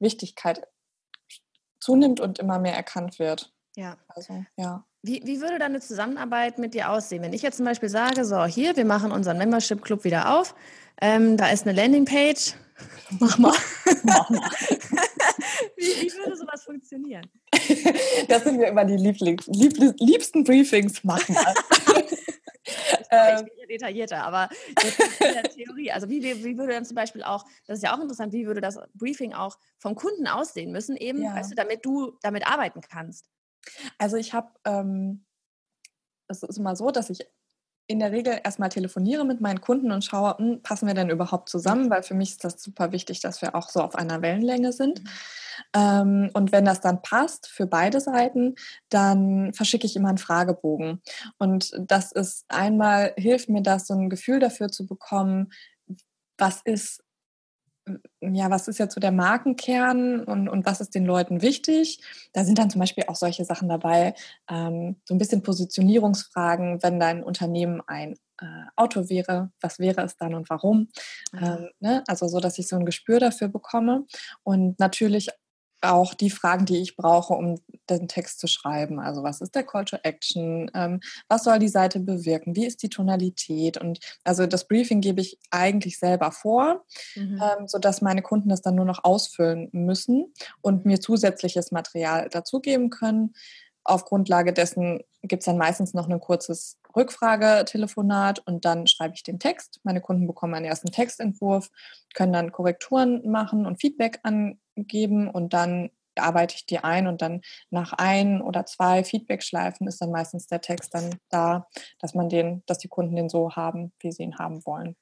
Wichtigkeit 0.00 0.66
zunimmt 1.80 2.20
und 2.20 2.38
immer 2.38 2.58
mehr 2.58 2.74
erkannt 2.74 3.18
wird. 3.18 3.52
Ja. 3.76 3.96
Also, 4.08 4.44
ja. 4.56 4.84
Wie, 5.04 5.20
wie 5.24 5.40
würde 5.40 5.58
dann 5.58 5.72
eine 5.72 5.80
Zusammenarbeit 5.80 6.58
mit 6.58 6.74
dir 6.74 6.90
aussehen? 6.90 7.22
Wenn 7.22 7.32
ich 7.32 7.42
jetzt 7.42 7.56
zum 7.56 7.66
Beispiel 7.66 7.88
sage, 7.88 8.24
so, 8.24 8.44
hier, 8.44 8.76
wir 8.76 8.84
machen 8.84 9.10
unseren 9.10 9.36
Membership 9.36 9.82
Club 9.82 10.04
wieder 10.04 10.38
auf, 10.38 10.54
ähm, 11.00 11.36
da 11.36 11.48
ist 11.48 11.66
eine 11.66 11.76
Landingpage, 11.76 12.54
mach 13.18 13.36
mal. 13.36 13.54
mach 14.04 14.30
mal. 14.30 14.50
wie, 15.76 15.82
wie, 15.82 16.12
würde 16.12 16.36
sowas 16.36 16.62
funktionieren? 16.64 17.28
Das 18.28 18.44
sind 18.44 18.60
wir 18.60 18.68
immer 18.68 18.84
die 18.84 18.96
Lieblings, 18.96 19.46
lieb, 19.48 19.74
liebsten 19.98 20.44
Briefings, 20.44 21.02
mach 21.02 21.28
mal. 21.28 21.54
ähm, 23.10 23.46
detaillierter, 23.68 24.22
aber 24.24 24.48
in 24.78 25.34
der 25.34 25.42
Theorie, 25.42 25.90
also 25.90 26.08
wie, 26.08 26.22
wie 26.22 26.56
würde 26.56 26.74
dann 26.74 26.84
zum 26.84 26.94
Beispiel 26.94 27.24
auch, 27.24 27.44
das 27.66 27.78
ist 27.78 27.82
ja 27.82 27.94
auch 27.94 28.00
interessant, 28.00 28.32
wie 28.32 28.46
würde 28.46 28.60
das 28.60 28.78
Briefing 28.94 29.32
auch 29.32 29.58
vom 29.78 29.96
Kunden 29.96 30.28
aussehen 30.28 30.70
müssen, 30.70 30.96
eben, 30.96 31.22
ja. 31.22 31.34
weißt 31.34 31.50
du, 31.50 31.54
damit 31.56 31.84
du 31.84 32.12
damit 32.22 32.46
arbeiten 32.46 32.80
kannst? 32.80 33.26
Also 33.98 34.16
ich 34.16 34.32
habe, 34.32 34.50
ähm, 34.64 35.24
es 36.28 36.42
ist 36.42 36.58
immer 36.58 36.76
so, 36.76 36.90
dass 36.90 37.10
ich 37.10 37.26
in 37.86 37.98
der 37.98 38.12
Regel 38.12 38.40
erstmal 38.42 38.68
telefoniere 38.68 39.24
mit 39.24 39.40
meinen 39.40 39.60
Kunden 39.60 39.90
und 39.92 40.04
schaue, 40.04 40.36
hm, 40.38 40.62
passen 40.62 40.86
wir 40.86 40.94
denn 40.94 41.10
überhaupt 41.10 41.48
zusammen, 41.48 41.90
weil 41.90 42.02
für 42.02 42.14
mich 42.14 42.30
ist 42.30 42.44
das 42.44 42.62
super 42.62 42.92
wichtig, 42.92 43.20
dass 43.20 43.42
wir 43.42 43.54
auch 43.54 43.68
so 43.68 43.80
auf 43.80 43.94
einer 43.96 44.22
Wellenlänge 44.22 44.72
sind. 44.72 45.02
Mhm. 45.02 45.08
Ähm, 45.74 46.30
und 46.32 46.52
wenn 46.52 46.64
das 46.64 46.80
dann 46.80 47.02
passt 47.02 47.48
für 47.48 47.66
beide 47.66 48.00
Seiten, 48.00 48.54
dann 48.88 49.52
verschicke 49.52 49.86
ich 49.86 49.96
immer 49.96 50.08
einen 50.08 50.18
Fragebogen. 50.18 51.02
Und 51.38 51.72
das 51.78 52.12
ist 52.12 52.44
einmal, 52.48 53.12
hilft 53.16 53.48
mir 53.48 53.62
das, 53.62 53.86
so 53.86 53.94
ein 53.94 54.10
Gefühl 54.10 54.38
dafür 54.38 54.68
zu 54.68 54.86
bekommen, 54.86 55.52
was 56.38 56.62
ist 56.64 57.02
ja, 58.20 58.50
was 58.50 58.68
ist 58.68 58.78
jetzt 58.78 58.94
so 58.94 59.00
der 59.00 59.12
Markenkern 59.12 60.20
und, 60.24 60.48
und 60.48 60.64
was 60.66 60.80
ist 60.80 60.94
den 60.94 61.04
Leuten 61.04 61.42
wichtig? 61.42 62.00
Da 62.32 62.44
sind 62.44 62.58
dann 62.58 62.70
zum 62.70 62.80
Beispiel 62.80 63.04
auch 63.08 63.16
solche 63.16 63.44
Sachen 63.44 63.68
dabei, 63.68 64.14
ähm, 64.48 65.00
so 65.04 65.14
ein 65.14 65.18
bisschen 65.18 65.42
Positionierungsfragen, 65.42 66.82
wenn 66.82 67.00
dein 67.00 67.24
Unternehmen 67.24 67.82
ein 67.86 68.14
äh, 68.40 68.44
Auto 68.76 69.08
wäre, 69.08 69.50
was 69.60 69.78
wäre 69.78 70.02
es 70.02 70.16
dann 70.16 70.34
und 70.34 70.48
warum? 70.48 70.88
Mhm. 71.32 71.42
Ähm, 71.42 71.68
ne? 71.80 72.04
Also 72.06 72.28
so, 72.28 72.38
dass 72.40 72.58
ich 72.58 72.68
so 72.68 72.76
ein 72.76 72.86
Gespür 72.86 73.18
dafür 73.18 73.48
bekomme 73.48 74.06
und 74.44 74.78
natürlich 74.78 75.28
auch 75.82 76.14
die 76.14 76.30
Fragen, 76.30 76.64
die 76.64 76.80
ich 76.80 76.96
brauche, 76.96 77.34
um 77.34 77.58
den 77.90 78.08
Text 78.08 78.40
zu 78.40 78.46
schreiben. 78.46 79.00
Also 79.00 79.22
was 79.22 79.40
ist 79.40 79.54
der 79.54 79.64
Call 79.64 79.84
to 79.84 79.96
Action? 80.02 80.70
Ähm, 80.74 81.00
was 81.28 81.44
soll 81.44 81.58
die 81.58 81.68
Seite 81.68 82.00
bewirken? 82.00 82.56
Wie 82.56 82.66
ist 82.66 82.82
die 82.82 82.88
Tonalität? 82.88 83.78
Und 83.78 83.98
also 84.24 84.46
das 84.46 84.68
Briefing 84.68 85.00
gebe 85.00 85.20
ich 85.20 85.38
eigentlich 85.50 85.98
selber 85.98 86.32
vor, 86.32 86.84
mhm. 87.16 87.42
ähm, 87.42 87.68
sodass 87.68 88.00
meine 88.00 88.22
Kunden 88.22 88.48
das 88.48 88.62
dann 88.62 88.76
nur 88.76 88.84
noch 88.84 89.04
ausfüllen 89.04 89.68
müssen 89.72 90.32
und 90.60 90.84
mir 90.84 91.00
zusätzliches 91.00 91.72
Material 91.72 92.28
dazugeben 92.28 92.90
können. 92.90 93.34
Auf 93.84 94.04
Grundlage 94.04 94.52
dessen 94.52 95.00
gibt 95.22 95.42
es 95.42 95.46
dann 95.46 95.58
meistens 95.58 95.92
noch 95.92 96.08
ein 96.08 96.20
kurzes 96.20 96.78
Rückfragetelefonat 96.94 98.40
und 98.46 98.64
dann 98.64 98.86
schreibe 98.86 99.14
ich 99.14 99.22
den 99.22 99.38
Text. 99.40 99.80
Meine 99.82 100.00
Kunden 100.00 100.26
bekommen 100.26 100.54
einen 100.54 100.66
ersten 100.66 100.92
Textentwurf, 100.92 101.68
können 102.14 102.32
dann 102.32 102.52
Korrekturen 102.52 103.28
machen 103.28 103.66
und 103.66 103.80
Feedback 103.80 104.20
angeben 104.76 105.28
und 105.28 105.52
dann 105.52 105.90
arbeite 106.16 106.56
ich 106.56 106.66
die 106.66 106.78
ein 106.78 107.06
und 107.06 107.22
dann 107.22 107.40
nach 107.70 107.92
ein 107.94 108.42
oder 108.42 108.66
zwei 108.66 109.04
Feedbackschleifen 109.04 109.86
ist 109.86 110.00
dann 110.00 110.10
meistens 110.10 110.46
der 110.46 110.60
Text 110.60 110.94
dann 110.94 111.16
da, 111.30 111.68
dass 111.98 112.14
man 112.14 112.28
den, 112.28 112.62
dass 112.66 112.78
die 112.78 112.88
Kunden 112.88 113.16
den 113.16 113.28
so 113.28 113.52
haben, 113.52 113.92
wie 114.00 114.12
sie 114.12 114.22
ihn 114.22 114.38
haben 114.38 114.64
wollen. 114.66 114.96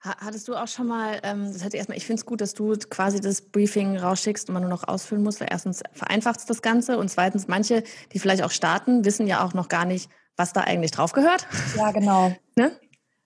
Hattest 0.00 0.48
du 0.48 0.54
auch 0.54 0.68
schon 0.68 0.86
mal, 0.86 1.18
ähm, 1.22 1.50
das 1.50 1.64
hatte 1.64 1.78
erstmal, 1.78 1.96
ich 1.96 2.04
finde 2.04 2.20
es 2.20 2.26
gut, 2.26 2.42
dass 2.42 2.52
du 2.52 2.76
quasi 2.90 3.22
das 3.22 3.40
Briefing 3.40 3.96
rausschickst 3.96 4.48
und 4.48 4.52
man 4.52 4.62
nur 4.62 4.70
noch 4.70 4.86
ausfüllen 4.86 5.24
muss, 5.24 5.40
weil 5.40 5.48
erstens 5.50 5.82
vereinfacht 5.92 6.40
es 6.40 6.46
das 6.46 6.60
Ganze 6.60 6.98
und 6.98 7.08
zweitens, 7.08 7.48
manche, 7.48 7.82
die 8.12 8.18
vielleicht 8.18 8.42
auch 8.42 8.50
starten, 8.50 9.06
wissen 9.06 9.26
ja 9.26 9.42
auch 9.42 9.54
noch 9.54 9.68
gar 9.68 9.86
nicht, 9.86 10.10
was 10.36 10.52
da 10.52 10.60
eigentlich 10.60 10.90
drauf 10.90 11.12
gehört. 11.12 11.46
Ja, 11.74 11.90
genau. 11.90 12.34
ne? 12.54 12.72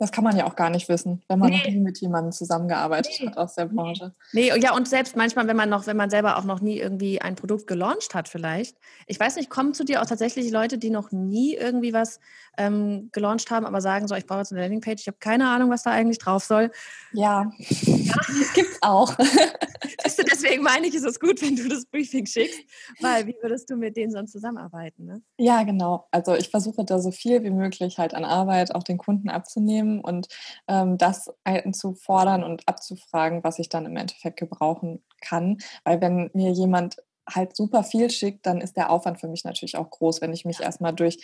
Das 0.01 0.13
kann 0.13 0.23
man 0.23 0.37
ja 0.37 0.47
auch 0.47 0.55
gar 0.55 0.71
nicht 0.71 0.89
wissen, 0.89 1.23
wenn 1.27 1.41
man 1.41 1.51
nee. 1.51 1.59
noch 1.59 1.67
nie 1.67 1.81
mit 1.81 2.01
jemandem 2.01 2.31
zusammengearbeitet 2.31 3.15
nee. 3.19 3.27
hat 3.27 3.37
aus 3.37 3.55
der 3.57 3.67
Branche. 3.67 4.15
Nee, 4.33 4.53
ja, 4.61 4.75
und 4.75 4.87
selbst 4.87 5.17
manchmal, 5.17 5.49
wenn 5.49 5.57
man 5.57 5.69
noch, 5.69 5.89
wenn 5.89 5.97
man 5.97 6.09
selber 6.09 6.39
auch 6.39 6.45
noch 6.45 6.61
nie 6.61 6.79
irgendwie 6.79 7.21
ein 7.21 7.35
Produkt 7.35 7.67
gelauncht 7.67 8.15
hat, 8.15 8.29
vielleicht. 8.29 8.77
Ich 9.09 9.19
weiß 9.19 9.35
nicht, 9.37 9.51
kommen 9.51 9.75
zu 9.75 9.85
dir 9.85 10.01
auch 10.01 10.07
tatsächlich 10.07 10.53
Leute, 10.53 10.79
die 10.79 10.91
noch 10.91 11.11
nie 11.11 11.55
irgendwie 11.55 11.93
was 11.93 12.21
ähm, 12.59 13.09
gelauncht 13.11 13.51
haben, 13.51 13.67
aber 13.67 13.81
sagen 13.81 14.07
so, 14.07 14.15
ich 14.15 14.27
brauche 14.27 14.41
jetzt 14.41 14.53
eine 14.53 14.61
Landingpage, 14.61 15.01
ich 15.01 15.09
habe 15.09 15.19
keine 15.19 15.49
Ahnung, 15.49 15.71
was 15.71 15.83
da 15.83 15.91
eigentlich 15.91 16.19
drauf 16.19 16.45
soll. 16.45 16.71
Ja, 17.13 17.51
ja. 17.59 18.15
das 18.17 18.53
gibt's 18.55 18.79
auch. 18.83 19.17
Siehst 20.05 20.19
du, 20.19 20.23
deswegen 20.25 20.63
meine 20.63 20.87
ich, 20.87 20.95
ist 20.95 21.05
es 21.05 21.19
gut, 21.19 21.43
wenn 21.43 21.57
du 21.57 21.69
das 21.69 21.87
Briefing 21.87 22.27
schickst, 22.27 22.61
weil 23.01 23.27
wie 23.27 23.37
würdest 23.43 23.69
du 23.71 23.77
mit 23.77 23.97
denen 23.97 24.13
sonst 24.13 24.33
zusammenarbeiten? 24.33 25.07
Ne? 25.07 25.23
Ja, 25.39 25.65
genau. 25.65 26.07
Also 26.11 26.35
ich 26.35 26.51
versuche 26.51 26.85
da 26.85 26.99
so 27.01 27.11
viel 27.11 27.43
wie 27.43 27.51
möglich 27.51 27.99
halt 27.99 28.15
an 28.15 28.25
Arbeit 28.25 28.75
auch 28.75 28.83
den 28.83 28.99
Kunden 28.99 29.29
abzunehmen 29.29 29.88
nehmen 29.89 30.01
und 30.01 30.29
ähm, 30.67 30.99
das 30.99 31.31
einzufordern 31.45 32.45
und 32.45 32.67
abzufragen, 32.67 33.43
was 33.45 33.59
ich 33.59 33.69
dann 33.69 33.87
im 33.87 33.97
Endeffekt 33.97 34.39
gebrauchen 34.39 35.03
kann. 35.21 35.59
Weil 35.85 36.01
wenn 36.01 36.31
mir 36.35 36.51
jemand 36.51 36.97
halt 37.29 37.57
super 37.57 37.85
viel 37.85 38.11
schickt, 38.11 38.47
dann 38.47 38.61
ist 38.61 38.77
der 38.77 38.91
Aufwand 38.91 39.21
für 39.21 39.29
mich 39.29 39.45
natürlich 39.45 39.77
auch 39.77 39.91
groß, 39.91 40.21
wenn 40.21 40.33
ich 40.33 40.45
mich 40.45 40.61
erstmal 40.61 40.95
durch, 40.95 41.19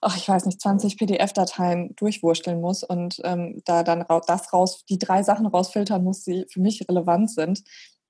ach, 0.00 0.16
ich 0.16 0.28
weiß 0.28 0.46
nicht, 0.46 0.60
20 0.60 0.96
PDF-Dateien 0.96 1.94
durchwursteln 1.96 2.60
muss 2.60 2.84
und 2.84 3.20
ähm, 3.24 3.60
da 3.64 3.82
dann 3.82 4.04
das 4.26 4.52
raus, 4.52 4.84
die 4.88 4.98
drei 4.98 5.22
Sachen 5.22 5.46
rausfiltern 5.46 6.04
muss, 6.04 6.22
die 6.22 6.46
für 6.50 6.60
mich 6.60 6.88
relevant 6.88 7.30
sind. 7.30 7.62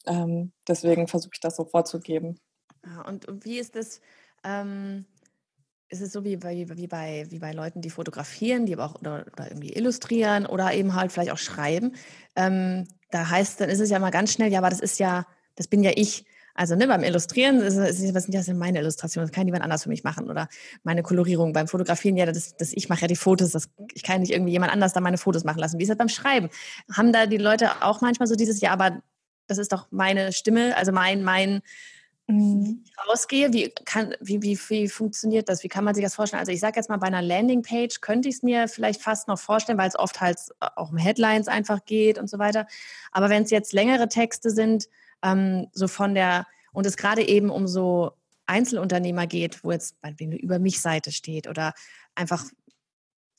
Ähm, 0.06 0.52
deswegen 0.68 1.08
versuche 1.08 1.32
ich 1.34 1.40
das 1.40 1.56
so 1.56 1.64
vorzugeben. 1.64 2.38
und, 3.06 3.26
und 3.26 3.44
wie 3.44 3.58
ist 3.58 3.74
das? 3.74 4.00
Ähm, 4.44 5.06
ist 5.90 6.00
es 6.00 6.12
so 6.12 6.24
wie 6.24 6.36
bei, 6.36 6.66
wie 6.68 6.86
bei, 6.86 7.26
wie 7.30 7.38
bei 7.40 7.52
Leuten, 7.52 7.80
die 7.80 7.90
fotografieren, 7.90 8.64
die 8.64 8.74
aber 8.74 8.86
auch 8.86 9.00
oder, 9.00 9.26
oder 9.32 9.50
irgendwie 9.50 9.72
illustrieren 9.72 10.46
oder 10.46 10.72
eben 10.72 10.94
halt 10.94 11.10
vielleicht 11.12 11.32
auch 11.32 11.38
schreiben. 11.38 11.96
Ähm, 12.36 12.86
da 13.10 13.28
heißt, 13.28 13.60
dann 13.60 13.68
ist 13.68 13.80
es 13.80 13.90
ja 13.90 13.98
mal 13.98 14.10
ganz 14.10 14.32
schnell, 14.32 14.52
ja, 14.52 14.60
aber 14.60 14.70
das 14.70 14.80
ist 14.80 15.00
ja, 15.00 15.26
das 15.56 15.66
bin 15.66 15.82
ja 15.82 15.90
ich. 15.94 16.24
Also 16.54 16.76
ne, 16.76 16.86
beim 16.86 17.02
Illustrieren, 17.02 17.60
ist, 17.60 17.76
ist, 17.76 18.14
was 18.14 18.24
sind 18.24 18.34
das 18.34 18.46
denn 18.46 18.58
meine 18.58 18.80
Illustrationen? 18.80 19.28
Das 19.28 19.34
kann 19.34 19.46
jemand 19.46 19.64
anders 19.64 19.82
für 19.82 19.88
mich 19.88 20.04
machen. 20.04 20.28
Oder 20.28 20.48
meine 20.82 21.02
Kolorierung. 21.02 21.52
Beim 21.52 21.68
Fotografieren, 21.68 22.16
ja, 22.16 22.26
das, 22.26 22.56
das 22.56 22.72
ich 22.72 22.88
mache 22.88 23.02
ja 23.02 23.06
die 23.06 23.16
Fotos. 23.16 23.52
Das, 23.52 23.70
ich 23.94 24.02
kann 24.02 24.20
nicht 24.20 24.32
irgendwie 24.32 24.52
jemand 24.52 24.72
anders 24.72 24.92
da 24.92 25.00
meine 25.00 25.18
Fotos 25.18 25.44
machen 25.44 25.58
lassen. 25.58 25.78
Wie 25.78 25.84
ist 25.84 25.88
das 25.88 25.96
beim 25.96 26.08
Schreiben? 26.08 26.50
Haben 26.92 27.12
da 27.12 27.26
die 27.26 27.38
Leute 27.38 27.82
auch 27.82 28.00
manchmal 28.00 28.26
so 28.26 28.34
dieses, 28.34 28.60
ja, 28.60 28.72
aber 28.72 29.00
das 29.46 29.58
ist 29.58 29.72
doch 29.72 29.86
meine 29.90 30.32
Stimme, 30.32 30.76
also 30.76 30.92
mein, 30.92 31.22
mein, 31.24 31.62
mhm. 32.30 32.84
rausgehe, 33.08 33.52
wie, 33.52 33.70
kann, 33.84 34.14
wie, 34.20 34.42
wie, 34.42 34.58
wie 34.68 34.88
funktioniert 34.88 35.48
das? 35.48 35.62
Wie 35.62 35.68
kann 35.68 35.84
man 35.84 35.94
sich 35.94 36.04
das 36.04 36.14
vorstellen? 36.14 36.40
Also 36.40 36.52
ich 36.52 36.60
sage 36.60 36.76
jetzt 36.76 36.88
mal, 36.88 36.98
bei 36.98 37.06
einer 37.06 37.22
Landingpage 37.22 38.00
könnte 38.00 38.28
ich 38.28 38.36
es 38.36 38.42
mir 38.42 38.68
vielleicht 38.68 39.02
fast 39.02 39.28
noch 39.28 39.38
vorstellen, 39.38 39.78
weil 39.78 39.88
es 39.88 39.98
oft 39.98 40.20
halt 40.20 40.38
auch 40.60 40.90
um 40.90 40.96
Headlines 40.96 41.48
einfach 41.48 41.84
geht 41.84 42.18
und 42.18 42.28
so 42.28 42.38
weiter. 42.38 42.66
Aber 43.12 43.28
wenn 43.28 43.42
es 43.42 43.50
jetzt 43.50 43.72
längere 43.72 44.08
Texte 44.08 44.50
sind, 44.50 44.88
ähm, 45.22 45.68
so 45.72 45.88
von 45.88 46.14
der, 46.14 46.46
und 46.72 46.86
es 46.86 46.96
gerade 46.96 47.26
eben 47.26 47.50
um 47.50 47.66
so 47.66 48.12
Einzelunternehmer 48.46 49.26
geht, 49.26 49.62
wo 49.62 49.70
jetzt 49.72 49.96
eine 50.02 50.36
über 50.36 50.58
mich 50.58 50.80
Seite 50.80 51.12
steht 51.12 51.48
oder 51.48 51.72
einfach 52.14 52.44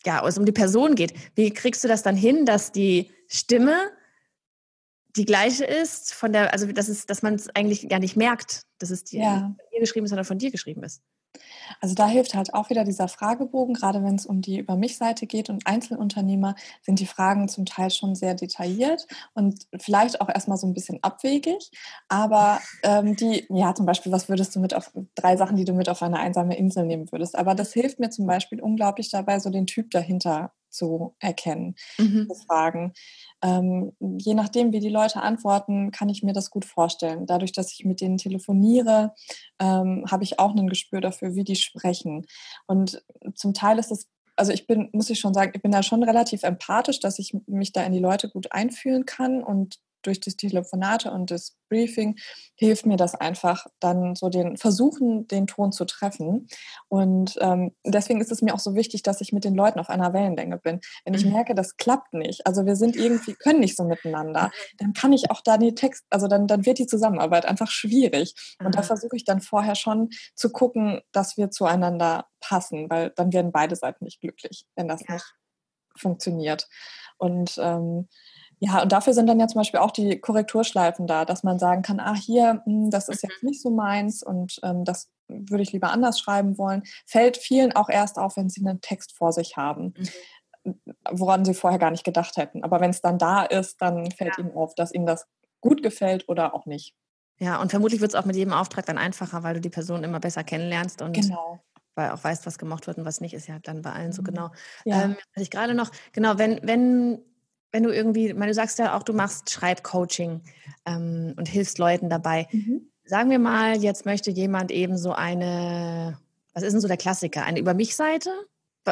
ja, 0.06 0.26
es 0.26 0.38
um 0.38 0.46
die 0.46 0.52
Person 0.52 0.96
geht. 0.96 1.14
Wie 1.36 1.52
kriegst 1.52 1.84
du 1.84 1.88
das 1.88 2.04
dann 2.04 2.16
hin, 2.16 2.46
dass 2.46 2.72
die 2.72 3.12
Stimme 3.28 3.92
die 5.16 5.26
gleiche 5.26 5.66
ist, 5.66 6.14
von 6.14 6.32
der, 6.32 6.54
also 6.54 6.66
das 6.72 6.90
ist, 6.90 7.10
dass 7.10 7.22
man 7.22 7.36
es 7.36 7.50
eigentlich 7.56 7.88
gar 7.90 8.00
nicht 8.00 8.16
merkt, 8.16 8.64
dass 8.80 8.90
es 8.90 9.04
die, 9.04 9.18
ja. 9.18 9.40
von 9.40 9.56
dir 9.74 9.80
geschrieben 9.80 10.06
ist, 10.06 10.10
sondern 10.10 10.26
von 10.26 10.38
dir 10.38 10.52
geschrieben 10.52 10.84
ist. 10.84 11.02
Also 11.80 11.96
da 11.96 12.08
hilft 12.08 12.34
halt 12.34 12.54
auch 12.54 12.70
wieder 12.70 12.84
dieser 12.84 13.08
Fragebogen, 13.08 13.74
gerade 13.74 14.04
wenn 14.04 14.16
es 14.16 14.26
um 14.26 14.42
die 14.42 14.60
Über 14.60 14.76
mich-Seite 14.76 15.28
geht 15.28 15.50
und 15.50 15.66
Einzelunternehmer, 15.66 16.56
sind 16.82 17.00
die 17.00 17.06
Fragen 17.06 17.48
zum 17.48 17.66
Teil 17.66 17.90
schon 17.90 18.16
sehr 18.16 18.36
detailliert 18.36 19.08
und 19.34 19.66
vielleicht 19.80 20.22
auch 20.22 20.30
erstmal 20.30 20.58
so 20.58 20.68
ein 20.68 20.74
bisschen 20.74 21.00
abwegig. 21.02 21.72
Aber 22.10 22.60
ähm, 22.84 23.16
die, 23.16 23.46
ja, 23.50 23.74
zum 23.74 23.86
Beispiel, 23.86 24.12
was 24.12 24.30
würdest 24.30 24.56
du 24.56 24.60
mit 24.60 24.74
auf 24.74 24.92
drei 25.16 25.38
Sachen, 25.38 25.56
die 25.56 25.66
du 25.66 25.74
mit 25.74 25.90
auf 25.90 26.02
eine 26.02 26.20
einsame 26.20 26.58
Insel 26.58 26.86
nehmen 26.86 27.12
würdest? 27.12 27.38
Aber 27.38 27.56
das 27.56 27.74
hilft 27.74 28.00
mir 28.00 28.10
zum 28.10 28.28
Beispiel 28.28 28.62
unglaublich 28.62 29.10
dabei, 29.10 29.40
so 29.40 29.50
den 29.50 29.68
Typ 29.68 29.92
dahinter 29.92 30.52
zu 30.72 31.16
erkennen, 31.20 31.76
mhm. 31.98 32.28
zu 32.28 32.36
fragen. 32.46 32.94
Ähm, 33.44 33.94
je 34.00 34.34
nachdem, 34.34 34.74
wie 34.74 34.80
die 34.80 34.90
Leute 34.90 35.22
antworten, 35.22 35.92
kann 35.92 36.10
ich 36.10 36.24
mir 36.24 36.34
das 36.34 36.50
gut 36.50 36.66
vorstellen. 36.66 37.26
Dadurch, 37.26 37.52
dass 37.52 37.72
ich 37.74 37.86
mit 37.86 38.02
denen 38.02 38.18
telefoniere, 38.18 39.14
ähm, 39.60 40.06
habe 40.10 40.24
ich 40.24 40.40
auch 40.40 40.56
ein 40.56 40.68
Gespür 40.68 41.02
dafür, 41.02 41.36
wie 41.36 41.44
die 41.44 41.56
sprechen. 41.56 42.26
Und 42.68 43.04
zum 43.36 43.54
Teil 43.54 43.80
ist 43.80 43.92
es 43.92 44.08
also 44.38 44.54
ich 44.54 44.66
bin, 44.66 44.90
muss 44.94 45.10
ich 45.10 45.20
schon 45.20 45.36
sagen, 45.36 45.52
ich 45.54 45.62
bin 45.62 45.72
da 45.72 45.84
schon 45.84 46.04
relativ 46.04 46.42
empathisch, 46.44 47.00
dass 47.00 47.20
ich 47.20 47.36
mich 47.46 47.74
da 47.74 47.84
in 47.84 47.92
die 47.92 48.00
Leute 48.00 48.28
gut 48.30 48.52
einfühlen 48.52 49.06
kann 49.06 49.44
und 49.44 49.78
durch 50.02 50.20
das 50.20 50.36
Telefonate 50.36 51.12
und 51.12 51.32
das 51.32 51.56
Briefing 51.70 52.18
hilft 52.56 52.86
mir 52.86 52.98
das 52.98 53.16
einfach, 53.16 53.66
dann 53.80 54.16
so 54.16 54.30
den 54.30 54.58
versuchen, 54.58 55.28
den 55.28 55.48
Ton 55.48 55.72
zu 55.72 55.86
treffen. 55.86 56.48
Und 56.90 57.38
ähm, 57.40 57.74
deswegen 57.86 58.20
ist 58.20 58.32
es 58.32 58.42
mir 58.42 58.54
auch 58.54 58.60
so 58.60 58.76
wichtig, 58.76 59.04
dass 59.04 59.22
ich 59.22 59.32
mit 59.32 59.46
den 59.46 59.56
Leuten 59.56 59.80
auf 59.80 59.90
einer 59.90 60.14
Wellenlänge 60.14 60.58
bin. 60.58 60.82
Wenn 61.06 61.14
ich 61.14 61.26
mhm. 61.26 61.32
merke, 61.32 61.56
das 61.56 61.78
klappt 61.78 62.14
nicht, 62.14 62.46
also 62.46 62.66
wir 62.66 62.76
sind 62.76 62.96
irgendwie, 62.96 63.34
können 63.34 63.62
nicht 63.62 63.78
so 63.78 63.84
miteinander, 63.86 64.52
dann 64.78 64.94
kann 64.94 65.14
ich 65.14 65.32
auch 65.32 65.42
da 65.42 65.58
die 65.58 65.74
Text, 65.74 66.06
also 66.10 66.28
dann, 66.28 66.46
dann 66.48 66.66
wird 66.66 66.78
die 66.78 66.88
Zusammenarbeit 66.88 67.46
einfach 67.46 67.72
schwierig. 67.72 68.36
Und 68.60 68.76
da 68.76 68.82
mhm. 68.82 68.86
versuche 68.86 69.16
ich 69.16 69.24
dann 69.24 69.42
vorher 69.42 69.76
schon 69.76 70.10
zu 70.36 70.52
gucken, 70.52 71.02
dass 71.12 71.38
wir 71.38 71.52
zueinander 71.52 72.26
passen, 72.42 72.90
weil 72.90 73.12
dann 73.16 73.32
werden 73.32 73.52
beide 73.52 73.76
Seiten 73.76 74.04
nicht 74.04 74.20
glücklich, 74.20 74.66
wenn 74.76 74.88
das 74.88 75.02
ja. 75.08 75.14
nicht 75.14 75.26
funktioniert. 75.96 76.68
Und 77.18 77.58
ähm, 77.60 78.08
ja, 78.64 78.84
und 78.84 78.92
dafür 78.92 79.14
sind 79.14 79.26
dann 79.26 79.40
ja 79.40 79.48
zum 79.48 79.60
Beispiel 79.60 79.80
auch 79.80 79.90
die 79.90 80.20
Korrekturschleifen 80.20 81.08
da, 81.08 81.26
dass 81.26 81.42
man 81.42 81.58
sagen 81.58 81.82
kann, 81.82 82.00
ah, 82.00 82.14
hier, 82.14 82.62
hm, 82.66 82.92
das 82.92 83.10
ist 83.10 83.24
jetzt 83.24 83.42
mhm. 83.42 83.50
nicht 83.50 83.62
so 83.62 83.72
meins 83.72 84.22
und 84.22 84.60
ähm, 84.62 84.86
das 84.86 85.10
würde 85.28 85.64
ich 85.64 85.72
lieber 85.72 85.92
anders 85.92 86.20
schreiben 86.20 86.60
wollen. 86.60 86.84
Fällt 87.08 87.38
vielen 87.38 87.76
auch 87.76 87.90
erst 87.90 88.20
auf, 88.20 88.38
wenn 88.38 88.50
sie 88.50 88.62
einen 88.62 88.80
Text 88.80 89.18
vor 89.18 89.32
sich 89.34 89.58
haben, 89.58 89.96
mhm. 90.64 90.76
woran 91.10 91.44
sie 91.44 91.56
vorher 91.56 91.80
gar 91.80 91.90
nicht 91.90 92.04
gedacht 92.04 92.38
hätten. 92.38 92.64
Aber 92.64 92.80
wenn 92.82 92.92
es 92.92 93.02
dann 93.02 93.18
da 93.18 93.42
ist, 93.42 93.82
dann 93.82 94.12
fällt 94.12 94.38
ja. 94.38 94.44
ihnen 94.44 94.56
auf, 94.56 94.76
dass 94.76 94.94
ihnen 94.94 95.08
das 95.08 95.26
gut 95.60 95.82
gefällt 95.82 96.30
oder 96.30 96.54
auch 96.54 96.68
nicht. 96.68 96.94
Ja, 97.40 97.60
und 97.60 97.72
vermutlich 97.72 98.00
wird 98.00 98.12
es 98.14 98.16
auch 98.16 98.26
mit 98.26 98.36
jedem 98.36 98.54
Auftrag 98.54 98.86
dann 98.86 99.00
einfacher, 99.00 99.42
weil 99.42 99.56
du 99.56 99.62
die 99.62 99.70
Person 99.70 100.04
immer 100.04 100.20
besser 100.20 100.44
kennenlernst 100.44 101.02
und 101.02 101.14
genau 101.14 101.60
weil 101.96 102.12
auch 102.12 102.24
weißt, 102.24 102.46
was 102.46 102.58
gemocht 102.58 102.88
wird 102.88 102.98
und 102.98 103.06
was 103.06 103.22
nicht, 103.22 103.34
ist 103.34 103.48
ja 103.48 103.60
dann 103.60 103.82
bei 103.82 103.92
allen 103.92 104.12
so 104.14 104.22
mhm. 104.22 104.26
genau. 104.28 104.52
Ja. 104.86 105.04
Ähm, 105.04 105.18
ich 105.36 105.52
gerade 105.52 105.74
noch, 105.74 105.92
genau, 106.14 106.38
wenn, 106.38 106.60
wenn 106.64 107.20
wenn 107.72 107.84
du 107.84 107.94
irgendwie, 107.94 108.34
meine, 108.34 108.52
du 108.52 108.54
sagst 108.54 108.80
ja 108.80 108.98
auch, 108.98 109.04
du 109.04 109.14
machst 109.14 109.50
Schreibcoaching 109.50 110.42
ähm, 110.86 111.34
und 111.38 111.48
hilfst 111.48 111.78
Leuten 111.78 112.10
dabei. 112.10 112.48
Mhm. 112.52 112.90
Sagen 113.06 113.30
wir 113.30 113.40
mal, 113.40 113.78
jetzt 113.78 114.06
möchte 114.06 114.32
jemand 114.32 114.72
eben 114.72 114.98
so 114.98 115.14
eine, 115.14 116.18
was 116.54 116.64
ist 116.64 116.74
denn 116.74 116.82
so 116.82 116.88
der 116.88 116.98
Klassiker? 116.98 117.44
Eine 117.44 117.60
Über 117.60 117.74
mich-Seite? 117.74 118.30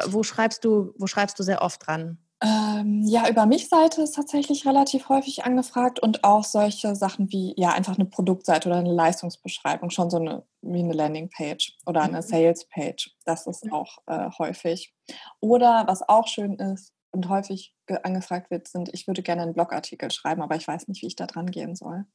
Wo 0.08 0.24
schreibst 0.24 0.64
du, 0.66 0.94
wo 0.98 1.08
schreibst 1.08 1.40
du 1.40 1.44
sehr 1.44 1.62
oft 1.62 1.86
dran? 1.88 2.20
Ähm, 2.42 3.04
ja, 3.04 3.28
über 3.30 3.46
mich 3.46 3.68
Seite 3.68 4.02
ist 4.02 4.16
tatsächlich 4.16 4.66
relativ 4.66 5.10
häufig 5.10 5.44
angefragt 5.44 6.00
und 6.00 6.24
auch 6.24 6.46
solche 6.46 6.96
Sachen 6.96 7.30
wie 7.34 7.54
ja 7.58 7.74
einfach 7.74 7.96
eine 7.96 8.06
Produktseite 8.06 8.70
oder 8.70 8.78
eine 8.78 8.94
Leistungsbeschreibung, 8.94 9.90
schon 9.90 10.10
so 10.10 10.18
eine 10.18 10.44
wie 10.62 10.80
eine 10.80 10.94
Landingpage 10.94 11.78
oder 11.86 12.02
eine 12.02 12.18
mhm. 12.18 12.22
Salespage. 12.22 13.12
Das 13.26 13.46
ist 13.46 13.70
auch 13.72 13.98
äh, 14.08 14.30
häufig. 14.38 14.94
Oder 15.42 15.84
was 15.88 16.08
auch 16.08 16.28
schön 16.28 16.56
ist, 16.56 16.94
und 17.12 17.28
häufig 17.30 17.74
angefragt 18.04 18.52
wird, 18.52 18.68
sind, 18.68 18.90
ich 18.94 19.08
würde 19.08 19.24
gerne 19.24 19.42
einen 19.42 19.54
Blogartikel 19.54 20.12
schreiben, 20.12 20.42
aber 20.42 20.56
ich 20.56 20.68
weiß 20.68 20.88
nicht, 20.88 21.02
wie 21.02 21.08
ich 21.08 21.16
da 21.16 21.26
dran 21.26 21.50
gehen 21.50 21.76
soll. 21.76 22.06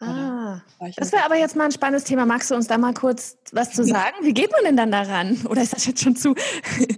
ah, 0.00 0.60
das 0.96 1.12
wäre 1.12 1.24
aber 1.24 1.36
jetzt 1.36 1.56
mal 1.56 1.64
ein 1.64 1.72
spannendes 1.72 2.04
Thema. 2.04 2.26
Magst 2.26 2.50
du 2.50 2.54
uns 2.54 2.66
da 2.66 2.76
mal 2.76 2.92
kurz 2.92 3.38
was 3.52 3.70
zu 3.70 3.84
sagen? 3.84 4.16
Wie 4.22 4.34
geht 4.34 4.52
man 4.52 4.64
denn 4.64 4.76
dann 4.76 4.90
daran? 4.90 5.46
Oder 5.48 5.62
ist 5.62 5.74
das 5.74 5.86
jetzt 5.86 6.02
schon 6.02 6.16
zu? 6.16 6.34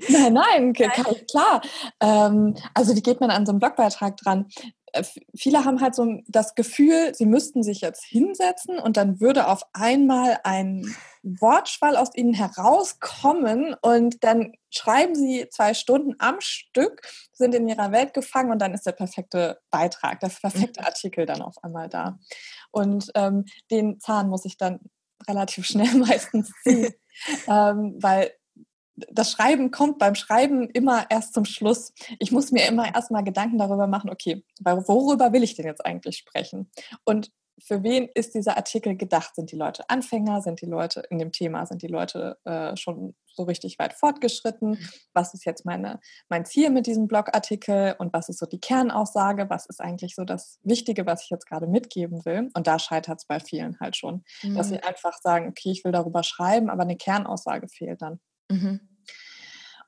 nein, 0.08 0.32
nein, 0.32 0.72
klar. 1.30 1.62
Ähm, 2.00 2.56
also 2.74 2.96
wie 2.96 3.02
geht 3.02 3.20
man 3.20 3.30
an 3.30 3.46
so 3.46 3.52
einen 3.52 3.60
Blogbeitrag 3.60 4.16
dran? 4.16 4.46
Äh, 4.92 5.04
viele 5.34 5.64
haben 5.64 5.80
halt 5.80 5.94
so 5.94 6.20
das 6.26 6.54
Gefühl, 6.54 7.14
sie 7.14 7.26
müssten 7.26 7.62
sich 7.62 7.80
jetzt 7.80 8.04
hinsetzen 8.04 8.78
und 8.78 8.96
dann 8.96 9.20
würde 9.20 9.48
auf 9.48 9.62
einmal 9.72 10.38
ein 10.44 10.94
Wortschwall 11.22 11.96
aus 11.96 12.14
ihnen 12.14 12.34
herauskommen 12.34 13.74
und 13.82 14.22
dann 14.22 14.52
schreiben 14.70 15.14
sie 15.14 15.48
zwei 15.50 15.74
Stunden 15.74 16.14
am 16.18 16.40
Stück, 16.40 17.02
sind 17.32 17.54
in 17.54 17.68
ihrer 17.68 17.90
Welt 17.90 18.14
gefangen 18.14 18.52
und 18.52 18.60
dann 18.60 18.74
ist 18.74 18.86
der 18.86 18.92
perfekte 18.92 19.58
Beitrag, 19.70 20.20
der 20.20 20.28
perfekte 20.28 20.80
mhm. 20.80 20.86
Artikel 20.86 21.26
dann 21.26 21.42
auf 21.42 21.56
einmal 21.62 21.88
da. 21.88 22.18
Und 22.70 23.10
ähm, 23.14 23.44
den 23.70 23.98
Zahn 23.98 24.28
muss 24.28 24.44
ich 24.44 24.56
dann 24.56 24.80
relativ 25.28 25.66
schnell 25.66 25.94
meistens 25.94 26.52
ziehen, 26.62 26.92
ähm, 27.48 27.96
weil 28.00 28.32
das 28.96 29.30
Schreiben 29.30 29.70
kommt 29.70 29.98
beim 29.98 30.14
Schreiben 30.14 30.68
immer 30.70 31.06
erst 31.10 31.34
zum 31.34 31.44
Schluss. 31.44 31.92
Ich 32.18 32.32
muss 32.32 32.50
mir 32.50 32.66
immer 32.66 32.94
erstmal 32.94 33.24
Gedanken 33.24 33.58
darüber 33.58 33.86
machen, 33.86 34.10
okay, 34.10 34.44
worüber 34.60 35.32
will 35.32 35.42
ich 35.42 35.54
denn 35.54 35.66
jetzt 35.66 35.84
eigentlich 35.84 36.16
sprechen? 36.16 36.70
Und 37.04 37.30
für 37.58 37.82
wen 37.82 38.08
ist 38.14 38.34
dieser 38.34 38.56
Artikel 38.56 38.96
gedacht? 38.96 39.34
Sind 39.34 39.50
die 39.50 39.56
Leute 39.56 39.88
Anfänger? 39.88 40.42
Sind 40.42 40.60
die 40.60 40.66
Leute 40.66 41.02
in 41.08 41.18
dem 41.18 41.32
Thema? 41.32 41.64
Sind 41.64 41.82
die 41.82 41.86
Leute 41.86 42.38
äh, 42.44 42.76
schon 42.76 43.14
so 43.26 43.44
richtig 43.44 43.78
weit 43.78 43.94
fortgeschritten? 43.94 44.70
Mhm. 44.70 44.88
Was 45.14 45.32
ist 45.32 45.46
jetzt 45.46 45.64
meine, 45.64 46.00
mein 46.28 46.44
Ziel 46.44 46.70
mit 46.70 46.86
diesem 46.86 47.08
Blogartikel? 47.08 47.96
Und 47.98 48.12
was 48.12 48.28
ist 48.28 48.38
so 48.38 48.46
die 48.46 48.60
Kernaussage? 48.60 49.48
Was 49.48 49.66
ist 49.66 49.80
eigentlich 49.80 50.14
so 50.14 50.24
das 50.24 50.58
Wichtige, 50.64 51.06
was 51.06 51.24
ich 51.24 51.30
jetzt 51.30 51.46
gerade 51.46 51.66
mitgeben 51.66 52.24
will? 52.26 52.50
Und 52.54 52.66
da 52.66 52.78
scheitert 52.78 53.20
es 53.20 53.26
bei 53.26 53.40
vielen 53.40 53.78
halt 53.80 53.96
schon, 53.96 54.24
mhm. 54.42 54.54
dass 54.54 54.68
sie 54.68 54.82
einfach 54.82 55.18
sagen, 55.22 55.48
okay, 55.48 55.70
ich 55.70 55.84
will 55.84 55.92
darüber 55.92 56.22
schreiben, 56.22 56.68
aber 56.68 56.82
eine 56.82 56.96
Kernaussage 56.96 57.68
fehlt 57.68 58.02
dann. 58.02 58.20
Mhm. 58.50 58.80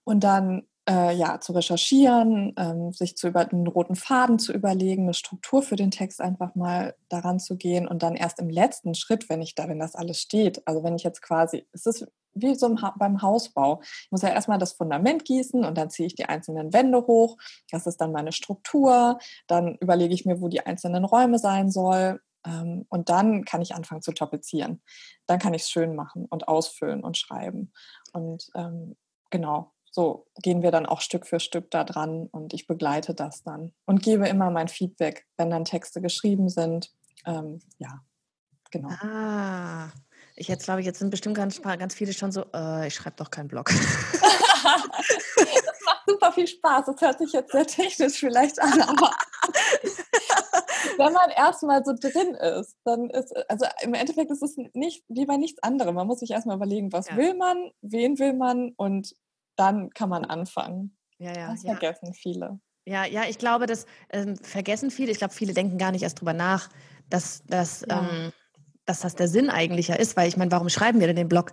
Und 0.04 0.24
dann 0.24 0.66
äh, 0.88 1.14
ja, 1.14 1.38
zu 1.38 1.52
recherchieren, 1.52 2.54
ähm, 2.56 2.92
sich 2.92 3.16
zu 3.16 3.28
über 3.28 3.40
einen 3.40 3.66
roten 3.66 3.94
Faden 3.94 4.38
zu 4.38 4.54
überlegen, 4.54 5.02
eine 5.02 5.14
Struktur 5.14 5.62
für 5.62 5.76
den 5.76 5.90
Text 5.90 6.20
einfach 6.20 6.54
mal 6.54 6.94
daran 7.10 7.40
zu 7.40 7.56
gehen 7.56 7.86
und 7.86 8.02
dann 8.02 8.16
erst 8.16 8.40
im 8.40 8.48
letzten 8.48 8.94
Schritt, 8.94 9.28
wenn 9.28 9.42
ich 9.42 9.54
da, 9.54 9.68
wenn 9.68 9.78
das 9.78 9.94
alles 9.94 10.18
steht, 10.18 10.66
also 10.66 10.82
wenn 10.82 10.96
ich 10.96 11.02
jetzt 11.02 11.20
quasi, 11.20 11.66
es 11.72 11.84
ist 11.84 12.06
wie 12.40 12.54
so 12.54 12.74
beim 12.96 13.20
Hausbau. 13.20 13.80
Ich 13.82 14.10
muss 14.10 14.22
ja 14.22 14.30
erstmal 14.30 14.58
das 14.58 14.72
Fundament 14.72 15.24
gießen 15.24 15.64
und 15.64 15.76
dann 15.76 15.90
ziehe 15.90 16.06
ich 16.06 16.14
die 16.14 16.26
einzelnen 16.26 16.72
Wände 16.72 17.06
hoch. 17.06 17.36
Das 17.70 17.86
ist 17.86 18.00
dann 18.00 18.12
meine 18.12 18.32
Struktur. 18.32 19.18
Dann 19.46 19.76
überlege 19.80 20.14
ich 20.14 20.24
mir, 20.24 20.40
wo 20.40 20.48
die 20.48 20.64
einzelnen 20.64 21.04
Räume 21.04 21.38
sein 21.38 21.70
sollen. 21.70 22.20
Ähm, 22.48 22.86
und 22.88 23.08
dann 23.08 23.44
kann 23.44 23.60
ich 23.60 23.74
anfangen 23.74 24.02
zu 24.02 24.12
tapezieren. 24.12 24.82
Dann 25.26 25.38
kann 25.38 25.54
ich 25.54 25.62
es 25.62 25.70
schön 25.70 25.94
machen 25.94 26.26
und 26.26 26.48
ausfüllen 26.48 27.04
und 27.04 27.16
schreiben. 27.16 27.72
Und 28.12 28.48
ähm, 28.54 28.96
genau, 29.30 29.72
so 29.90 30.26
gehen 30.42 30.62
wir 30.62 30.70
dann 30.70 30.86
auch 30.86 31.00
Stück 31.00 31.26
für 31.26 31.40
Stück 31.40 31.70
da 31.70 31.84
dran 31.84 32.28
und 32.30 32.54
ich 32.54 32.66
begleite 32.66 33.14
das 33.14 33.42
dann 33.42 33.72
und 33.86 34.02
gebe 34.02 34.28
immer 34.28 34.50
mein 34.50 34.68
Feedback, 34.68 35.26
wenn 35.36 35.50
dann 35.50 35.64
Texte 35.64 36.00
geschrieben 36.00 36.48
sind. 36.48 36.92
Ähm, 37.26 37.60
ja, 37.78 38.02
genau. 38.70 38.90
Ah, 39.00 39.88
ich 40.36 40.48
jetzt 40.48 40.64
glaube 40.64 40.80
ich, 40.80 40.86
jetzt 40.86 41.00
sind 41.00 41.10
bestimmt 41.10 41.36
ganz, 41.36 41.60
ganz 41.62 41.94
viele 41.94 42.12
schon 42.12 42.32
so, 42.32 42.44
äh, 42.54 42.86
ich 42.86 42.94
schreibe 42.94 43.16
doch 43.16 43.30
keinen 43.30 43.48
Blog. 43.48 43.70
das 43.72 44.20
macht 45.84 46.02
super 46.06 46.32
viel 46.32 46.46
Spaß. 46.46 46.86
Das 46.86 47.00
hört 47.00 47.18
sich 47.18 47.32
jetzt 47.32 47.52
sehr 47.52 47.66
technisch 47.66 48.18
vielleicht 48.18 48.60
an, 48.60 48.80
aber 48.82 49.10
wenn 50.96 51.12
man 51.12 51.30
erstmal 51.30 51.84
so 51.84 51.92
drin 51.98 52.34
ist, 52.34 52.76
dann 52.84 53.10
ist, 53.10 53.34
also 53.50 53.66
im 53.82 53.94
Endeffekt 53.94 54.30
ist 54.30 54.42
es 54.42 54.56
nicht 54.74 55.04
wie 55.08 55.26
bei 55.26 55.36
nichts 55.36 55.62
anderem. 55.62 55.94
Man 55.94 56.06
muss 56.06 56.20
sich 56.20 56.30
erstmal 56.30 56.56
überlegen, 56.56 56.92
was 56.92 57.08
ja. 57.08 57.16
will 57.16 57.34
man, 57.34 57.70
wen 57.82 58.18
will 58.18 58.34
man 58.34 58.72
und 58.76 59.14
dann 59.56 59.90
kann 59.90 60.08
man 60.08 60.24
anfangen. 60.24 60.96
Ja, 61.18 61.32
ja. 61.36 61.50
Das 61.50 61.62
vergessen 61.62 62.14
viele. 62.14 62.60
Ja, 62.86 63.04
ja, 63.04 63.24
ich 63.28 63.38
glaube, 63.38 63.66
das 63.66 63.86
ähm, 64.10 64.36
vergessen 64.36 64.90
viele. 64.90 65.10
Ich 65.10 65.18
glaube, 65.18 65.34
viele 65.34 65.52
denken 65.52 65.76
gar 65.76 65.92
nicht 65.92 66.02
erst 66.02 66.20
drüber 66.20 66.32
nach, 66.32 66.70
dass, 67.10 67.42
dass, 67.46 67.82
ähm, 67.90 68.32
dass 68.86 69.00
das 69.00 69.14
der 69.14 69.28
Sinn 69.28 69.50
eigentlich 69.50 69.88
ja 69.88 69.96
ist, 69.96 70.16
weil 70.16 70.28
ich 70.28 70.36
meine, 70.36 70.50
warum 70.50 70.68
schreiben 70.68 71.00
wir 71.00 71.06
denn 71.06 71.16
den 71.16 71.28
Blog? 71.28 71.52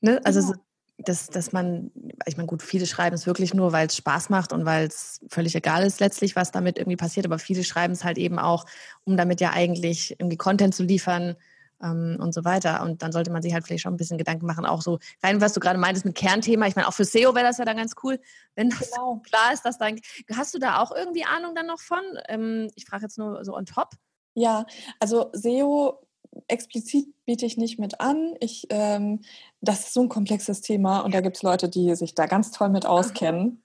Ne? 0.00 0.20
Also. 0.24 0.54
Dass, 0.98 1.26
dass 1.28 1.52
man, 1.52 1.90
ich 2.26 2.36
meine, 2.36 2.46
gut, 2.46 2.62
viele 2.62 2.86
schreiben 2.86 3.14
es 3.14 3.26
wirklich 3.26 3.52
nur, 3.52 3.72
weil 3.72 3.86
es 3.86 3.96
Spaß 3.96 4.30
macht 4.30 4.52
und 4.52 4.64
weil 4.64 4.86
es 4.86 5.20
völlig 5.28 5.54
egal 5.54 5.84
ist 5.84 6.00
letztlich, 6.00 6.36
was 6.36 6.52
damit 6.52 6.78
irgendwie 6.78 6.96
passiert, 6.96 7.26
aber 7.26 7.38
viele 7.38 7.64
schreiben 7.64 7.92
es 7.92 8.04
halt 8.04 8.18
eben 8.18 8.38
auch, 8.38 8.64
um 9.04 9.16
damit 9.16 9.40
ja 9.40 9.50
eigentlich 9.50 10.12
irgendwie 10.18 10.36
Content 10.36 10.74
zu 10.74 10.84
liefern, 10.84 11.36
ähm, 11.82 12.16
und 12.20 12.32
so 12.32 12.44
weiter. 12.44 12.82
Und 12.82 13.02
dann 13.02 13.12
sollte 13.12 13.30
man 13.30 13.42
sich 13.42 13.52
halt 13.52 13.64
vielleicht 13.64 13.82
schon 13.82 13.94
ein 13.94 13.96
bisschen 13.96 14.18
Gedanken 14.18 14.46
machen, 14.46 14.66
auch 14.66 14.82
so 14.82 14.98
rein, 15.22 15.40
was 15.40 15.52
du 15.52 15.60
gerade 15.60 15.78
meintest 15.78 16.06
mit 16.06 16.14
Kernthema. 16.14 16.66
Ich 16.66 16.76
meine, 16.76 16.88
auch 16.88 16.94
für 16.94 17.04
SEO 17.04 17.34
wäre 17.34 17.46
das 17.46 17.58
ja 17.58 17.64
dann 17.64 17.76
ganz 17.76 17.94
cool, 18.02 18.20
wenn 18.54 18.70
das 18.70 18.90
genau. 18.90 19.16
klar 19.28 19.52
ist, 19.52 19.64
dass 19.64 19.78
dann, 19.78 20.00
hast 20.34 20.54
du 20.54 20.58
da 20.58 20.78
auch 20.78 20.92
irgendwie 20.94 21.24
Ahnung 21.24 21.54
dann 21.54 21.66
noch 21.66 21.80
von? 21.80 22.02
Ähm, 22.28 22.70
ich 22.74 22.86
frage 22.86 23.04
jetzt 23.04 23.18
nur 23.18 23.44
so 23.44 23.54
on 23.54 23.66
top. 23.66 23.90
Ja, 24.34 24.66
also 25.00 25.30
SEO 25.32 26.05
explizit 26.48 27.06
biete 27.24 27.46
ich 27.46 27.56
nicht 27.56 27.78
mit 27.78 28.00
an. 28.00 28.34
Ich, 28.40 28.66
ähm, 28.70 29.20
das 29.60 29.80
ist 29.80 29.94
so 29.94 30.02
ein 30.02 30.08
komplexes 30.08 30.60
Thema 30.60 31.00
und 31.00 31.14
da 31.14 31.20
gibt 31.20 31.36
es 31.36 31.42
Leute, 31.42 31.68
die 31.68 31.94
sich 31.94 32.14
da 32.14 32.26
ganz 32.26 32.50
toll 32.50 32.68
mit 32.68 32.86
auskennen. 32.86 33.62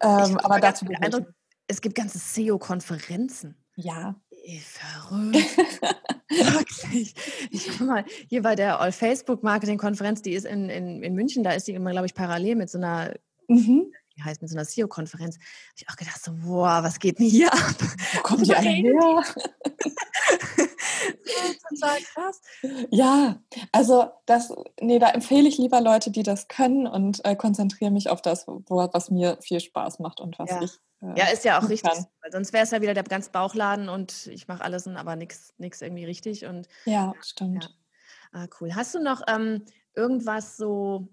Ähm, 0.00 0.38
aber 0.38 0.60
dazu 0.60 0.86
Eindruck, 1.00 1.32
es 1.66 1.80
gibt 1.80 1.94
ganze 1.94 2.18
SEO-Konferenzen. 2.18 3.56
Ja. 3.76 4.14
Verrückt. 4.60 5.36
Wirklich. 6.28 7.14
Ich 7.50 7.80
war 7.80 7.86
mal 7.86 8.04
hier 8.28 8.42
bei 8.42 8.54
der 8.54 8.80
All-Facebook-Marketing-Konferenz, 8.80 10.22
die 10.22 10.34
ist 10.34 10.44
in, 10.44 10.68
in, 10.68 11.02
in 11.02 11.14
München, 11.14 11.42
da 11.42 11.52
ist 11.52 11.66
die 11.66 11.72
immer, 11.72 11.92
glaube 11.92 12.06
ich, 12.06 12.14
parallel 12.14 12.56
mit 12.56 12.70
so 12.70 12.78
einer, 12.78 13.14
mhm. 13.48 13.92
wie 14.14 14.22
heißt 14.22 14.42
mit 14.42 14.50
so 14.50 14.56
einer 14.56 14.64
SEO-Konferenz. 14.64 15.36
habe 15.36 15.44
ich 15.76 15.88
auch 15.88 15.96
gedacht, 15.96 16.22
so, 16.22 16.32
boah, 16.34 16.82
was 16.82 16.98
geht 16.98 17.18
denn 17.18 17.26
hier 17.26 17.52
ab? 17.52 17.76
Wo 18.14 18.20
kommt 18.20 18.46
die 18.46 18.54
eigentlich 18.54 18.84
her? 18.84 19.22
total 21.68 21.98
krass. 22.12 22.40
Ja, 22.90 23.42
also 23.72 24.10
das, 24.26 24.52
nee, 24.80 24.98
da 24.98 25.10
empfehle 25.10 25.48
ich 25.48 25.58
lieber 25.58 25.80
Leute, 25.80 26.10
die 26.10 26.22
das 26.22 26.48
können 26.48 26.86
und 26.86 27.24
äh, 27.24 27.36
konzentriere 27.36 27.90
mich 27.90 28.10
auf 28.10 28.22
das, 28.22 28.46
wo, 28.46 28.62
was 28.68 29.10
mir 29.10 29.38
viel 29.40 29.60
Spaß 29.60 29.98
macht 29.98 30.20
und 30.20 30.38
was 30.38 30.50
ja. 30.50 30.62
ich 30.62 30.78
ja, 31.16 31.26
ist 31.28 31.44
ja 31.44 31.58
auch 31.58 31.68
richtig. 31.68 31.92
Weil 32.22 32.32
sonst 32.32 32.52
wäre 32.52 32.64
es 32.64 32.70
ja 32.70 32.80
wieder 32.80 32.94
der 32.94 33.02
ganz 33.02 33.28
Bauchladen 33.28 33.88
und 33.88 34.26
ich 34.28 34.48
mache 34.48 34.64
alles, 34.64 34.86
aber 34.86 35.16
nichts 35.16 35.52
irgendwie 35.58 36.04
richtig. 36.04 36.46
Und, 36.46 36.68
ja, 36.86 37.12
stimmt. 37.20 37.64
Ja. 37.64 38.40
Ah, 38.40 38.46
cool. 38.60 38.74
Hast 38.74 38.94
du 38.94 39.00
noch 39.00 39.22
ähm, 39.28 39.64
irgendwas 39.94 40.56
so, 40.56 41.08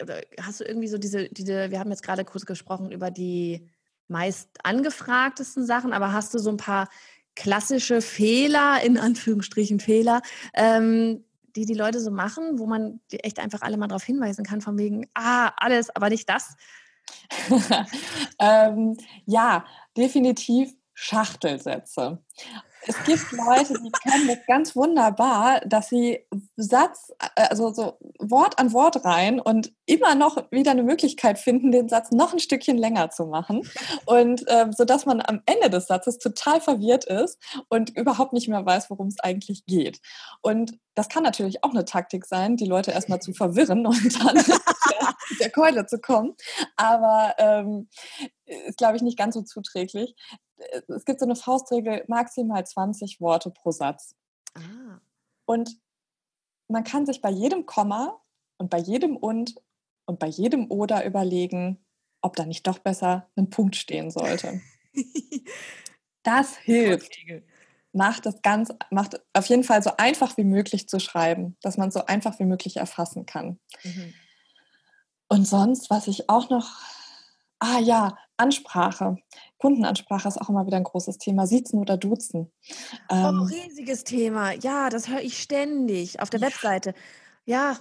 oder 0.00 0.20
hast 0.40 0.60
du 0.60 0.64
irgendwie 0.64 0.88
so 0.88 0.98
diese, 0.98 1.28
diese, 1.28 1.70
wir 1.70 1.80
haben 1.80 1.90
jetzt 1.90 2.02
gerade 2.02 2.24
kurz 2.24 2.46
gesprochen 2.46 2.92
über 2.92 3.10
die 3.10 3.68
meist 4.08 4.48
angefragtesten 4.62 5.66
Sachen, 5.66 5.92
aber 5.92 6.12
hast 6.12 6.32
du 6.32 6.38
so 6.38 6.50
ein 6.50 6.56
paar 6.56 6.88
klassische 7.36 8.02
Fehler, 8.02 8.82
in 8.82 8.98
Anführungsstrichen 8.98 9.78
Fehler, 9.78 10.22
ähm, 10.54 11.24
die 11.54 11.66
die 11.66 11.74
Leute 11.74 12.00
so 12.00 12.10
machen, 12.10 12.58
wo 12.58 12.66
man 12.66 13.00
echt 13.10 13.38
einfach 13.38 13.62
alle 13.62 13.76
mal 13.76 13.86
darauf 13.86 14.02
hinweisen 14.02 14.44
kann, 14.44 14.60
von 14.60 14.78
wegen, 14.78 15.08
ah, 15.14 15.52
alles, 15.56 15.94
aber 15.94 16.08
nicht 16.08 16.28
das. 16.28 16.56
ähm, 18.38 18.96
ja, 19.26 19.64
definitiv 19.96 20.74
Schachtelsätze. 20.92 22.18
Es 22.88 23.02
gibt 23.04 23.32
Leute, 23.32 23.74
die 23.82 23.90
können 23.90 24.28
das 24.28 24.38
ganz 24.46 24.76
wunderbar, 24.76 25.60
dass 25.60 25.88
sie 25.88 26.20
Satz, 26.56 27.12
äh, 27.18 27.48
also 27.48 27.72
so 27.72 27.98
Wort 28.18 28.58
an 28.58 28.72
Wort 28.72 29.04
rein 29.04 29.40
und 29.40 29.72
immer 29.86 30.14
noch 30.14 30.50
wieder 30.50 30.70
eine 30.70 30.84
Möglichkeit 30.84 31.38
finden, 31.38 31.72
den 31.72 31.88
Satz 31.88 32.12
noch 32.12 32.32
ein 32.32 32.38
Stückchen 32.38 32.78
länger 32.78 33.10
zu 33.10 33.26
machen. 33.26 33.68
Und 34.04 34.44
ähm, 34.48 34.72
so 34.72 34.84
dass 34.84 35.04
man 35.04 35.20
am 35.20 35.42
Ende 35.46 35.68
des 35.68 35.86
Satzes 35.86 36.18
total 36.18 36.60
verwirrt 36.60 37.04
ist 37.04 37.38
und 37.68 37.90
überhaupt 37.96 38.32
nicht 38.32 38.48
mehr 38.48 38.64
weiß, 38.64 38.88
worum 38.90 39.08
es 39.08 39.18
eigentlich 39.20 39.66
geht. 39.66 40.00
Und 40.40 40.78
das 40.94 41.08
kann 41.08 41.22
natürlich 41.22 41.62
auch 41.64 41.70
eine 41.70 41.84
Taktik 41.84 42.24
sein, 42.24 42.56
die 42.56 42.66
Leute 42.66 42.92
erstmal 42.92 43.20
zu 43.20 43.34
verwirren 43.34 43.86
und 43.86 44.24
dann 44.24 44.36
der 45.40 45.50
Keule 45.50 45.86
zu 45.86 45.98
kommen. 45.98 46.34
Aber 46.76 47.34
ähm, 47.38 47.88
ist, 48.46 48.78
glaube 48.78 48.96
ich, 48.96 49.02
nicht 49.02 49.18
ganz 49.18 49.34
so 49.34 49.42
zuträglich. 49.42 50.14
Es 50.88 51.04
gibt 51.04 51.20
so 51.20 51.26
eine 51.26 51.36
Faustregel, 51.36 52.04
maximal 52.08 52.66
20 52.66 53.20
Worte 53.20 53.50
pro 53.50 53.70
Satz. 53.70 54.14
Ah. 54.54 55.00
Und 55.44 55.78
man 56.68 56.84
kann 56.84 57.06
sich 57.06 57.20
bei 57.20 57.30
jedem 57.30 57.66
Komma 57.66 58.20
und 58.58 58.70
bei 58.70 58.78
jedem 58.78 59.16
und 59.16 59.54
und 60.06 60.18
bei 60.20 60.28
jedem 60.28 60.70
oder 60.70 61.04
überlegen, 61.04 61.84
ob 62.22 62.36
da 62.36 62.46
nicht 62.46 62.66
doch 62.66 62.78
besser 62.78 63.28
ein 63.36 63.50
Punkt 63.50 63.76
stehen 63.76 64.10
sollte. 64.10 64.60
Das 66.22 66.56
hilft. 66.56 67.16
Macht 67.92 68.26
das 68.26 68.42
ganz, 68.42 68.74
macht 68.90 69.20
auf 69.32 69.46
jeden 69.46 69.62
Fall 69.62 69.80
so 69.80 69.96
einfach 69.96 70.36
wie 70.36 70.42
möglich 70.42 70.88
zu 70.88 70.98
schreiben, 70.98 71.56
dass 71.60 71.76
man 71.76 71.92
so 71.92 72.04
einfach 72.04 72.40
wie 72.40 72.44
möglich 72.44 72.78
erfassen 72.78 73.26
kann. 73.26 73.60
Mhm. 73.84 74.12
Und 75.28 75.46
sonst, 75.46 75.88
was 75.88 76.08
ich 76.08 76.28
auch 76.28 76.50
noch, 76.50 76.68
ah 77.60 77.78
ja, 77.78 78.18
Ansprache, 78.38 79.18
Kundenansprache 79.58 80.28
ist 80.28 80.40
auch 80.40 80.48
immer 80.48 80.66
wieder 80.66 80.76
ein 80.76 80.84
großes 80.84 81.18
Thema. 81.18 81.46
Siezen 81.46 81.78
oder 81.78 81.96
duzen. 81.96 82.52
Oh, 83.08 83.14
ähm, 83.14 83.40
oh, 83.42 83.44
riesiges 83.44 84.04
Thema. 84.04 84.52
Ja, 84.52 84.90
das 84.90 85.08
höre 85.08 85.20
ich 85.20 85.40
ständig 85.40 86.20
auf 86.20 86.30
der 86.30 86.40
ja. 86.40 86.46
Webseite. 86.46 86.94
Ja. 87.44 87.76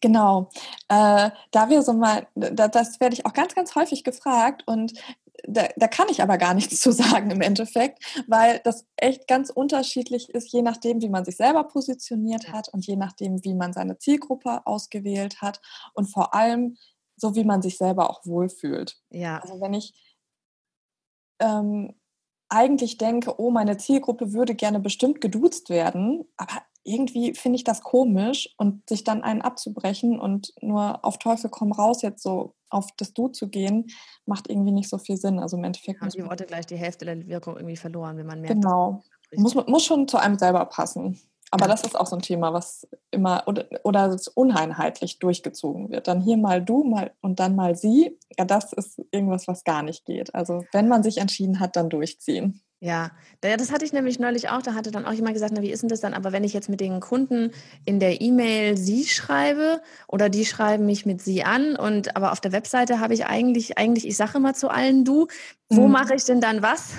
Genau. 0.00 0.48
Äh, 0.88 1.30
da 1.50 1.70
wir 1.70 1.82
so 1.82 1.92
mal, 1.92 2.28
da, 2.34 2.68
das 2.68 3.00
werde 3.00 3.14
ich 3.14 3.26
auch 3.26 3.32
ganz, 3.32 3.54
ganz 3.54 3.74
häufig 3.74 4.04
gefragt 4.04 4.62
und 4.66 4.92
da, 5.46 5.68
da, 5.76 5.88
kann 5.88 6.08
ich 6.10 6.22
aber 6.22 6.36
gar 6.36 6.54
nichts 6.54 6.80
zu 6.80 6.92
sagen 6.92 7.30
im 7.30 7.40
Endeffekt, 7.40 8.02
weil 8.26 8.60
das 8.64 8.84
echt 8.96 9.28
ganz 9.28 9.50
unterschiedlich 9.50 10.30
ist, 10.30 10.52
je 10.52 10.62
nachdem, 10.62 11.00
wie 11.00 11.08
man 11.08 11.24
sich 11.24 11.36
selber 11.36 11.64
positioniert 11.64 12.52
hat 12.52 12.68
und 12.68 12.86
je 12.86 12.96
nachdem, 12.96 13.44
wie 13.44 13.54
man 13.54 13.72
seine 13.72 13.98
Zielgruppe 13.98 14.66
ausgewählt 14.66 15.40
hat 15.40 15.60
und 15.94 16.06
vor 16.06 16.34
allem, 16.34 16.76
so 17.16 17.34
wie 17.34 17.44
man 17.44 17.62
sich 17.62 17.78
selber 17.78 18.10
auch 18.10 18.24
wohlfühlt. 18.24 18.98
Ja. 19.10 19.38
Also 19.38 19.60
wenn 19.60 19.74
ich 19.74 19.92
ähm, 21.40 21.94
eigentlich 22.48 22.98
denke, 22.98 23.38
oh, 23.38 23.50
meine 23.50 23.76
Zielgruppe 23.76 24.32
würde 24.32 24.54
gerne 24.54 24.80
bestimmt 24.80 25.20
geduzt 25.20 25.68
werden, 25.68 26.24
aber 26.36 26.62
irgendwie 26.82 27.34
finde 27.34 27.56
ich 27.56 27.64
das 27.64 27.82
komisch 27.82 28.54
und 28.56 28.88
sich 28.88 29.04
dann 29.04 29.22
einen 29.22 29.42
abzubrechen 29.42 30.18
und 30.18 30.54
nur 30.62 31.04
auf 31.04 31.18
Teufel 31.18 31.50
komm 31.50 31.72
raus 31.72 32.02
jetzt 32.02 32.22
so 32.22 32.54
auf 32.70 32.88
das 32.96 33.12
Du 33.12 33.28
zu 33.28 33.48
gehen, 33.48 33.86
macht 34.26 34.48
irgendwie 34.48 34.72
nicht 34.72 34.88
so 34.88 34.98
viel 34.98 35.16
Sinn. 35.16 35.38
Also 35.38 35.56
im 35.56 35.64
Endeffekt. 35.64 36.00
Haben 36.00 36.10
die 36.10 36.24
Worte 36.24 36.46
gleich 36.46 36.66
die 36.66 36.76
Hälfte 36.76 37.04
der 37.04 37.26
Wirkung 37.26 37.56
irgendwie 37.56 37.76
verloren, 37.76 38.16
wenn 38.16 38.26
man 38.26 38.40
merkt. 38.40 38.54
Genau. 38.54 39.02
Muss, 39.36 39.54
muss 39.54 39.84
schon 39.84 40.08
zu 40.08 40.16
einem 40.16 40.38
selber 40.38 40.64
passen. 40.66 41.20
Aber 41.50 41.66
das 41.66 41.82
ist 41.82 41.98
auch 41.98 42.06
so 42.06 42.16
ein 42.16 42.22
Thema, 42.22 42.52
was 42.52 42.86
immer 43.10 43.44
oder, 43.46 43.66
oder 43.82 44.16
uneinheitlich 44.34 45.18
durchgezogen 45.18 45.90
wird. 45.90 46.08
Dann 46.08 46.20
hier 46.20 46.36
mal 46.36 46.62
du 46.62 46.84
mal 46.84 47.12
und 47.20 47.40
dann 47.40 47.56
mal 47.56 47.74
sie. 47.74 48.18
Ja, 48.38 48.44
das 48.44 48.72
ist 48.72 49.00
irgendwas, 49.10 49.48
was 49.48 49.64
gar 49.64 49.82
nicht 49.82 50.04
geht. 50.04 50.34
Also 50.34 50.64
wenn 50.72 50.88
man 50.88 51.02
sich 51.02 51.18
entschieden 51.18 51.58
hat, 51.60 51.76
dann 51.76 51.88
durchziehen. 51.88 52.60
Ja, 52.80 53.10
das 53.40 53.72
hatte 53.72 53.84
ich 53.84 53.92
nämlich 53.92 54.20
neulich 54.20 54.50
auch. 54.50 54.62
Da 54.62 54.74
hatte 54.74 54.92
dann 54.92 55.04
auch 55.04 55.12
jemand 55.12 55.34
gesagt, 55.34 55.52
na, 55.54 55.62
wie 55.62 55.70
ist 55.70 55.82
denn 55.82 55.88
das 55.88 56.00
dann? 56.00 56.14
Aber 56.14 56.30
wenn 56.30 56.44
ich 56.44 56.52
jetzt 56.52 56.68
mit 56.68 56.80
den 56.80 57.00
Kunden 57.00 57.50
in 57.84 57.98
der 57.98 58.20
E-Mail 58.20 58.76
sie 58.76 59.04
schreibe 59.04 59.82
oder 60.06 60.28
die 60.28 60.44
schreiben 60.46 60.86
mich 60.86 61.04
mit 61.04 61.20
sie 61.20 61.42
an 61.42 61.74
und 61.74 62.14
aber 62.14 62.30
auf 62.30 62.40
der 62.40 62.52
Webseite 62.52 63.00
habe 63.00 63.14
ich 63.14 63.26
eigentlich, 63.26 63.78
eigentlich, 63.78 64.06
ich 64.06 64.16
sage 64.16 64.38
immer 64.38 64.54
zu 64.54 64.68
allen 64.68 65.04
du, 65.04 65.26
wo 65.68 65.86
mhm. 65.86 65.92
mache 65.92 66.14
ich 66.14 66.24
denn 66.24 66.40
dann 66.40 66.62
was? 66.62 66.90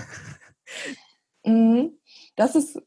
Mhm. 1.46 1.94
Das 2.36 2.56
ist 2.56 2.82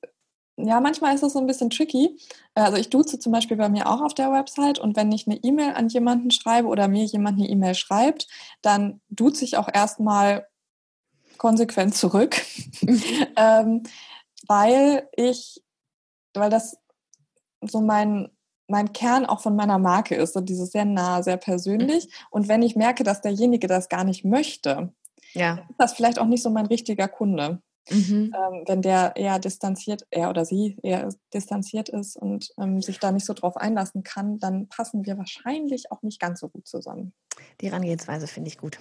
ja, 0.57 0.81
manchmal 0.81 1.15
ist 1.15 1.23
es 1.23 1.33
so 1.33 1.39
ein 1.39 1.47
bisschen 1.47 1.71
tricky. 1.71 2.19
Also 2.55 2.77
ich 2.77 2.91
duze 2.91 3.19
zum 3.19 3.33
Beispiel 3.33 3.57
bei 3.57 3.69
mir 3.69 3.89
auch 3.89 4.03
auf 4.03 4.15
der 4.15 4.33
Website 4.33 4.79
und 4.79 4.97
wenn 4.97 5.11
ich 5.11 5.27
eine 5.27 5.37
E-Mail 5.43 5.73
an 5.75 5.89
jemanden 5.89 6.31
schreibe 6.31 6.69
oder 6.69 6.89
mir 6.89 7.05
jemand 7.05 7.39
eine 7.39 7.49
E-Mail 7.49 7.75
schreibt, 7.75 8.29
dann 8.61 9.01
duze 9.09 9.45
ich 9.45 9.57
auch 9.57 9.69
erstmal 9.73 10.47
konsequent 11.39 11.95
zurück, 11.95 12.41
ähm, 13.37 13.83
weil 14.47 15.09
ich, 15.17 15.63
weil 16.35 16.51
das 16.51 16.77
so 17.63 17.81
mein, 17.81 18.29
mein 18.69 18.93
Kern 18.93 19.27
auch 19.27 19.41
von 19.41 19.57
meiner 19.57 19.79
Marke 19.79 20.15
ist, 20.15 20.35
so 20.35 20.41
dieses 20.41 20.71
sehr 20.71 20.85
nah, 20.85 21.23
sehr 21.23 21.39
persönlich. 21.39 22.07
Mhm. 22.07 22.11
Und 22.31 22.49
wenn 22.49 22.63
ich 22.63 22.77
merke, 22.77 23.05
dass 23.05 23.23
derjenige 23.23 23.67
das 23.67 23.89
gar 23.89 24.05
nicht 24.05 24.25
möchte, 24.25 24.93
ja. 25.33 25.55
ist 25.69 25.79
das 25.79 25.95
vielleicht 25.95 26.19
auch 26.19 26.27
nicht 26.27 26.43
so 26.43 26.51
mein 26.51 26.67
richtiger 26.67 27.09
Kunde. 27.09 27.63
Mhm. 27.91 28.33
Ähm, 28.35 28.65
wenn 28.67 28.83
der 28.83 29.17
eher 29.17 29.39
distanziert, 29.39 30.07
er 30.11 30.31
oder 30.31 30.45
sie 30.45 30.79
eher 30.83 31.09
distanziert 31.35 31.89
ist 31.89 32.17
und 32.17 32.51
ähm, 32.59 32.81
sich 32.81 32.99
da 33.01 33.11
nicht 33.11 33.27
so 33.27 33.35
drauf 33.35 33.57
einlassen 33.57 34.03
kann, 34.03 34.39
dann 34.39 34.69
passen 34.69 35.05
wir 35.05 35.19
wahrscheinlich 35.19 35.91
auch 35.91 36.03
nicht 36.03 36.21
ganz 36.21 36.41
so 36.41 36.49
gut 36.49 36.67
zusammen. 36.67 37.13
Die 37.61 37.67
Herangehensweise 37.67 38.27
finde 38.27 38.49
ich 38.49 38.59
gut. 38.59 38.79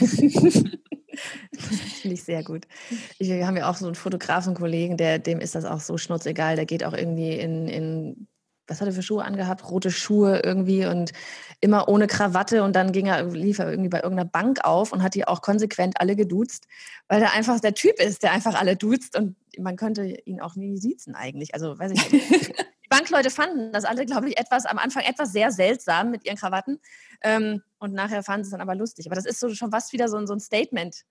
finde 2.02 2.14
ich 2.14 2.24
sehr 2.24 2.42
gut. 2.42 2.66
Ich, 3.18 3.28
wir 3.28 3.46
haben 3.46 3.56
ja 3.56 3.70
auch 3.70 3.76
so 3.76 3.86
einen 3.86 3.94
Fotografenkollegen, 3.94 4.96
der, 4.96 5.18
dem 5.18 5.40
ist 5.40 5.54
das 5.54 5.64
auch 5.64 5.80
so 5.80 5.98
schnurzegal. 5.98 6.56
Der 6.56 6.64
geht 6.64 6.84
auch 6.84 6.94
irgendwie 6.94 7.32
in, 7.34 7.68
in 7.68 8.28
was 8.70 8.80
hat 8.80 8.86
er 8.86 8.94
für 8.94 9.02
Schuhe 9.02 9.24
angehabt? 9.24 9.68
Rote 9.68 9.90
Schuhe 9.90 10.40
irgendwie 10.44 10.86
und 10.86 11.12
immer 11.60 11.88
ohne 11.88 12.06
Krawatte. 12.06 12.62
Und 12.62 12.76
dann 12.76 12.92
ging 12.92 13.06
er, 13.06 13.24
lief 13.24 13.58
er 13.58 13.68
irgendwie 13.68 13.90
bei 13.90 14.00
irgendeiner 14.00 14.28
Bank 14.28 14.64
auf 14.64 14.92
und 14.92 15.02
hat 15.02 15.14
die 15.14 15.26
auch 15.26 15.42
konsequent 15.42 16.00
alle 16.00 16.14
geduzt, 16.14 16.66
weil 17.08 17.20
er 17.20 17.32
einfach 17.32 17.58
der 17.60 17.74
Typ 17.74 18.00
ist, 18.00 18.22
der 18.22 18.32
einfach 18.32 18.54
alle 18.54 18.76
duzt 18.76 19.18
und 19.18 19.36
man 19.58 19.76
könnte 19.76 20.04
ihn 20.24 20.40
auch 20.40 20.54
nie 20.54 20.78
siezen 20.78 21.16
eigentlich. 21.16 21.52
Also 21.52 21.78
weiß 21.78 21.92
ich 21.92 22.12
nicht. 22.12 22.30
Die 22.84 22.96
Bankleute 22.96 23.30
fanden 23.30 23.72
das 23.72 23.84
alle, 23.84 24.04
glaube 24.04 24.28
ich, 24.28 24.38
etwas 24.38 24.66
am 24.66 24.78
Anfang 24.78 25.04
etwas 25.04 25.30
sehr 25.32 25.52
seltsam 25.52 26.10
mit 26.10 26.24
ihren 26.24 26.36
Krawatten. 26.36 26.80
Ähm, 27.22 27.62
und 27.78 27.92
nachher 27.92 28.22
fanden 28.24 28.44
sie 28.44 28.48
es 28.48 28.52
dann 28.52 28.60
aber 28.60 28.74
lustig. 28.74 29.06
Aber 29.06 29.14
das 29.14 29.26
ist 29.26 29.38
so 29.38 29.48
schon 29.50 29.70
fast 29.70 29.92
wieder 29.92 30.08
so, 30.08 30.24
so 30.26 30.32
ein 30.32 30.40
Statement. 30.40 31.04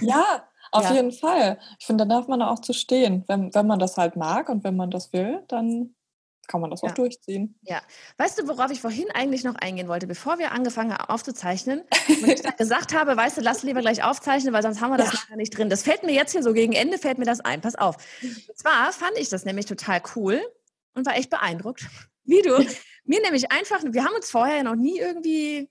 Ja, 0.00 0.48
auf 0.72 0.84
ja. 0.84 0.94
jeden 0.94 1.12
Fall. 1.12 1.58
Ich 1.78 1.86
finde, 1.86 2.06
da 2.06 2.14
darf 2.14 2.28
man 2.28 2.40
auch 2.40 2.60
zu 2.60 2.72
stehen. 2.72 3.24
Wenn, 3.26 3.54
wenn 3.54 3.66
man 3.66 3.78
das 3.78 3.98
halt 3.98 4.16
mag 4.16 4.48
und 4.48 4.64
wenn 4.64 4.76
man 4.76 4.90
das 4.90 5.12
will, 5.12 5.42
dann 5.48 5.94
kann 6.52 6.60
man 6.60 6.70
das 6.70 6.82
ja. 6.82 6.90
auch 6.90 6.94
durchziehen. 6.94 7.58
Ja. 7.62 7.80
Weißt 8.18 8.38
du, 8.38 8.46
worauf 8.46 8.70
ich 8.70 8.80
vorhin 8.80 9.10
eigentlich 9.14 9.42
noch 9.42 9.54
eingehen 9.54 9.88
wollte, 9.88 10.06
bevor 10.06 10.38
wir 10.38 10.52
angefangen 10.52 10.92
haben 10.92 11.08
aufzuzeichnen? 11.08 11.82
Und 12.08 12.28
ich 12.28 12.42
dann 12.42 12.56
gesagt 12.56 12.94
habe, 12.94 13.16
weißt 13.16 13.38
du, 13.38 13.40
lass 13.40 13.62
lieber 13.62 13.80
gleich 13.80 14.04
aufzeichnen, 14.04 14.52
weil 14.52 14.62
sonst 14.62 14.82
haben 14.82 14.90
wir 14.90 14.98
das 14.98 15.12
ja. 15.12 15.14
nachher 15.14 15.36
nicht 15.36 15.56
drin. 15.56 15.70
Das 15.70 15.82
fällt 15.82 16.02
mir 16.02 16.12
jetzt 16.12 16.32
hier 16.32 16.42
so 16.42 16.52
gegen 16.52 16.74
Ende, 16.74 16.98
fällt 16.98 17.16
mir 17.16 17.24
das 17.24 17.40
ein. 17.40 17.62
Pass 17.62 17.74
auf. 17.74 17.96
Und 18.22 18.58
zwar 18.58 18.92
fand 18.92 19.16
ich 19.16 19.30
das 19.30 19.46
nämlich 19.46 19.64
total 19.64 20.02
cool 20.14 20.42
und 20.94 21.06
war 21.06 21.16
echt 21.16 21.30
beeindruckt, 21.30 21.86
wie 22.24 22.42
du 22.42 22.64
mir 23.04 23.20
nämlich 23.22 23.50
einfach, 23.50 23.82
wir 23.82 24.04
haben 24.04 24.14
uns 24.14 24.30
vorher 24.30 24.58
ja 24.58 24.62
noch 24.62 24.76
nie 24.76 24.98
irgendwie 24.98 25.70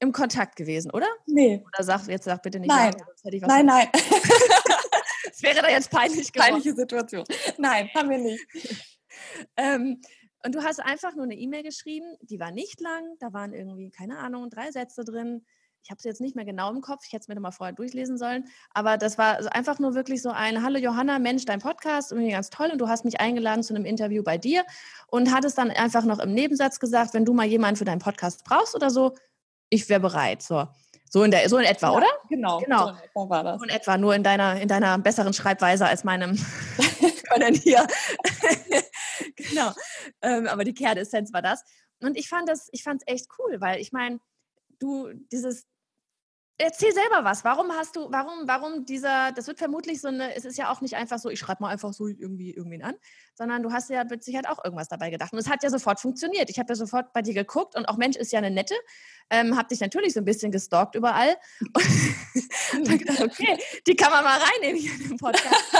im 0.00 0.10
Kontakt 0.10 0.56
gewesen, 0.56 0.90
oder? 0.90 1.06
Nee. 1.26 1.64
Oder 1.66 1.84
sag, 1.84 2.08
jetzt 2.08 2.24
sag 2.24 2.42
bitte 2.42 2.58
nicht. 2.58 2.68
Nein, 2.68 2.94
nein, 3.22 3.66
nein. 3.66 3.88
Das 5.26 5.42
wäre 5.42 5.62
da 5.62 5.68
jetzt 5.68 5.90
peinlich 5.90 6.32
geworden. 6.32 6.52
Peinliche 6.52 6.74
Situation. 6.74 7.24
Nein, 7.58 7.90
haben 7.92 8.08
wir 8.08 8.18
nicht. 8.18 8.46
Ähm, 9.56 10.00
und 10.44 10.54
du 10.54 10.62
hast 10.62 10.80
einfach 10.80 11.14
nur 11.14 11.24
eine 11.24 11.34
E-Mail 11.34 11.62
geschrieben, 11.62 12.16
die 12.20 12.38
war 12.38 12.50
nicht 12.50 12.80
lang, 12.80 13.02
da 13.18 13.32
waren 13.32 13.54
irgendwie, 13.54 13.90
keine 13.90 14.18
Ahnung, 14.18 14.50
drei 14.50 14.70
Sätze 14.70 15.02
drin. 15.04 15.44
Ich 15.82 15.90
habe 15.90 15.98
es 15.98 16.04
jetzt 16.04 16.20
nicht 16.20 16.36
mehr 16.36 16.44
genau 16.44 16.70
im 16.70 16.80
Kopf, 16.80 17.04
ich 17.06 17.12
hätte 17.12 17.22
es 17.22 17.28
mir 17.28 17.34
noch 17.34 17.42
mal 17.42 17.50
vorher 17.50 17.74
durchlesen 17.74 18.18
sollen. 18.18 18.44
Aber 18.70 18.96
das 18.96 19.18
war 19.18 19.38
einfach 19.54 19.78
nur 19.78 19.94
wirklich 19.94 20.22
so 20.22 20.30
ein 20.30 20.62
Hallo 20.62 20.78
Johanna, 20.78 21.18
Mensch, 21.18 21.44
dein 21.44 21.60
Podcast, 21.60 22.12
irgendwie 22.12 22.30
ganz 22.30 22.50
toll. 22.50 22.70
Und 22.72 22.78
du 22.78 22.88
hast 22.88 23.04
mich 23.04 23.20
eingeladen 23.20 23.62
zu 23.62 23.74
einem 23.74 23.84
Interview 23.84 24.22
bei 24.22 24.38
dir 24.38 24.64
und 25.08 25.34
hattest 25.34 25.58
dann 25.58 25.70
einfach 25.70 26.04
noch 26.04 26.18
im 26.18 26.32
Nebensatz 26.32 26.78
gesagt, 26.78 27.14
wenn 27.14 27.24
du 27.24 27.32
mal 27.32 27.46
jemanden 27.46 27.76
für 27.76 27.84
deinen 27.84 28.00
Podcast 28.00 28.44
brauchst 28.44 28.74
oder 28.74 28.90
so, 28.90 29.14
ich 29.70 29.88
wäre 29.88 30.00
bereit. 30.00 30.42
So. 30.42 30.68
So 31.10 31.22
in, 31.22 31.30
der, 31.30 31.48
so 31.48 31.58
in 31.58 31.64
etwa, 31.64 31.90
ja, 31.90 31.96
oder? 31.96 32.06
Genau, 32.28 32.58
genau. 32.58 32.86
So 32.86 32.90
in 32.90 32.96
etwa 32.96 33.28
war 33.28 33.44
das. 33.44 33.58
So 33.58 33.64
in 33.64 33.70
etwa, 33.70 33.98
nur 33.98 34.14
in 34.14 34.22
deiner, 34.22 34.60
in 34.60 34.68
deiner 34.68 34.98
besseren 34.98 35.32
Schreibweise 35.32 35.86
als 35.86 36.02
meinem 36.02 36.36
Können 37.30 37.54
hier. 37.54 37.86
genau. 39.36 39.72
Ähm, 40.22 40.46
aber 40.46 40.64
die 40.64 40.74
Kernessenz 40.74 41.32
war 41.32 41.42
das. 41.42 41.62
Und 42.00 42.16
ich 42.16 42.28
fand 42.28 42.48
das, 42.48 42.68
ich 42.72 42.82
fand 42.82 43.02
es 43.02 43.12
echt 43.12 43.26
cool, 43.38 43.60
weil 43.60 43.80
ich 43.80 43.92
meine, 43.92 44.18
du, 44.78 45.12
dieses, 45.32 45.66
Erzähl 46.56 46.92
selber 46.92 47.24
was. 47.24 47.42
Warum 47.42 47.72
hast 47.72 47.96
du, 47.96 48.12
warum, 48.12 48.46
warum 48.46 48.84
dieser, 48.84 49.32
das 49.32 49.48
wird 49.48 49.58
vermutlich 49.58 50.00
so 50.00 50.06
eine, 50.06 50.36
es 50.36 50.44
ist 50.44 50.56
ja 50.56 50.70
auch 50.70 50.80
nicht 50.80 50.94
einfach 50.94 51.18
so, 51.18 51.28
ich 51.28 51.40
schreibe 51.40 51.64
mal 51.64 51.70
einfach 51.70 51.92
so 51.92 52.06
irgendwie 52.06 52.52
irgendwen 52.52 52.84
an, 52.84 52.94
sondern 53.34 53.64
du 53.64 53.72
hast 53.72 53.90
ja 53.90 54.04
mit 54.04 54.22
Sicherheit 54.22 54.48
auch 54.48 54.64
irgendwas 54.64 54.86
dabei 54.86 55.10
gedacht. 55.10 55.32
Und 55.32 55.40
es 55.40 55.50
hat 55.50 55.64
ja 55.64 55.70
sofort 55.70 55.98
funktioniert. 55.98 56.50
Ich 56.50 56.60
habe 56.60 56.68
ja 56.68 56.76
sofort 56.76 57.12
bei 57.12 57.22
dir 57.22 57.34
geguckt 57.34 57.74
und 57.74 57.86
auch 57.86 57.96
Mensch 57.96 58.16
ist 58.16 58.30
ja 58.30 58.38
eine 58.38 58.52
nette, 58.52 58.76
ähm, 59.30 59.56
habe 59.56 59.66
dich 59.66 59.80
natürlich 59.80 60.12
so 60.12 60.20
ein 60.20 60.24
bisschen 60.24 60.52
gestalkt 60.52 60.94
überall. 60.94 61.36
Und 62.72 62.88
dann 62.88 62.98
gedacht, 62.98 63.20
okay, 63.20 63.58
die 63.86 63.96
kann 63.96 64.10
man 64.10 64.22
mal 64.22 64.38
reinnehmen 64.38 64.80
hier 64.80 64.92
in 64.94 65.08
den 65.08 65.16
Podcast. 65.16 65.76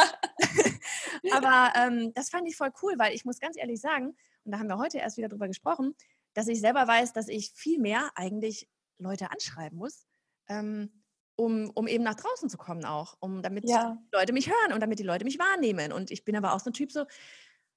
Aber 1.32 1.72
ähm, 1.76 2.12
das 2.14 2.30
fand 2.30 2.48
ich 2.48 2.56
voll 2.56 2.70
cool, 2.82 2.94
weil 2.98 3.14
ich 3.14 3.24
muss 3.24 3.38
ganz 3.38 3.56
ehrlich 3.56 3.80
sagen, 3.80 4.16
und 4.44 4.52
da 4.52 4.58
haben 4.58 4.68
wir 4.68 4.78
heute 4.78 4.98
erst 4.98 5.16
wieder 5.16 5.28
drüber 5.28 5.46
gesprochen, 5.46 5.94
dass 6.34 6.48
ich 6.48 6.60
selber 6.60 6.86
weiß, 6.86 7.12
dass 7.12 7.28
ich 7.28 7.52
viel 7.54 7.78
mehr 7.78 8.10
eigentlich 8.16 8.68
Leute 8.98 9.30
anschreiben 9.30 9.78
muss 9.78 10.06
ähm, 10.48 10.90
um, 11.36 11.70
um 11.74 11.86
eben 11.86 12.04
nach 12.04 12.14
draußen 12.14 12.48
zu 12.48 12.56
kommen 12.56 12.84
auch, 12.84 13.16
um 13.20 13.42
damit 13.42 13.68
ja. 13.68 13.98
die 14.12 14.16
Leute 14.16 14.32
mich 14.32 14.48
hören 14.48 14.72
und 14.72 14.80
damit 14.80 14.98
die 14.98 15.04
Leute 15.04 15.24
mich 15.24 15.38
wahrnehmen. 15.38 15.92
Und 15.92 16.10
ich 16.10 16.24
bin 16.24 16.36
aber 16.36 16.54
auch 16.54 16.60
so 16.60 16.70
ein 16.70 16.74
Typ 16.74 16.92
so, 16.92 17.04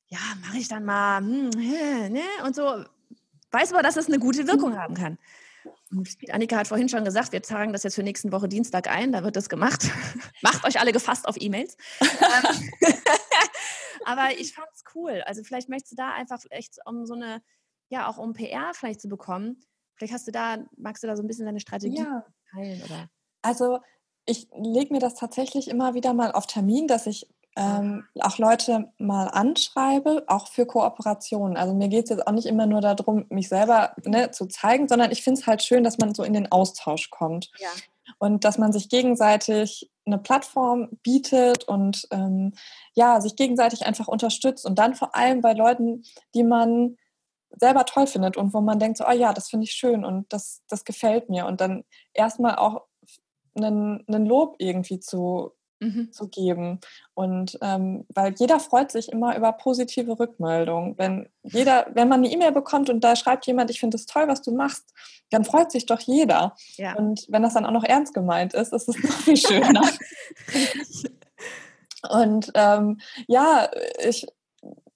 ja, 0.08 0.20
mache 0.42 0.58
ich 0.58 0.68
dann 0.68 0.86
mal, 0.86 1.20
hm, 1.20 1.50
ne? 1.50 2.24
Und 2.46 2.56
so, 2.56 2.84
weiß 3.52 3.74
aber, 3.74 3.82
dass 3.82 3.98
es 3.98 4.08
eine 4.08 4.20
gute 4.20 4.48
Wirkung 4.48 4.72
mhm. 4.72 4.78
haben 4.78 4.94
kann. 4.96 5.18
Und 5.92 6.10
Annika 6.30 6.58
hat 6.58 6.68
vorhin 6.68 6.88
schon 6.88 7.04
gesagt, 7.04 7.32
wir 7.32 7.42
tragen 7.42 7.74
das 7.74 7.84
jetzt 7.84 7.96
für 7.96 8.04
nächste 8.04 8.32
Woche 8.32 8.48
Dienstag 8.48 8.88
ein, 8.88 9.12
da 9.12 9.24
wird 9.24 9.36
das 9.36 9.50
gemacht. 9.50 9.90
Macht 10.42 10.66
euch 10.66 10.80
alle 10.80 10.92
gefasst 10.92 11.28
auf 11.28 11.36
E-Mails. 11.40 11.78
Ähm, 12.02 12.70
aber 14.06 14.32
ich 14.38 14.54
fand 14.54 14.68
es 14.74 14.84
cool. 14.96 15.24
Also 15.26 15.44
vielleicht 15.44 15.70
möchtest 15.70 15.94
du 15.94 15.96
da 15.96 16.14
einfach 16.14 16.40
echt 16.52 16.78
um 16.86 17.06
so 17.06 17.16
eine, 17.16 17.42
ja, 17.90 18.08
auch 18.08 18.18
um 18.18 18.34
PR 18.34 18.74
vielleicht 18.74 19.02
zu 19.02 19.10
bekommen. 19.10 19.62
Vielleicht 19.96 20.14
hast 20.14 20.28
du 20.28 20.32
da, 20.32 20.58
magst 20.78 21.04
du 21.04 21.08
da 21.08 21.16
so 21.16 21.24
ein 21.24 21.28
bisschen 21.28 21.46
deine 21.46 21.60
Strategie 21.60 22.00
ja 22.00 22.24
teilen? 22.52 22.82
Oder? 22.84 23.10
Also 23.42 23.80
ich 24.26 24.48
lege 24.54 24.94
mir 24.94 25.00
das 25.00 25.16
tatsächlich 25.16 25.70
immer 25.70 25.94
wieder 25.94 26.14
mal 26.14 26.32
auf 26.32 26.48
Termin, 26.48 26.88
dass 26.88 27.08
ich 27.08 27.28
ähm, 27.58 28.04
auch 28.20 28.38
Leute 28.38 28.92
mal 29.00 29.28
anschreibe, 29.28 30.26
auch 30.28 30.48
für 30.48 30.68
Kooperationen. 30.68 31.58
Also 31.58 31.74
mir 31.74 31.88
geht 31.88 32.04
es 32.04 32.12
jetzt 32.12 32.28
auch 32.28 32.32
nicht 32.32 32.46
immer 32.46 32.68
nur 32.68 32.82
darum, 32.82 33.26
mich 33.30 33.50
selber 33.50 33.96
ne, 34.06 34.30
zu 34.30 34.46
zeigen, 34.46 34.88
sondern 34.88 35.12
ich 35.12 35.24
finde 35.24 35.42
es 35.42 35.48
halt 35.48 35.64
schön, 35.64 35.84
dass 35.84 35.98
man 35.98 36.14
so 36.14 36.24
in 36.24 36.34
den 36.34 36.52
Austausch 36.52 37.10
kommt. 37.10 37.52
Ja. 37.60 37.70
und 38.20 38.46
dass 38.46 38.58
man 38.58 38.72
sich 38.72 38.90
gegenseitig 38.90 39.92
eine 40.06 40.18
Plattform 40.18 40.90
bietet 41.04 41.66
und 41.66 42.08
ähm, 42.12 42.54
ja, 42.94 43.20
sich 43.20 43.36
gegenseitig 43.36 43.86
einfach 43.86 44.08
unterstützt 44.08 44.66
und 44.66 44.80
dann 44.80 44.96
vor 44.96 45.14
allem 45.16 45.42
bei 45.42 45.54
Leuten, 45.54 46.04
die 46.34 46.44
man 46.44 46.98
selber 47.60 47.86
toll 47.86 48.08
findet 48.08 48.38
und 48.38 48.54
wo 48.54 48.62
man 48.62 48.80
denkt, 48.80 48.98
so, 48.98 49.06
oh 49.08 49.12
ja, 49.12 49.34
das 49.34 49.50
finde 49.50 49.66
ich 49.66 49.72
schön 49.72 50.06
und 50.06 50.32
das, 50.32 50.62
das 50.68 50.86
gefällt 50.86 51.30
mir 51.30 51.46
und 51.46 51.62
dann 51.62 51.84
erstmal 52.14 52.56
auch 52.56 52.84
einen, 53.56 54.04
einen 54.08 54.26
Lob 54.26 54.56
irgendwie 54.60 55.00
zu, 55.00 55.52
mhm. 55.80 56.12
zu 56.12 56.28
geben. 56.28 56.80
Und 57.14 57.58
ähm, 57.62 58.06
weil 58.14 58.34
jeder 58.38 58.60
freut 58.60 58.92
sich 58.92 59.12
immer 59.12 59.36
über 59.36 59.52
positive 59.52 60.20
Rückmeldungen. 60.20 60.98
Wenn 60.98 61.30
jeder, 61.44 61.88
wenn 61.94 62.08
man 62.08 62.24
eine 62.24 62.32
E-Mail 62.32 62.52
bekommt 62.52 62.90
und 62.90 63.04
da 63.04 63.16
schreibt 63.16 63.46
jemand, 63.48 63.70
ich 63.70 63.80
finde 63.80 63.98
es 63.98 64.06
toll, 64.06 64.28
was 64.28 64.42
du 64.42 64.52
machst, 64.52 64.94
dann 65.30 65.44
freut 65.44 65.72
sich 65.72 65.86
doch 65.86 66.00
jeder. 66.00 66.56
Ja. 66.76 66.96
Und 66.96 67.26
wenn 67.30 67.44
das 67.44 67.54
dann 67.54 67.66
auch 67.66 67.72
noch 67.72 67.84
ernst 67.84 68.14
gemeint 68.14 68.54
ist, 68.54 68.74
ist 68.74 68.88
es 68.88 68.98
noch 69.04 69.12
viel 69.12 69.38
schöner. 69.38 69.84
und 72.10 72.52
ähm, 72.54 73.00
ja, 73.28 73.70
ich 74.04 74.28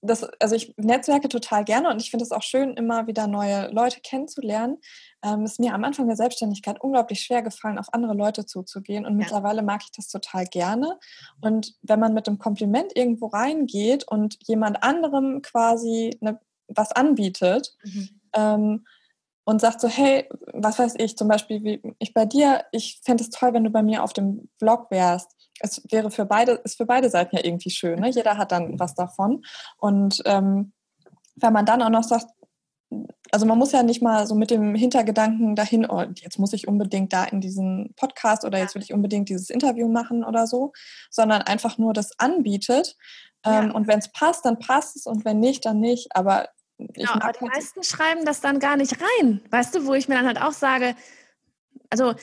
das, 0.02 0.24
also 0.40 0.56
ich 0.56 0.74
netzwerke 0.78 1.30
total 1.30 1.64
gerne 1.64 1.90
und 1.90 2.02
ich 2.02 2.10
finde 2.10 2.24
es 2.24 2.32
auch 2.32 2.42
schön, 2.42 2.74
immer 2.74 3.08
wieder 3.08 3.28
neue 3.28 3.70
Leute 3.72 4.02
kennenzulernen. 4.02 4.78
Ähm, 5.24 5.44
es 5.44 5.54
ist 5.54 5.60
mir 5.60 5.74
am 5.74 5.84
Anfang 5.84 6.08
der 6.08 6.16
Selbstständigkeit 6.16 6.82
unglaublich 6.82 7.22
schwer 7.22 7.44
gefallen, 7.44 7.78
auf 7.78 7.94
andere 7.94 8.14
Leute 8.14 8.46
zuzugehen 8.46 9.06
und 9.06 9.14
ja. 9.14 9.18
mittlerweile 9.20 9.62
mag 9.62 9.82
ich 9.84 9.92
das 9.92 10.08
total 10.08 10.46
gerne. 10.46 10.98
Und 11.40 11.76
wenn 11.84 12.00
man 12.00 12.14
mit 12.14 12.28
einem 12.28 12.40
Kompliment 12.40 12.96
irgendwo 12.96 13.28
reingeht 13.28 14.08
und 14.08 14.38
jemand 14.48 14.84
anderem 14.84 15.42
quasi 15.42 16.18
eine, 16.22 16.40
was 16.68 16.92
anbietet, 16.92 17.76
mhm. 17.84 18.10
ähm, 18.34 18.86
und 19.44 19.60
sagt 19.60 19.82
so, 19.82 19.88
hey, 19.88 20.30
was 20.54 20.80
weiß 20.80 20.96
ich, 21.00 21.18
zum 21.18 21.28
Beispiel 21.28 21.64
wie 21.64 21.96
ich 22.00 22.14
bei 22.14 22.26
dir, 22.26 22.64
ich 22.72 23.02
fände 23.04 23.24
es 23.24 23.32
toll, 23.32 23.54
wenn 23.54 23.64
du 23.64 23.72
bei 23.72 23.82
mir 23.82 24.04
auf 24.04 24.14
dem 24.14 24.50
Blog 24.60 24.92
wärst 24.92 25.36
es 25.62 25.82
wäre 25.90 26.12
für 26.12 26.26
beide, 26.26 26.54
ist 26.64 26.78
für 26.78 26.86
beide 26.86 27.10
Seiten 27.10 27.36
ja 27.36 27.44
irgendwie 27.44 27.70
schön. 27.70 28.00
Ne? 28.00 28.10
Jeder 28.10 28.38
hat 28.38 28.52
dann 28.52 28.80
was 28.80 28.96
davon. 28.96 29.44
Und 29.78 30.22
ähm, 30.26 30.74
wenn 31.36 31.54
man 31.54 31.66
dann 31.66 31.82
auch 31.82 31.90
noch 31.90 32.04
sagt, 32.04 32.28
also 33.32 33.46
man 33.46 33.58
muss 33.58 33.72
ja 33.72 33.84
nicht 33.84 34.02
mal 34.02 34.28
so 34.28 34.36
mit 34.36 34.52
dem 34.52 34.76
Hintergedanken 34.76 35.56
dahin, 35.56 35.86
oh, 35.90 36.04
jetzt 36.16 36.40
muss 36.40 36.52
ich 36.52 36.68
unbedingt 36.68 37.14
da 37.14 37.24
in 37.24 37.40
diesen 37.40 37.94
Podcast 37.96 38.44
oder 38.44 38.58
jetzt 38.58 38.76
will 38.76 38.82
ich 38.82 38.94
unbedingt 38.94 39.30
dieses 39.30 39.50
Interview 39.50 39.88
machen 39.88 40.26
oder 40.26 40.46
so, 40.46 40.74
sondern 41.10 41.42
einfach 41.42 41.78
nur 41.78 41.94
das 41.94 42.20
anbietet. 42.20 42.98
Ähm, 43.46 43.70
ja. 43.70 43.72
Und 43.72 43.88
wenn 43.88 44.00
es 44.00 44.12
passt, 44.12 44.46
dann 44.46 44.60
passt 44.60 44.98
es 44.98 45.06
und 45.06 45.24
wenn 45.24 45.40
nicht, 45.40 45.66
dann 45.66 45.80
nicht. 45.80 46.14
Aber 46.16 46.50
ich 46.78 46.94
genau, 46.94 47.14
aber 47.14 47.32
die 47.32 47.40
halt 47.40 47.56
meisten 47.56 47.84
schreiben 47.84 48.26
das 48.26 48.42
dann 48.42 48.60
gar 48.60 48.76
nicht 48.76 48.98
rein. 49.00 49.42
Weißt 49.50 49.74
du, 49.74 49.86
wo 49.86 49.94
ich 49.94 50.10
mir 50.10 50.16
dann 50.16 50.28
halt 50.28 50.42
auch 50.42 50.54
sage, 50.54 50.96
also 51.90 52.14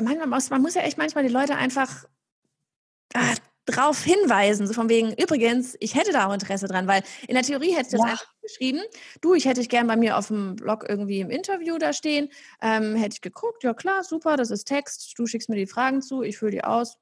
manchmal 0.00 0.26
muss, 0.26 0.50
man 0.50 0.62
muss 0.62 0.74
ja 0.74 0.82
echt 0.82 0.98
manchmal 0.98 1.24
die 1.24 1.32
Leute 1.32 1.56
einfach 1.56 2.04
ah, 3.14 3.34
drauf 3.66 4.02
hinweisen, 4.04 4.66
so 4.66 4.74
von 4.74 4.88
wegen, 4.88 5.12
übrigens, 5.14 5.76
ich 5.80 5.94
hätte 5.94 6.12
da 6.12 6.28
auch 6.28 6.34
Interesse 6.34 6.68
dran, 6.68 6.86
weil 6.86 7.02
in 7.26 7.34
der 7.34 7.42
Theorie 7.42 7.74
hättest 7.74 7.94
du 7.94 7.96
ja. 7.98 8.04
das 8.04 8.12
einfach 8.12 8.34
geschrieben, 8.42 8.80
du, 9.22 9.34
ich 9.34 9.46
hätte 9.46 9.60
dich 9.60 9.70
gern 9.70 9.86
bei 9.86 9.96
mir 9.96 10.18
auf 10.18 10.28
dem 10.28 10.56
Blog 10.56 10.84
irgendwie 10.88 11.20
im 11.20 11.30
Interview 11.30 11.78
da 11.78 11.92
stehen, 11.92 12.28
ähm, 12.60 12.94
hätte 12.94 13.14
ich 13.14 13.20
geguckt, 13.22 13.64
ja 13.64 13.72
klar, 13.72 14.04
super, 14.04 14.36
das 14.36 14.50
ist 14.50 14.64
Text, 14.64 15.14
du 15.16 15.26
schickst 15.26 15.48
mir 15.48 15.56
die 15.56 15.66
Fragen 15.66 16.02
zu, 16.02 16.22
ich 16.22 16.36
fülle 16.36 16.52
die 16.52 16.64
aus. 16.64 16.98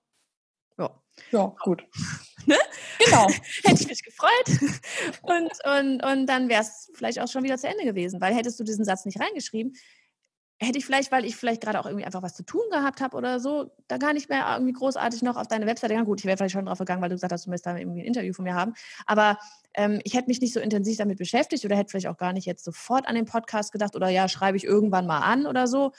Ja. 0.79 1.03
Ja, 1.31 1.55
gut. 1.63 1.85
Ne? 2.45 2.59
Genau. 2.99 3.29
Hätte 3.63 3.83
ich 3.83 3.89
mich 3.89 4.03
gefreut. 4.03 4.73
Und, 5.23 5.53
und, 5.65 6.05
und 6.05 6.27
dann 6.27 6.49
wäre 6.49 6.63
es 6.63 6.91
vielleicht 6.93 7.21
auch 7.21 7.29
schon 7.29 7.45
wieder 7.45 7.57
zu 7.57 7.69
Ende 7.69 7.85
gewesen, 7.85 8.21
weil 8.21 8.35
hättest 8.35 8.59
du 8.59 8.65
diesen 8.65 8.85
Satz 8.85 9.05
nicht 9.05 9.21
reingeschrieben, 9.21 9.75
hätte 10.63 10.79
ich 10.79 10.87
vielleicht, 10.87 11.13
weil 11.13 11.25
ich 11.25 11.37
vielleicht 11.37 11.63
gerade 11.63 11.81
auch 11.81 11.87
irgendwie 11.87 12.05
einfach 12.05 12.23
was 12.23 12.35
zu 12.35 12.45
tun 12.45 12.63
gehabt 12.71 13.01
habe 13.01 13.17
oder 13.17 13.41
so, 13.41 13.71
da 13.89 13.99
gar 13.99 14.13
nicht 14.13 14.29
mehr 14.29 14.47
irgendwie 14.53 14.73
großartig 14.73 15.23
noch 15.23 15.37
auf 15.37 15.49
deine 15.49 15.67
Webseite 15.67 15.95
gegangen. 15.95 16.07
Gut, 16.07 16.21
ich 16.21 16.27
wäre 16.27 16.37
vielleicht 16.37 16.53
schon 16.53 16.67
drauf 16.67 16.79
gegangen, 16.79 17.03
weil 17.03 17.09
du 17.09 17.17
gesagt 17.17 17.33
hast, 17.33 17.47
du 17.47 17.51
möchtest 17.51 17.67
da 17.67 17.77
irgendwie 17.77 18.01
ein 18.01 18.07
Interview 18.07 18.33
von 18.33 18.45
mir 18.45 18.55
haben. 18.55 18.75
Aber 19.07 19.39
ähm, 19.75 20.01
ich 20.05 20.15
hätte 20.15 20.29
mich 20.29 20.41
nicht 20.41 20.55
so 20.55 20.61
intensiv 20.61 20.97
damit 20.97 21.19
beschäftigt 21.19 21.65
oder 21.65 21.77
hätte 21.77 21.91
vielleicht 21.91 22.07
auch 22.07 22.17
gar 22.17 22.33
nicht 22.33 22.47
jetzt 22.47 22.65
sofort 22.65 23.09
an 23.09 23.15
den 23.15 23.25
Podcast 23.25 23.73
gedacht 23.73 23.97
oder 23.97 24.09
ja, 24.09 24.29
schreibe 24.29 24.57
ich 24.57 24.65
irgendwann 24.65 25.07
mal 25.07 25.21
an 25.21 25.47
oder 25.47 25.67
so. 25.67 25.93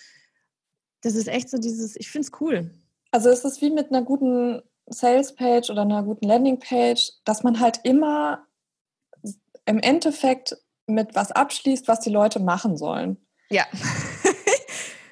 Das 1.02 1.16
ist 1.16 1.28
echt 1.28 1.50
so 1.50 1.58
dieses, 1.58 1.96
ich 1.96 2.10
finde 2.10 2.28
es 2.28 2.42
cool. 2.42 2.72
Also 3.12 3.30
es 3.30 3.44
ist 3.44 3.62
wie 3.62 3.70
mit 3.70 3.92
einer 3.92 4.02
guten 4.02 4.62
Sales-Page 4.88 5.70
oder 5.70 5.82
einer 5.82 6.04
guten 6.04 6.26
Landing-Page, 6.26 7.12
dass 7.26 7.44
man 7.44 7.60
halt 7.60 7.82
immer 7.84 8.46
im 9.66 9.80
Endeffekt 9.80 10.58
mit 10.88 11.16
was 11.16 11.32
abschließt, 11.32 11.88
was 11.88 12.00
die 12.00 12.10
Leute 12.10 12.40
machen 12.40 12.78
sollen. 12.78 13.18
Ja. 13.50 13.66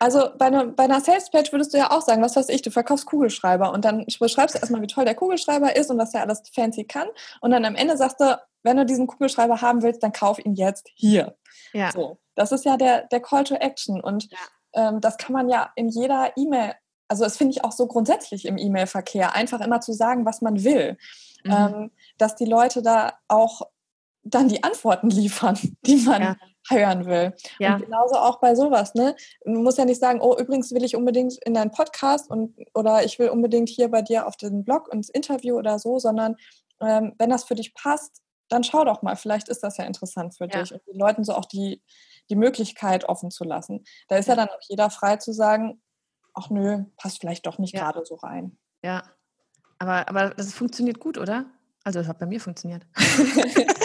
Also 0.02 0.30
bei 0.36 0.48
einer, 0.48 0.66
bei 0.66 0.86
einer 0.86 1.00
Sales-Page 1.00 1.52
würdest 1.52 1.76
du 1.76 1.78
ja 1.78 1.92
auch 1.92 2.02
sagen, 2.02 2.24
was 2.24 2.36
weiß 2.36 2.50
ich, 2.50 2.64
du 2.64 2.72
verkaufst 2.72 3.06
Kugelschreiber 3.06 3.72
und 3.72 3.86
dann 3.86 4.04
beschreibst 4.20 4.56
du 4.56 4.60
erstmal, 4.60 4.82
wie 4.82 4.88
toll 4.88 5.06
der 5.06 5.14
Kugelschreiber 5.14 5.76
ist 5.76 5.92
und 5.92 6.00
was 6.00 6.10
der 6.10 6.22
alles 6.22 6.42
fancy 6.56 6.86
kann. 6.86 7.08
Und 7.40 7.52
dann 7.52 7.64
am 7.66 7.76
Ende 7.76 7.96
sagst 7.96 8.20
du, 8.20 8.42
wenn 8.64 8.78
du 8.78 8.86
diesen 8.88 9.06
Kugelschreiber 9.06 9.62
haben 9.62 9.84
willst, 9.84 10.02
dann 10.02 10.12
kauf 10.12 10.44
ihn 10.44 10.56
jetzt 10.56 10.90
hier. 10.96 11.38
Ja. 11.72 11.92
So, 11.92 12.18
das 12.34 12.52
ist 12.52 12.66
ja 12.66 12.78
der, 12.78 13.04
der 13.10 13.20
Call 13.20 13.44
to 13.44 13.54
Action. 13.54 14.02
Und 14.02 14.28
ja. 14.32 14.40
ähm, 14.74 15.02
das 15.02 15.18
kann 15.18 15.34
man 15.34 15.50
ja 15.50 15.72
in 15.76 15.88
jeder 15.88 16.34
E-Mail, 16.36 16.74
also 17.08 17.24
das 17.24 17.38
finde 17.38 17.52
ich 17.52 17.64
auch 17.64 17.72
so 17.72 17.86
grundsätzlich 17.86 18.46
im 18.46 18.58
E-Mail-Verkehr, 18.58 19.36
einfach 19.36 19.62
immer 19.62 19.82
zu 19.82 19.94
sagen, 19.94 20.26
was 20.26 20.42
man 20.42 20.64
will. 20.64 20.98
Mhm. 21.44 21.52
Ähm, 21.52 21.92
dass 22.18 22.36
die 22.36 22.46
Leute 22.46 22.82
da 22.82 23.20
auch 23.28 23.62
dann 24.24 24.50
die 24.50 24.64
Antworten 24.64 25.10
liefern, 25.10 25.58
die 25.86 25.98
man, 25.98 26.22
ja 26.22 26.36
hören 26.70 27.06
will. 27.06 27.34
Ja. 27.60 27.76
Und 27.76 27.86
genauso 27.86 28.16
auch 28.16 28.40
bei 28.40 28.56
sowas, 28.56 28.94
ne? 28.94 29.16
Man 29.46 29.64
muss 29.64 29.78
ja 29.78 29.86
nicht 29.86 30.00
sagen, 30.00 30.20
oh, 30.22 30.36
übrigens 30.38 30.72
will 30.72 30.84
ich 30.84 30.96
unbedingt 30.96 31.38
in 31.44 31.54
deinen 31.54 31.72
Podcast 31.72 32.30
und 32.30 32.56
oder 32.74 33.04
ich 33.04 33.20
will 33.20 33.30
unbedingt 33.30 33.70
hier 33.70 33.90
bei 33.90 34.02
dir 34.02 34.28
auf 34.28 34.38
den 34.38 34.64
Blog 34.64 34.92
ins 34.94 35.10
Interview 35.10 35.58
oder 35.58 35.80
so, 35.80 36.00
sondern 36.00 36.36
ähm, 36.80 37.14
wenn 37.18 37.30
das 37.30 37.44
für 37.44 37.56
dich 37.56 37.74
passt, 37.74 38.22
dann 38.50 38.64
schau 38.64 38.84
doch 38.84 39.02
mal, 39.02 39.16
vielleicht 39.16 39.50
ist 39.50 39.64
das 39.64 39.78
ja 39.78 39.86
interessant 39.86 40.36
für 40.38 40.46
ja. 40.46 40.62
dich 40.62 40.74
und 40.74 40.86
den 40.86 41.00
Leuten 41.00 41.24
so 41.24 41.34
auch 41.34 41.46
die, 41.46 41.82
die 42.30 42.36
Möglichkeit 42.36 43.06
offen 43.06 43.32
zu 43.32 43.44
lassen. 43.44 43.84
Da 44.08 44.18
ist 44.18 44.28
ja, 44.28 44.34
ja 44.36 44.46
dann 44.46 44.50
auch 44.50 44.62
jeder 44.68 44.90
frei 44.90 45.18
zu 45.18 45.32
sagen, 45.32 45.82
ach 46.34 46.50
nö, 46.50 46.84
passt 46.98 47.20
vielleicht 47.20 47.46
doch 47.46 47.60
nicht 47.60 47.74
gerade 47.74 48.06
so 48.06 48.16
rein. 48.16 48.58
Ja, 48.84 49.04
aber, 49.80 50.08
aber 50.10 50.30
das 50.32 50.54
funktioniert 50.54 51.00
gut, 51.00 51.18
oder? 51.18 51.46
Also 51.84 52.00
das 52.00 52.08
hat 52.08 52.20
bei 52.20 52.26
mir 52.26 52.40
funktioniert. 52.40 52.86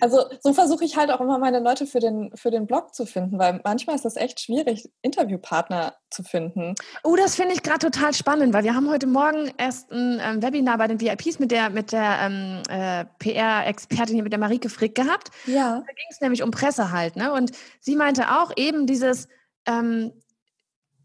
Also 0.00 0.24
so 0.40 0.52
versuche 0.52 0.84
ich 0.84 0.96
halt 0.96 1.10
auch 1.10 1.20
immer 1.20 1.38
meine 1.38 1.60
Leute 1.60 1.86
für 1.86 1.98
den, 1.98 2.30
für 2.36 2.50
den 2.50 2.66
Blog 2.66 2.94
zu 2.94 3.06
finden, 3.06 3.38
weil 3.38 3.60
manchmal 3.64 3.96
ist 3.96 4.04
es 4.04 4.16
echt 4.16 4.40
schwierig, 4.40 4.88
Interviewpartner 5.02 5.94
zu 6.10 6.22
finden. 6.22 6.74
Oh, 7.02 7.16
das 7.16 7.36
finde 7.36 7.54
ich 7.54 7.62
gerade 7.62 7.90
total 7.90 8.14
spannend, 8.14 8.54
weil 8.54 8.64
wir 8.64 8.74
haben 8.74 8.88
heute 8.88 9.06
Morgen 9.06 9.52
erst 9.58 9.90
ein 9.90 10.20
ähm, 10.22 10.42
Webinar 10.42 10.78
bei 10.78 10.86
den 10.86 11.00
VIPs 11.00 11.38
mit 11.38 11.50
der, 11.50 11.70
mit 11.70 11.92
der 11.92 12.18
ähm, 12.22 12.62
äh, 12.68 13.04
PR-Expertin 13.18 14.14
hier, 14.14 14.22
mit 14.22 14.32
der 14.32 14.40
Marike 14.40 14.68
Frick 14.68 14.94
gehabt. 14.94 15.30
Ja. 15.46 15.82
Da 15.86 15.92
ging 15.92 16.06
es 16.10 16.20
nämlich 16.20 16.42
um 16.42 16.50
Presse 16.50 16.90
halt. 16.92 17.16
Ne? 17.16 17.32
Und 17.32 17.52
sie 17.80 17.96
meinte 17.96 18.30
auch 18.40 18.52
eben 18.56 18.86
dieses, 18.86 19.28
ähm, 19.66 20.12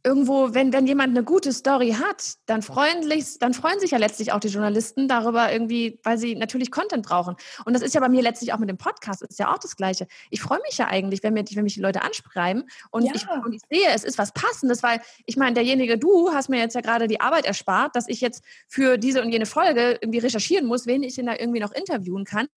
irgendwo, 0.04 0.54
wenn, 0.54 0.74
wenn 0.74 0.86
jemand 0.86 1.16
eine 1.16 1.24
gute 1.24 1.54
Story 1.54 1.92
hat, 1.92 2.34
dann 2.46 2.62
freundlich, 2.62 3.40
dann 3.40 3.54
freuen 3.54 3.80
sich 3.80 3.92
ja 3.92 3.98
letztlich 3.98 4.34
auch 4.34 4.40
die 4.40 4.50
Journalisten 4.50 5.08
darüber 5.08 5.52
irgendwie, 5.52 6.00
weil 6.04 6.18
sie 6.18 6.36
natürlich 6.36 6.72
Content 6.72 7.06
brauchen. 7.06 7.36
Und 7.66 7.74
das 7.74 7.82
ist 7.82 7.96
ja 7.96 8.02
bei 8.02 8.10
mir 8.10 8.22
letztlich 8.22 8.52
auch 8.54 8.60
mit 8.60 8.70
dem 8.70 8.78
Podcast, 8.78 9.22
ist 9.22 9.40
ja 9.40 9.54
auch 9.54 9.60
das 9.60 9.78
Gleiche. 9.78 10.08
Ich 10.30 10.42
freue 10.42 10.60
mich 10.68 10.78
ja 10.78 10.88
eigentlich, 10.88 11.24
wenn, 11.24 11.34
mir, 11.34 11.46
wenn 11.50 11.64
mich 11.64 11.76
die 11.76 11.82
Leute 11.82 12.02
anschreiben 12.02 12.66
und, 12.92 13.04
ja. 13.04 13.14
ich, 13.16 13.26
und 13.30 13.54
ich 13.54 13.62
sehe, 13.70 13.90
es 13.94 14.04
ist 14.04 14.18
was 14.18 14.34
Passendes, 14.34 14.84
weil 14.84 15.00
ich 15.26 15.38
meine, 15.38 15.54
derjenige, 15.54 15.98
du 15.98 16.32
hast 16.34 16.50
mir 16.50 16.60
jetzt 16.60 16.76
ja 16.76 16.82
gerade 16.82 17.08
die 17.08 17.22
Arbeit 17.22 17.46
erspart, 17.46 17.96
dass 17.96 18.10
ich 18.10 18.20
jetzt 18.20 18.44
für 18.68 18.98
diese 18.98 19.22
und 19.22 19.32
jene 19.32 19.46
Folge 19.46 19.98
irgendwie 20.02 20.20
recherchieren 20.20 20.66
muss, 20.66 20.86
wen 20.86 21.04
ich 21.04 21.16
denn 21.16 21.28
da 21.28 21.34
irgendwie 21.34 21.62
noch 21.62 21.72
interviewen 21.72 22.26
kann. 22.26 22.48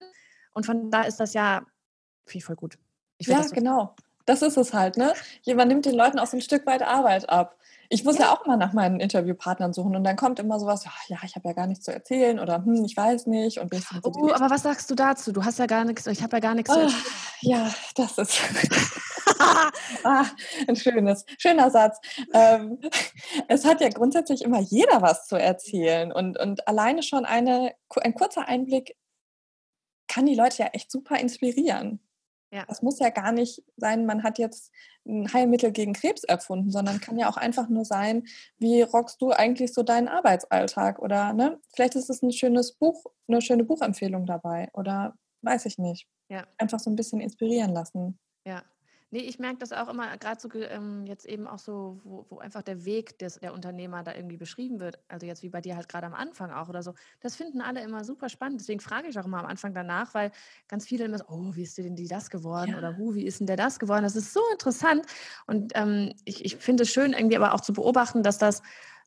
Und 0.52 0.66
von 0.66 0.90
da 0.90 1.02
ist 1.02 1.18
das 1.18 1.32
ja 1.32 1.64
viel 2.26 2.40
voll 2.40 2.56
gut. 2.56 2.76
ja, 3.20 3.42
so 3.44 3.54
genau. 3.54 3.94
Das 4.26 4.42
ist 4.42 4.56
es 4.56 4.74
halt, 4.74 4.96
ne? 4.96 5.14
Jemand 5.42 5.68
nimmt 5.68 5.86
den 5.86 5.94
Leuten 5.94 6.18
auch 6.18 6.26
so 6.26 6.36
ein 6.36 6.40
Stück 6.40 6.66
weit 6.66 6.82
Arbeit 6.82 7.30
ab. 7.30 7.56
Ich 7.88 8.04
muss 8.04 8.18
ja, 8.18 8.26
ja 8.26 8.32
auch 8.32 8.44
mal 8.46 8.56
nach 8.56 8.72
meinen 8.72 8.98
Interviewpartnern 8.98 9.72
suchen 9.72 9.94
und 9.94 10.02
dann 10.02 10.16
kommt 10.16 10.40
immer 10.40 10.58
sowas, 10.58 10.84
ja, 11.06 11.18
ich 11.24 11.36
habe 11.36 11.48
ja 11.48 11.54
gar 11.54 11.68
nichts 11.68 11.84
zu 11.84 11.92
erzählen 11.92 12.40
oder 12.40 12.64
hm, 12.64 12.84
ich 12.84 12.96
weiß 12.96 13.26
nicht. 13.26 13.58
Und 13.58 13.72
so 13.72 14.00
oh, 14.02 14.32
aber 14.32 14.50
was 14.50 14.64
sagst 14.64 14.90
du 14.90 14.96
dazu? 14.96 15.32
Du 15.32 15.44
hast 15.44 15.60
ja 15.60 15.66
gar 15.66 15.84
nichts, 15.84 16.06
ich 16.08 16.22
habe 16.22 16.36
ja 16.36 16.40
gar 16.40 16.54
nichts 16.54 16.70
oh, 16.70 16.74
zu 16.74 16.80
erzählen. 16.80 17.02
Ja, 17.42 17.74
das 17.94 18.18
ist 18.18 18.40
ah, 20.04 20.24
ein 20.66 20.74
schönes, 20.74 21.24
schöner 21.38 21.70
Satz. 21.70 22.00
Ähm, 22.32 22.80
es 23.46 23.64
hat 23.64 23.80
ja 23.80 23.88
grundsätzlich 23.88 24.42
immer 24.42 24.60
jeder 24.60 25.02
was 25.02 25.28
zu 25.28 25.36
erzählen 25.36 26.10
und, 26.10 26.38
und 26.40 26.66
alleine 26.66 27.04
schon 27.04 27.24
eine, 27.24 27.72
ein 28.02 28.14
kurzer 28.14 28.48
Einblick 28.48 28.96
kann 30.08 30.26
die 30.26 30.34
Leute 30.34 30.62
ja 30.62 30.66
echt 30.72 30.90
super 30.90 31.18
inspirieren. 31.18 32.00
Ja. 32.52 32.64
Das 32.68 32.82
muss 32.82 32.98
ja 32.98 33.10
gar 33.10 33.32
nicht 33.32 33.62
sein, 33.76 34.06
man 34.06 34.22
hat 34.22 34.38
jetzt 34.38 34.72
ein 35.04 35.32
Heilmittel 35.32 35.72
gegen 35.72 35.92
Krebs 35.92 36.24
erfunden, 36.24 36.70
sondern 36.70 37.00
kann 37.00 37.18
ja 37.18 37.28
auch 37.28 37.36
einfach 37.36 37.68
nur 37.68 37.84
sein, 37.84 38.24
wie 38.58 38.82
rockst 38.82 39.20
du 39.20 39.30
eigentlich 39.30 39.74
so 39.74 39.82
deinen 39.82 40.08
Arbeitsalltag? 40.08 41.00
Oder 41.00 41.32
ne, 41.32 41.60
vielleicht 41.74 41.96
ist 41.96 42.10
es 42.10 42.22
ein 42.22 42.32
schönes 42.32 42.72
Buch, 42.72 43.04
eine 43.28 43.42
schöne 43.42 43.64
Buchempfehlung 43.64 44.26
dabei 44.26 44.68
oder 44.72 45.14
weiß 45.42 45.66
ich 45.66 45.78
nicht. 45.78 46.08
Ja. 46.28 46.46
Einfach 46.58 46.80
so 46.80 46.90
ein 46.90 46.96
bisschen 46.96 47.20
inspirieren 47.20 47.72
lassen. 47.72 48.18
Ja. 48.46 48.62
Nee, 49.10 49.20
ich 49.20 49.38
merke 49.38 49.58
das 49.58 49.72
auch 49.72 49.88
immer, 49.88 50.16
gerade 50.16 50.40
so 50.40 50.48
ähm, 50.52 51.06
jetzt 51.06 51.26
eben 51.26 51.46
auch 51.46 51.60
so, 51.60 52.00
wo, 52.02 52.26
wo 52.28 52.38
einfach 52.38 52.62
der 52.62 52.84
Weg 52.84 53.18
des, 53.20 53.38
der 53.38 53.54
Unternehmer 53.54 54.02
da 54.02 54.12
irgendwie 54.12 54.36
beschrieben 54.36 54.80
wird. 54.80 54.98
Also 55.06 55.26
jetzt 55.26 55.44
wie 55.44 55.48
bei 55.48 55.60
dir 55.60 55.76
halt 55.76 55.88
gerade 55.88 56.06
am 56.06 56.14
Anfang 56.14 56.50
auch 56.50 56.68
oder 56.68 56.82
so. 56.82 56.92
Das 57.20 57.36
finden 57.36 57.60
alle 57.60 57.82
immer 57.82 58.02
super 58.02 58.28
spannend. 58.28 58.60
Deswegen 58.60 58.80
frage 58.80 59.06
ich 59.06 59.16
auch 59.18 59.24
immer 59.24 59.38
am 59.38 59.46
Anfang 59.46 59.74
danach, 59.74 60.12
weil 60.12 60.32
ganz 60.66 60.86
viele 60.86 61.04
immer 61.04 61.18
so, 61.18 61.24
oh, 61.28 61.54
wie 61.54 61.62
ist 61.62 61.78
denn 61.78 61.94
die 61.94 62.08
das 62.08 62.30
geworden? 62.30 62.72
Ja. 62.72 62.78
Oder 62.78 62.96
hu, 62.96 63.14
wie 63.14 63.24
ist 63.24 63.38
denn 63.38 63.46
der 63.46 63.56
das 63.56 63.78
geworden? 63.78 64.02
Das 64.02 64.16
ist 64.16 64.32
so 64.32 64.40
interessant. 64.50 65.06
Und 65.46 65.72
ähm, 65.76 66.12
ich, 66.24 66.44
ich 66.44 66.56
finde 66.56 66.82
es 66.82 66.90
schön, 66.90 67.12
irgendwie 67.12 67.36
aber 67.36 67.54
auch 67.54 67.60
zu 67.60 67.72
beobachten, 67.72 68.24
dass 68.24 68.38
das 68.38 68.60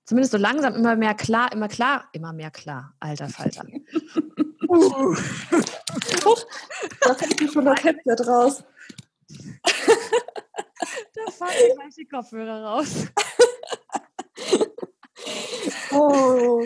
zumindest 0.06 0.32
so 0.32 0.38
langsam 0.38 0.76
immer 0.76 0.96
mehr 0.96 1.14
klar, 1.14 1.52
immer 1.52 1.68
klar, 1.68 2.08
immer 2.14 2.32
mehr 2.32 2.52
klar, 2.52 2.96
alter 3.02 3.28
Falter. 3.28 3.66
uh. 4.68 5.16
da 7.02 7.14
kommt 7.14 7.52
schon 7.54 7.66
das 7.66 7.84
Headset 7.84 8.26
raus. 8.26 8.64
Da 11.14 11.32
fallen 11.32 11.76
gleich 11.76 11.96
die 11.96 12.08
Kopfhörer 12.08 12.64
raus. 12.64 13.06
oh. 15.92 16.64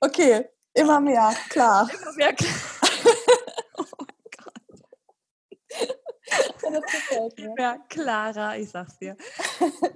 Okay, 0.00 0.44
immer 0.74 1.00
mehr, 1.00 1.34
klar. 1.48 1.88
Immer 1.92 2.12
mehr 2.12 2.32
klar. 2.34 2.50
oh 6.62 6.70
mein 6.70 6.82
Gott. 7.10 7.38
Immer 7.38 7.78
klarer, 7.88 8.58
ich 8.58 8.70
sag's 8.70 8.98
dir. 8.98 9.16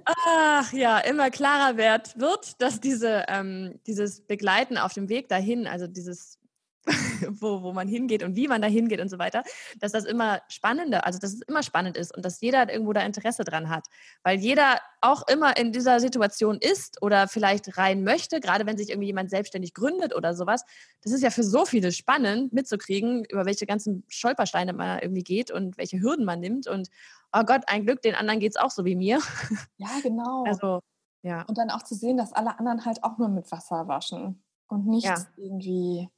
Ach 0.05 0.71
ja, 0.73 0.99
immer 0.99 1.29
klarer 1.29 1.77
wird, 1.77 2.19
wird 2.19 2.61
dass 2.61 2.79
diese, 2.79 3.25
ähm, 3.27 3.79
dieses 3.87 4.25
Begleiten 4.25 4.77
auf 4.77 4.93
dem 4.93 5.09
Weg 5.09 5.29
dahin, 5.29 5.67
also 5.67 5.87
dieses 5.87 6.39
wo, 7.29 7.63
wo 7.63 7.73
man 7.73 7.87
hingeht 7.87 8.23
und 8.23 8.35
wie 8.35 8.47
man 8.47 8.61
da 8.61 8.67
hingeht 8.67 8.99
und 8.99 9.09
so 9.09 9.17
weiter, 9.17 9.43
dass 9.79 9.91
das 9.91 10.05
immer 10.05 10.41
spannender, 10.49 11.05
also 11.05 11.19
dass 11.19 11.33
es 11.33 11.41
immer 11.41 11.63
spannend 11.63 11.97
ist 11.97 12.15
und 12.15 12.23
dass 12.23 12.41
jeder 12.41 12.71
irgendwo 12.71 12.93
da 12.93 13.01
Interesse 13.01 13.43
dran 13.43 13.69
hat. 13.69 13.87
Weil 14.23 14.39
jeder 14.39 14.79
auch 15.01 15.27
immer 15.27 15.57
in 15.57 15.71
dieser 15.71 15.99
Situation 15.99 16.57
ist 16.59 17.01
oder 17.01 17.27
vielleicht 17.27 17.77
rein 17.77 18.03
möchte, 18.03 18.39
gerade 18.39 18.65
wenn 18.65 18.77
sich 18.77 18.89
irgendwie 18.89 19.07
jemand 19.07 19.29
selbstständig 19.29 19.73
gründet 19.73 20.15
oder 20.15 20.33
sowas. 20.33 20.63
Das 21.03 21.11
ist 21.11 21.21
ja 21.21 21.29
für 21.29 21.43
so 21.43 21.65
viele 21.65 21.91
spannend 21.91 22.53
mitzukriegen, 22.53 23.25
über 23.25 23.45
welche 23.45 23.65
ganzen 23.65 24.03
Stolpersteine 24.07 24.73
man 24.73 24.99
irgendwie 24.99 25.23
geht 25.23 25.51
und 25.51 25.77
welche 25.77 25.99
Hürden 25.99 26.25
man 26.25 26.39
nimmt. 26.39 26.67
Und 26.67 26.89
oh 27.33 27.43
Gott, 27.43 27.63
ein 27.67 27.85
Glück, 27.85 28.01
den 28.01 28.15
anderen 28.15 28.39
geht 28.39 28.51
es 28.51 28.57
auch 28.57 28.71
so 28.71 28.85
wie 28.85 28.95
mir. 28.95 29.19
Ja, 29.77 29.89
genau. 30.01 30.43
Also, 30.45 30.79
ja. 31.21 31.43
Und 31.43 31.57
dann 31.57 31.69
auch 31.69 31.83
zu 31.83 31.95
sehen, 31.95 32.17
dass 32.17 32.33
alle 32.33 32.57
anderen 32.59 32.85
halt 32.85 33.03
auch 33.03 33.17
nur 33.17 33.29
mit 33.29 33.51
Wasser 33.51 33.87
waschen 33.87 34.43
und 34.67 34.87
nicht 34.87 35.05
ja. 35.05 35.17
irgendwie 35.37 36.09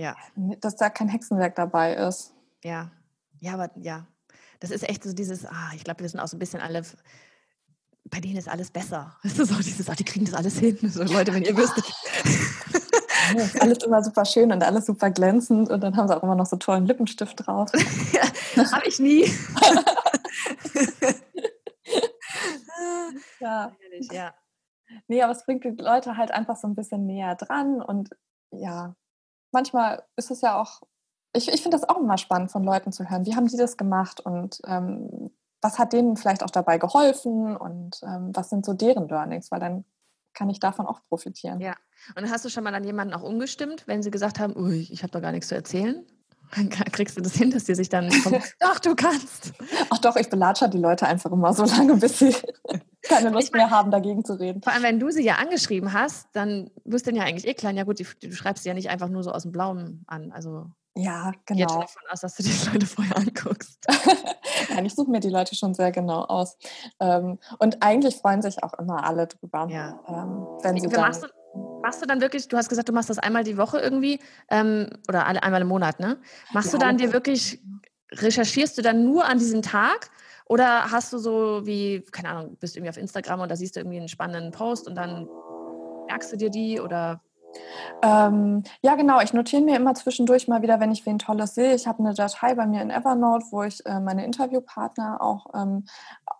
ja. 0.00 0.16
Dass 0.60 0.76
da 0.76 0.88
kein 0.88 1.08
Hexenwerk 1.08 1.54
dabei 1.56 1.94
ist. 1.94 2.32
Ja. 2.64 2.90
Ja, 3.40 3.52
aber 3.54 3.70
ja. 3.76 4.06
Das 4.58 4.70
ist 4.70 4.88
echt 4.88 5.04
so 5.04 5.12
dieses, 5.12 5.44
ah, 5.46 5.70
ich 5.74 5.84
glaube, 5.84 6.00
wir 6.00 6.08
sind 6.08 6.20
auch 6.20 6.28
so 6.28 6.36
ein 6.36 6.40
bisschen 6.40 6.60
alle, 6.60 6.82
bei 8.04 8.20
denen 8.20 8.36
ist 8.36 8.48
alles 8.48 8.70
besser. 8.70 9.16
Das 9.22 9.38
ist 9.38 9.48
so 9.50 9.56
dieses, 9.56 9.88
ah, 9.88 9.94
die 9.94 10.04
kriegen 10.04 10.24
das 10.24 10.34
alles 10.34 10.58
hin. 10.58 10.78
So, 10.82 11.02
Leute, 11.02 11.34
wenn 11.34 11.42
ihr 11.42 11.56
wüsstet. 11.56 11.84
Ja, 13.34 13.42
ist 13.42 13.60
alles 13.60 13.78
immer 13.84 14.02
super 14.02 14.24
schön 14.24 14.50
und 14.52 14.62
alles 14.64 14.86
super 14.86 15.10
glänzend 15.10 15.70
und 15.70 15.80
dann 15.82 15.96
haben 15.96 16.08
sie 16.08 16.16
auch 16.16 16.22
immer 16.22 16.34
noch 16.34 16.46
so 16.46 16.56
tollen 16.56 16.86
Lippenstift 16.86 17.46
drauf. 17.46 17.70
ja, 18.12 18.22
Habe 18.72 18.88
ich 18.88 18.98
nie. 18.98 19.24
ja. 23.40 23.72
ja. 24.10 24.34
Nee, 25.06 25.22
aber 25.22 25.32
es 25.32 25.44
bringt 25.44 25.64
die 25.64 25.76
Leute 25.78 26.16
halt 26.16 26.30
einfach 26.32 26.56
so 26.56 26.66
ein 26.66 26.74
bisschen 26.74 27.06
näher 27.06 27.36
dran 27.36 27.80
und 27.82 28.10
ja, 28.50 28.96
manchmal 29.52 30.02
ist 30.16 30.30
es 30.30 30.40
ja 30.40 30.60
auch, 30.60 30.80
ich, 31.32 31.48
ich 31.48 31.62
finde 31.62 31.76
das 31.76 31.88
auch 31.88 31.98
immer 31.98 32.18
spannend 32.18 32.50
von 32.50 32.64
Leuten 32.64 32.92
zu 32.92 33.08
hören. 33.08 33.26
Wie 33.26 33.36
haben 33.36 33.46
die 33.46 33.56
das 33.56 33.76
gemacht 33.76 34.20
und 34.20 34.60
ähm, 34.66 35.30
was 35.62 35.78
hat 35.78 35.92
denen 35.92 36.16
vielleicht 36.16 36.42
auch 36.42 36.50
dabei 36.50 36.78
geholfen 36.78 37.56
und 37.56 38.00
ähm, 38.02 38.30
was 38.34 38.50
sind 38.50 38.64
so 38.64 38.72
deren 38.72 39.08
Learnings, 39.08 39.50
weil 39.50 39.60
dann 39.60 39.84
kann 40.32 40.48
ich 40.48 40.60
davon 40.60 40.86
auch 40.86 41.00
profitieren. 41.08 41.60
Ja. 41.60 41.74
Und 42.16 42.30
hast 42.30 42.44
du 42.44 42.48
schon 42.48 42.64
mal 42.64 42.74
an 42.74 42.84
jemanden 42.84 43.14
auch 43.14 43.22
umgestimmt, 43.22 43.86
wenn 43.86 44.02
sie 44.02 44.10
gesagt 44.10 44.38
haben, 44.38 44.56
Ui, 44.56 44.88
ich 44.90 45.02
habe 45.02 45.12
doch 45.12 45.20
gar 45.20 45.32
nichts 45.32 45.48
zu 45.48 45.54
erzählen? 45.54 46.06
Dann 46.54 46.68
kriegst 46.92 47.16
du 47.16 47.20
das 47.20 47.34
hin, 47.34 47.50
dass 47.50 47.64
die 47.64 47.74
sich 47.74 47.88
dann 47.88 48.08
kommen, 48.22 48.42
doch, 48.60 48.78
du 48.78 48.94
kannst. 48.94 49.52
Ach 49.90 49.98
doch, 49.98 50.16
ich 50.16 50.30
belatsche 50.30 50.68
die 50.68 50.78
Leute 50.78 51.06
einfach 51.06 51.30
immer 51.30 51.52
so 51.52 51.64
lange, 51.64 51.96
bis 51.96 52.18
sie 52.18 52.34
keine 53.02 53.30
Lust 53.30 53.52
mehr 53.52 53.70
haben, 53.70 53.90
dagegen 53.90 54.24
zu 54.24 54.34
reden. 54.34 54.62
Vor 54.62 54.72
allem, 54.72 54.82
wenn 54.82 55.00
du 55.00 55.10
sie 55.10 55.24
ja 55.24 55.36
angeschrieben 55.36 55.92
hast, 55.92 56.28
dann 56.32 56.70
wirst 56.84 57.06
du 57.06 57.12
ja 57.12 57.22
eigentlich 57.22 57.46
eh 57.46 57.54
klein. 57.54 57.76
Ja 57.76 57.84
gut, 57.84 57.98
die, 57.98 58.06
du 58.22 58.32
schreibst 58.32 58.64
sie 58.64 58.68
ja 58.68 58.74
nicht 58.74 58.90
einfach 58.90 59.08
nur 59.08 59.22
so 59.22 59.32
aus 59.32 59.42
dem 59.42 59.52
Blauen 59.52 60.04
an. 60.06 60.32
Also 60.32 60.66
ja, 60.96 61.32
genau. 61.46 61.60
Jetzt 61.60 61.74
davon 61.74 62.02
aus, 62.10 62.20
dass 62.20 62.36
du 62.36 62.42
die 62.42 62.52
Leute 62.72 62.86
vorher 62.86 63.16
anguckst. 63.16 63.86
Nein, 64.70 64.86
ich 64.86 64.94
suche 64.94 65.10
mir 65.10 65.20
die 65.20 65.30
Leute 65.30 65.54
schon 65.54 65.74
sehr 65.74 65.92
genau 65.92 66.24
aus. 66.24 66.56
Ähm, 66.98 67.38
und 67.58 67.82
eigentlich 67.82 68.16
freuen 68.16 68.42
sich 68.42 68.62
auch 68.62 68.74
immer 68.74 69.04
alle 69.04 69.26
drüber. 69.26 69.68
Ja. 69.70 70.00
Ähm, 70.08 70.46
wenn 70.62 70.78
sie 70.78 70.88
dann 70.88 71.00
machst, 71.00 71.22
du, 71.22 71.80
machst 71.82 72.02
du 72.02 72.06
dann 72.06 72.20
wirklich, 72.20 72.48
du 72.48 72.56
hast 72.56 72.68
gesagt, 72.68 72.88
du 72.88 72.92
machst 72.92 73.08
das 73.08 73.18
einmal 73.18 73.44
die 73.44 73.56
Woche 73.56 73.78
irgendwie 73.78 74.20
ähm, 74.50 74.88
oder 75.08 75.26
einmal 75.26 75.62
im 75.62 75.68
Monat, 75.68 76.00
ne? 76.00 76.18
Machst 76.52 76.72
ja, 76.72 76.78
du 76.78 76.84
dann 76.84 76.96
dir 76.98 77.12
wirklich, 77.12 77.60
recherchierst 78.12 78.76
du 78.76 78.82
dann 78.82 79.04
nur 79.04 79.24
an 79.24 79.38
diesem 79.38 79.62
Tag 79.62 80.10
oder 80.50 80.90
hast 80.90 81.12
du 81.12 81.18
so 81.18 81.64
wie, 81.64 82.00
keine 82.10 82.30
Ahnung, 82.30 82.56
bist 82.58 82.76
irgendwie 82.76 82.90
auf 82.90 82.96
Instagram 82.96 83.38
und 83.38 83.48
da 83.52 83.54
siehst 83.54 83.76
du 83.76 83.80
irgendwie 83.80 83.98
einen 83.98 84.08
spannenden 84.08 84.50
Post 84.50 84.88
und 84.88 84.96
dann 84.96 85.28
merkst 86.08 86.32
du 86.32 86.36
dir 86.36 86.50
die 86.50 86.80
oder 86.80 87.20
ähm, 88.02 88.64
ja, 88.82 88.96
genau. 88.96 89.20
Ich 89.20 89.32
notiere 89.32 89.62
mir 89.62 89.76
immer 89.76 89.94
zwischendurch 89.94 90.48
mal 90.48 90.62
wieder, 90.62 90.80
wenn 90.80 90.90
ich 90.90 91.06
wen 91.06 91.18
Tolles 91.18 91.54
sehe. 91.54 91.74
Ich 91.74 91.86
habe 91.86 92.00
eine 92.00 92.14
Datei 92.14 92.54
bei 92.54 92.66
mir 92.66 92.82
in 92.82 92.90
Evernote, 92.90 93.46
wo 93.50 93.62
ich 93.62 93.84
äh, 93.86 94.00
meine 94.00 94.24
Interviewpartner 94.24 95.20
auch 95.20 95.46
ähm, 95.54 95.84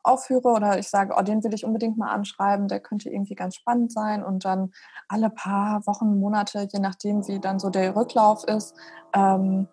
aufführe 0.03 0.49
oder 0.49 0.79
ich 0.79 0.89
sage, 0.89 1.15
oh, 1.17 1.23
den 1.23 1.45
will 1.45 1.55
ich 1.55 1.65
unbedingt 1.65 1.97
mal 1.97 2.11
anschreiben, 2.11 2.67
der 2.67 2.81
könnte 2.81 3.11
irgendwie 3.11 3.35
ganz 3.37 3.55
spannend 3.57 3.93
sein. 3.93 4.25
Und 4.25 4.45
dann 4.45 4.73
alle 5.09 5.31
paar 5.31 5.87
Wochen, 5.87 6.19
Monate, 6.19 6.67
je 6.73 6.81
nachdem, 6.81 7.27
wie 7.29 7.39
dann 7.39 7.61
so 7.61 7.71
der 7.71 7.95
Rücklauf 7.95 8.43
ist, 8.45 8.75
ähm, 9.15 9.69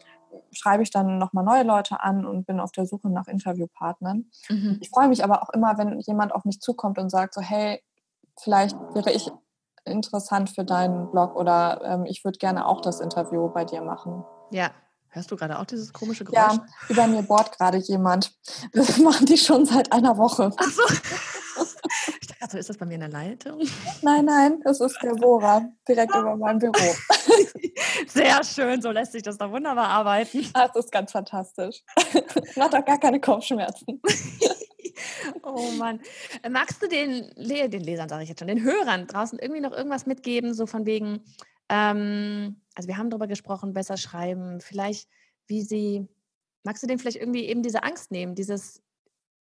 schreibe 0.51 0.83
ich 0.83 0.91
dann 0.91 1.17
nochmal 1.17 1.43
neue 1.43 1.63
Leute 1.63 2.01
an 2.01 2.25
und 2.25 2.45
bin 2.45 2.59
auf 2.59 2.71
der 2.71 2.85
Suche 2.85 3.09
nach 3.09 3.27
Interviewpartnern. 3.27 4.29
Mhm. 4.49 4.77
Ich 4.81 4.89
freue 4.89 5.07
mich 5.07 5.23
aber 5.23 5.43
auch 5.43 5.49
immer, 5.49 5.77
wenn 5.77 5.99
jemand 5.99 6.33
auf 6.33 6.45
mich 6.45 6.59
zukommt 6.59 6.97
und 6.97 7.09
sagt 7.09 7.33
so, 7.33 7.41
hey, 7.41 7.83
vielleicht 8.39 8.77
wäre 8.93 9.11
ich 9.11 9.31
interessant 9.85 10.49
für 10.49 10.65
deinen 10.65 11.11
Blog 11.11 11.35
oder 11.35 11.81
ähm, 11.83 12.05
ich 12.05 12.23
würde 12.23 12.37
gerne 12.37 12.67
auch 12.67 12.81
das 12.81 12.99
Interview 12.99 13.49
bei 13.49 13.65
dir 13.65 13.81
machen. 13.81 14.23
Ja. 14.51 14.71
Hörst 15.09 15.31
du 15.31 15.35
gerade 15.35 15.59
auch 15.59 15.65
dieses 15.65 15.93
komische 15.93 16.25
Geräusch? 16.25 16.37
Ja, 16.37 16.65
über 16.89 17.07
mir 17.07 17.23
bohrt 17.23 17.57
gerade 17.57 17.77
jemand. 17.77 18.31
Das 18.73 18.97
machen 18.97 19.25
die 19.25 19.37
schon 19.37 19.65
seit 19.65 19.91
einer 19.91 20.17
Woche. 20.17 20.51
Ach 20.55 20.71
so. 20.71 20.83
Ich 22.21 22.27
dachte, 22.27 22.41
also 22.41 22.57
ist 22.57 22.69
das 22.69 22.77
bei 22.77 22.85
mir 22.85 22.95
in 22.95 22.99
der 23.01 23.09
Leitung? 23.09 23.61
Nein, 24.01 24.25
nein, 24.25 24.61
das 24.63 24.79
ist 24.79 24.99
der 25.01 25.15
Bohrer 25.15 25.69
direkt 25.87 26.13
über 26.15 26.35
meinem 26.35 26.59
Büro. 26.59 26.73
Sehr 28.07 28.43
schön, 28.43 28.81
so 28.81 28.91
lässt 28.91 29.13
sich 29.13 29.23
das 29.23 29.37
doch 29.37 29.51
wunderbar 29.51 29.87
arbeiten. 29.87 30.47
Das 30.53 30.75
ist 30.75 30.91
ganz 30.91 31.11
fantastisch. 31.11 31.83
Macht 32.55 32.75
auch 32.75 32.85
gar 32.85 32.99
keine 32.99 33.19
Kopfschmerzen. 33.19 34.01
Oh 35.43 35.71
Mann. 35.77 35.99
Magst 36.49 36.81
du 36.81 36.87
den, 36.87 37.31
den 37.35 37.83
Lesern, 37.83 38.09
sage 38.09 38.23
ich 38.23 38.29
jetzt 38.29 38.39
schon, 38.39 38.47
den 38.47 38.63
Hörern 38.63 39.07
draußen 39.07 39.39
irgendwie 39.39 39.61
noch 39.61 39.71
irgendwas 39.71 40.05
mitgeben, 40.05 40.53
so 40.53 40.65
von 40.65 40.85
wegen, 40.85 41.23
ähm, 41.69 42.61
also 42.75 42.87
wir 42.87 42.97
haben 42.97 43.09
darüber 43.09 43.27
gesprochen, 43.27 43.73
besser 43.73 43.97
schreiben, 43.97 44.61
vielleicht 44.61 45.09
wie 45.47 45.61
sie, 45.61 46.07
magst 46.63 46.83
du 46.83 46.87
denen 46.87 46.99
vielleicht 46.99 47.17
irgendwie 47.17 47.45
eben 47.45 47.63
diese 47.63 47.83
Angst 47.83 48.11
nehmen, 48.11 48.35
dieses, 48.35 48.81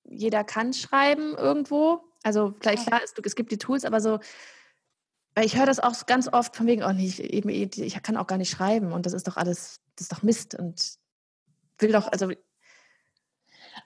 jeder 0.05 0.45
kann 0.45 0.73
schreiben 0.73 1.35
irgendwo, 1.37 2.01
also 2.23 2.53
klar, 2.53 2.75
klar 2.75 3.01
es, 3.05 3.15
es 3.23 3.37
gibt 3.37 3.53
die 3.53 3.59
Tools, 3.59 3.85
aber 3.85 4.01
so, 4.01 4.19
weil 5.35 5.47
ich 5.47 5.57
höre 5.57 5.67
das 5.67 5.81
auch 5.81 6.07
ganz 6.07 6.33
oft 6.33 6.57
von 6.57 6.67
wegen, 6.67 6.83
oh 6.83 6.93
nee, 6.93 7.07
ich, 7.07 7.23
eben, 7.23 7.49
ich 7.49 8.03
kann 8.03 8.17
auch 8.17 8.27
gar 8.27 8.39
nicht 8.39 8.51
schreiben 8.51 8.93
und 8.93 9.07
das 9.07 9.13
ist 9.13 9.29
doch 9.29 9.37
alles, 9.37 9.81
das 9.97 10.05
ist 10.05 10.13
doch 10.13 10.23
Mist 10.23 10.55
und 10.55 10.99
will 11.79 11.93
doch, 11.93 12.11
also 12.11 12.31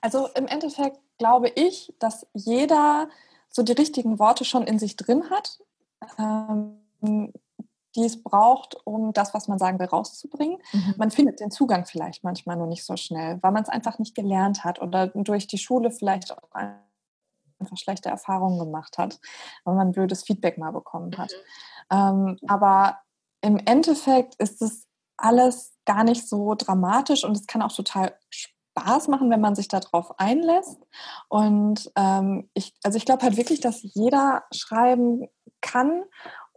also 0.01 0.28
im 0.34 0.47
Endeffekt 0.47 0.99
glaube 1.18 1.49
ich, 1.49 1.93
dass 1.99 2.26
jeder 2.32 3.09
so 3.49 3.62
die 3.62 3.72
richtigen 3.72 4.18
Worte 4.18 4.45
schon 4.45 4.62
in 4.62 4.78
sich 4.78 4.97
drin 4.97 5.30
hat, 5.30 5.59
ähm, 6.18 7.32
die 7.97 8.05
es 8.05 8.22
braucht, 8.22 8.76
um 8.84 9.12
das, 9.12 9.34
was 9.34 9.49
man 9.49 9.59
sagen 9.59 9.78
will, 9.78 9.86
rauszubringen. 9.86 10.59
Mhm. 10.72 10.95
Man 10.97 11.11
findet 11.11 11.41
den 11.41 11.51
Zugang 11.51 11.86
vielleicht 11.86 12.24
manchmal 12.24 12.57
nur 12.57 12.66
nicht 12.66 12.84
so 12.84 12.97
schnell, 12.97 13.38
weil 13.43 13.53
man 13.53 13.62
es 13.62 13.68
einfach 13.68 13.99
nicht 13.99 14.14
gelernt 14.14 14.64
hat 14.64 14.80
oder 14.80 15.09
durch 15.09 15.47
die 15.47 15.59
Schule 15.59 15.91
vielleicht 15.91 16.36
auch 16.36 16.53
einfach 16.53 17.76
schlechte 17.76 18.09
Erfahrungen 18.09 18.59
gemacht 18.59 18.99
hat, 18.99 19.20
weil 19.64 19.74
man 19.74 19.93
blödes 19.93 20.22
Feedback 20.22 20.59
mal 20.59 20.72
bekommen 20.72 21.16
hat. 21.18 21.32
Mhm. 21.91 21.97
Ähm, 21.97 22.38
aber 22.47 22.99
im 23.43 23.59
Endeffekt 23.59 24.36
ist 24.36 24.62
es 24.62 24.86
alles 25.16 25.74
gar 25.84 26.05
nicht 26.05 26.28
so 26.28 26.55
dramatisch 26.55 27.24
und 27.24 27.36
es 27.36 27.47
kann 27.47 27.62
auch 27.62 27.72
total 27.72 28.14
Spaß 28.30 29.09
machen, 29.09 29.30
wenn 29.30 29.41
man 29.41 29.55
sich 29.55 29.68
darauf 29.68 30.18
einlässt. 30.18 30.78
Und 31.28 31.91
ähm, 31.97 32.49
ich, 32.55 32.74
also 32.82 32.97
ich 32.97 33.05
glaube 33.05 33.22
halt 33.22 33.36
wirklich, 33.36 33.61
dass 33.61 33.80
jeder 33.82 34.45
schreiben 34.53 35.28
kann 35.61 36.05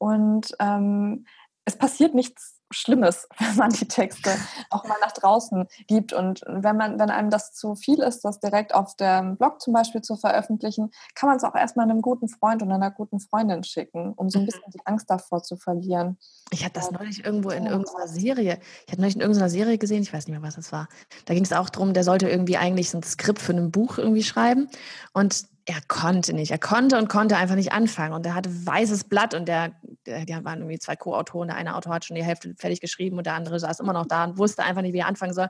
und 0.03 0.53
ähm, 0.59 1.25
es 1.63 1.77
passiert 1.77 2.13
nichts 2.13 2.59
Schlimmes, 2.71 3.29
wenn 3.39 3.55
man 3.55 3.69
die 3.69 3.87
Texte 3.87 4.31
auch 4.69 4.83
mal 4.83 4.97
nach 4.99 5.13
draußen 5.13 5.65
gibt. 5.87 6.11
Und 6.11 6.41
wenn 6.45 6.75
man, 6.75 6.99
wenn 6.99 7.09
einem 7.09 7.29
das 7.29 7.53
zu 7.53 7.75
viel 7.75 7.99
ist, 7.99 8.25
das 8.25 8.41
direkt 8.41 8.75
auf 8.75 8.97
dem 8.97 9.37
Blog 9.37 9.61
zum 9.61 9.71
Beispiel 9.71 10.01
zu 10.01 10.17
veröffentlichen, 10.17 10.91
kann 11.15 11.29
man 11.29 11.37
es 11.37 11.45
auch 11.45 11.55
erstmal 11.55 11.89
einem 11.89 12.01
guten 12.01 12.27
Freund 12.27 12.61
und 12.61 12.71
einer 12.73 12.91
guten 12.91 13.21
Freundin 13.21 13.63
schicken, 13.63 14.11
um 14.17 14.29
so 14.29 14.39
ein 14.39 14.41
mhm. 14.41 14.47
bisschen 14.47 14.71
die 14.73 14.85
Angst 14.85 15.09
davor 15.09 15.41
zu 15.41 15.55
verlieren. 15.55 16.17
Ich 16.51 16.65
hatte 16.65 16.81
das 16.81 16.91
neulich 16.91 17.23
irgendwo 17.23 17.51
in 17.51 17.65
irgendeiner 17.65 18.09
Serie, 18.09 18.59
ich 18.85 18.91
hatte 18.91 18.99
neulich 18.99 19.15
in 19.15 19.21
irgendeiner 19.21 19.49
Serie 19.49 19.77
gesehen, 19.77 20.03
ich 20.03 20.11
weiß 20.11 20.27
nicht 20.27 20.37
mehr, 20.37 20.45
was 20.45 20.55
das 20.55 20.73
war. 20.73 20.89
Da 21.23 21.33
ging 21.33 21.45
es 21.45 21.53
auch 21.53 21.69
darum, 21.69 21.93
der 21.93 22.03
sollte 22.03 22.27
irgendwie 22.27 22.57
eigentlich 22.57 22.89
so 22.89 22.97
ein 22.97 23.03
Skript 23.03 23.39
für 23.39 23.53
ein 23.53 23.71
Buch 23.71 23.99
irgendwie 23.99 24.23
schreiben. 24.23 24.67
Und 25.13 25.45
er 25.66 25.80
konnte 25.88 26.34
nicht. 26.34 26.51
Er 26.51 26.57
konnte 26.57 26.97
und 26.97 27.07
konnte 27.07 27.38
einfach 27.38 27.55
nicht 27.55 27.72
anfangen. 27.72 28.14
Und 28.14 28.26
er 28.26 28.36
hatte 28.36 28.49
weißes 28.66 29.05
Blatt 29.05 29.34
und 29.34 29.47
der, 29.47 29.74
der, 30.05 30.26
die 30.26 30.34
waren 30.34 30.59
irgendwie 30.59 30.78
zwei 30.78 30.97
Co-Autoren. 30.97 31.47
Der 31.47 31.55
eine 31.55 31.76
Autor 31.76 31.93
hat 31.93 32.05
schon 32.05 32.16
die 32.16 32.24
Hälfte 32.24 32.53
fertig 32.57 32.82
geschrieben 32.82 33.18
und 33.18 33.26
der 33.26 33.36
andere 33.36 33.59
saß 33.59 33.80
immer 33.80 33.93
noch 33.93 34.05
da 34.05 34.26
und 34.26 34.38
wusste 34.38 34.64
einfach 34.64 34.82
nicht, 34.82 34.93
wie 34.93 34.99
er 34.99 35.07
anfangen 35.07 35.34
soll. 35.34 35.47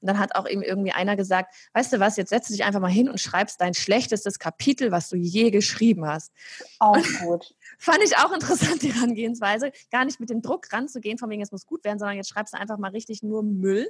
Und 0.00 0.08
dann 0.08 0.20
hat 0.20 0.36
auch 0.36 0.48
eben 0.48 0.62
irgendwie 0.62 0.92
einer 0.92 1.16
gesagt, 1.16 1.54
weißt 1.72 1.92
du 1.92 2.00
was, 2.00 2.16
jetzt 2.16 2.30
setz 2.30 2.46
dich 2.46 2.62
einfach 2.62 2.80
mal 2.80 2.90
hin 2.90 3.08
und 3.08 3.20
schreibst 3.20 3.60
dein 3.60 3.74
schlechtestes 3.74 4.38
Kapitel, 4.38 4.92
was 4.92 5.08
du 5.08 5.16
je 5.16 5.50
geschrieben 5.50 6.06
hast. 6.06 6.32
Auch 6.78 7.02
gut. 7.22 7.54
Fand 7.78 7.98
ich 8.04 8.16
auch 8.18 8.32
interessant, 8.32 8.82
die 8.82 8.92
Herangehensweise. 8.92 9.72
Gar 9.90 10.04
nicht 10.04 10.20
mit 10.20 10.30
dem 10.30 10.42
Druck 10.42 10.72
ranzugehen, 10.72 11.18
von 11.18 11.28
wegen, 11.28 11.42
es 11.42 11.50
muss 11.50 11.66
gut 11.66 11.82
werden, 11.84 11.98
sondern 11.98 12.16
jetzt 12.16 12.28
schreibst 12.28 12.54
du 12.54 12.58
einfach 12.58 12.78
mal 12.78 12.92
richtig 12.92 13.24
nur 13.24 13.42
Müll 13.42 13.88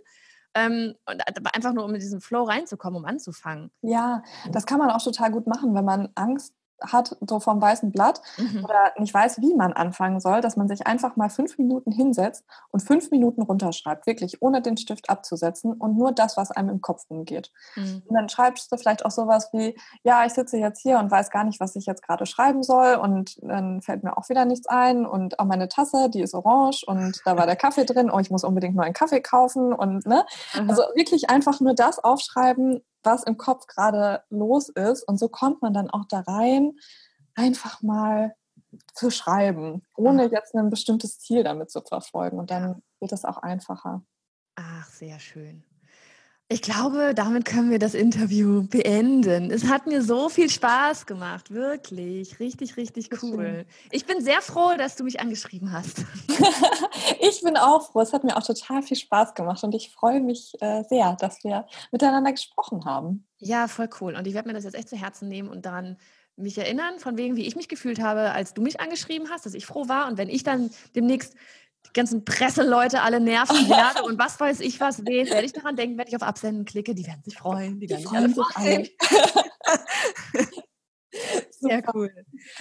ähm, 0.56 0.94
und 1.06 1.54
einfach 1.54 1.72
nur, 1.72 1.84
um 1.84 1.94
in 1.94 2.00
diesen 2.00 2.20
Flow 2.20 2.44
reinzukommen, 2.44 2.98
um 2.98 3.04
anzufangen. 3.04 3.70
Ja, 3.82 4.22
das 4.50 4.66
kann 4.66 4.78
man 4.78 4.90
auch 4.90 5.02
total 5.02 5.30
gut 5.30 5.46
machen, 5.46 5.74
wenn 5.74 5.84
man 5.84 6.08
Angst 6.14 6.54
hat, 6.80 7.16
so 7.26 7.40
vom 7.40 7.60
weißen 7.60 7.92
Blatt 7.92 8.20
mhm. 8.36 8.64
oder 8.64 8.92
nicht 8.98 9.12
weiß, 9.12 9.40
wie 9.40 9.54
man 9.54 9.72
anfangen 9.72 10.20
soll, 10.20 10.40
dass 10.40 10.56
man 10.56 10.68
sich 10.68 10.86
einfach 10.86 11.16
mal 11.16 11.28
fünf 11.28 11.58
Minuten 11.58 11.92
hinsetzt 11.92 12.44
und 12.70 12.80
fünf 12.80 13.10
Minuten 13.10 13.42
runterschreibt, 13.42 14.06
wirklich 14.06 14.42
ohne 14.42 14.62
den 14.62 14.76
Stift 14.76 15.10
abzusetzen 15.10 15.72
und 15.72 15.96
nur 15.96 16.12
das, 16.12 16.36
was 16.36 16.50
einem 16.50 16.68
im 16.70 16.80
Kopf 16.80 17.04
umgeht. 17.08 17.52
Mhm. 17.76 18.02
Und 18.06 18.14
dann 18.14 18.28
schreibst 18.28 18.70
du 18.70 18.76
vielleicht 18.76 19.04
auch 19.04 19.10
sowas 19.10 19.50
wie, 19.52 19.76
ja, 20.02 20.24
ich 20.24 20.32
sitze 20.32 20.58
jetzt 20.58 20.80
hier 20.80 20.98
und 20.98 21.10
weiß 21.10 21.30
gar 21.30 21.44
nicht, 21.44 21.60
was 21.60 21.76
ich 21.76 21.86
jetzt 21.86 22.02
gerade 22.02 22.26
schreiben 22.26 22.62
soll 22.62 22.94
und 22.96 23.36
dann 23.42 23.82
fällt 23.82 24.04
mir 24.04 24.16
auch 24.16 24.28
wieder 24.28 24.44
nichts 24.44 24.66
ein 24.66 25.06
und 25.06 25.38
auch 25.38 25.46
meine 25.46 25.68
Tasse, 25.68 26.10
die 26.10 26.20
ist 26.20 26.34
orange 26.34 26.84
und 26.86 27.20
da 27.24 27.36
war 27.36 27.46
der 27.46 27.56
Kaffee 27.56 27.84
drin, 27.84 28.10
oh, 28.10 28.18
ich 28.18 28.30
muss 28.30 28.44
unbedingt 28.44 28.74
nur 28.74 28.84
einen 28.84 28.94
Kaffee 28.94 29.20
kaufen 29.20 29.72
und 29.72 30.06
ne, 30.06 30.24
mhm. 30.54 30.70
also 30.70 30.82
wirklich 30.94 31.30
einfach 31.30 31.60
nur 31.60 31.74
das 31.74 31.98
aufschreiben, 32.02 32.82
was 33.06 33.22
im 33.22 33.38
Kopf 33.38 33.66
gerade 33.66 34.22
los 34.28 34.68
ist. 34.68 35.02
Und 35.04 35.18
so 35.18 35.28
kommt 35.28 35.62
man 35.62 35.72
dann 35.72 35.88
auch 35.88 36.04
da 36.08 36.20
rein, 36.20 36.72
einfach 37.34 37.82
mal 37.82 38.34
zu 38.94 39.10
schreiben, 39.10 39.82
ohne 39.96 40.30
jetzt 40.30 40.54
ein 40.54 40.70
bestimmtes 40.70 41.18
Ziel 41.18 41.44
damit 41.44 41.70
zu 41.70 41.80
verfolgen. 41.80 42.38
Und 42.38 42.50
dann 42.50 42.82
wird 43.00 43.12
es 43.12 43.24
auch 43.24 43.38
einfacher. 43.38 44.02
Ach, 44.56 44.88
sehr 44.90 45.18
schön. 45.18 45.64
Ich 46.48 46.62
glaube, 46.62 47.12
damit 47.12 47.44
können 47.44 47.70
wir 47.70 47.80
das 47.80 47.94
Interview 47.94 48.62
beenden. 48.68 49.50
Es 49.50 49.64
hat 49.64 49.88
mir 49.88 50.00
so 50.00 50.28
viel 50.28 50.48
Spaß 50.48 51.04
gemacht, 51.04 51.50
wirklich. 51.50 52.38
Richtig, 52.38 52.76
richtig 52.76 53.10
cool. 53.20 53.66
Ich 53.90 54.06
bin 54.06 54.22
sehr 54.22 54.40
froh, 54.40 54.74
dass 54.78 54.94
du 54.94 55.02
mich 55.02 55.18
angeschrieben 55.18 55.72
hast. 55.72 56.04
ich 57.20 57.40
bin 57.42 57.56
auch 57.56 57.90
froh. 57.90 58.00
Es 58.00 58.12
hat 58.12 58.22
mir 58.22 58.36
auch 58.36 58.44
total 58.44 58.82
viel 58.82 58.96
Spaß 58.96 59.34
gemacht 59.34 59.64
und 59.64 59.74
ich 59.74 59.90
freue 59.90 60.20
mich 60.20 60.52
äh, 60.60 60.84
sehr, 60.88 61.16
dass 61.18 61.42
wir 61.42 61.66
miteinander 61.90 62.30
gesprochen 62.30 62.84
haben. 62.84 63.26
Ja, 63.38 63.66
voll 63.66 63.90
cool. 64.00 64.14
Und 64.14 64.28
ich 64.28 64.34
werde 64.34 64.46
mir 64.46 64.54
das 64.54 64.62
jetzt 64.62 64.76
echt 64.76 64.88
zu 64.88 64.96
Herzen 64.96 65.26
nehmen 65.26 65.48
und 65.48 65.66
daran 65.66 65.96
mich 66.36 66.58
erinnern, 66.58 67.00
von 67.00 67.16
wegen, 67.16 67.34
wie 67.34 67.46
ich 67.46 67.56
mich 67.56 67.68
gefühlt 67.68 68.00
habe, 68.00 68.30
als 68.30 68.54
du 68.54 68.62
mich 68.62 68.78
angeschrieben 68.78 69.30
hast, 69.30 69.46
dass 69.46 69.54
ich 69.54 69.66
froh 69.66 69.88
war. 69.88 70.06
Und 70.06 70.16
wenn 70.16 70.28
ich 70.28 70.44
dann 70.44 70.70
demnächst 70.94 71.34
die 71.88 71.92
ganzen 71.92 72.24
Presseleute 72.24 73.02
alle 73.02 73.20
nerven 73.20 73.68
werde 73.68 74.02
und 74.04 74.18
was 74.18 74.38
weiß 74.38 74.60
ich 74.60 74.80
was 74.80 75.04
wen, 75.04 75.28
werde 75.28 75.44
ich 75.46 75.52
daran 75.52 75.76
denken, 75.76 75.98
wenn 75.98 76.06
ich 76.06 76.16
auf 76.16 76.22
Absenden 76.22 76.64
klicke, 76.64 76.94
die 76.94 77.06
werden 77.06 77.22
sich 77.24 77.36
freuen, 77.36 77.80
die 77.80 77.88
werden 77.88 78.00
die 78.02 78.06
freuen 78.06 78.34
sich 78.34 78.44
alle 78.54 78.84
freuen. 78.84 78.88
Sehr 81.50 81.82
cool. 81.94 82.10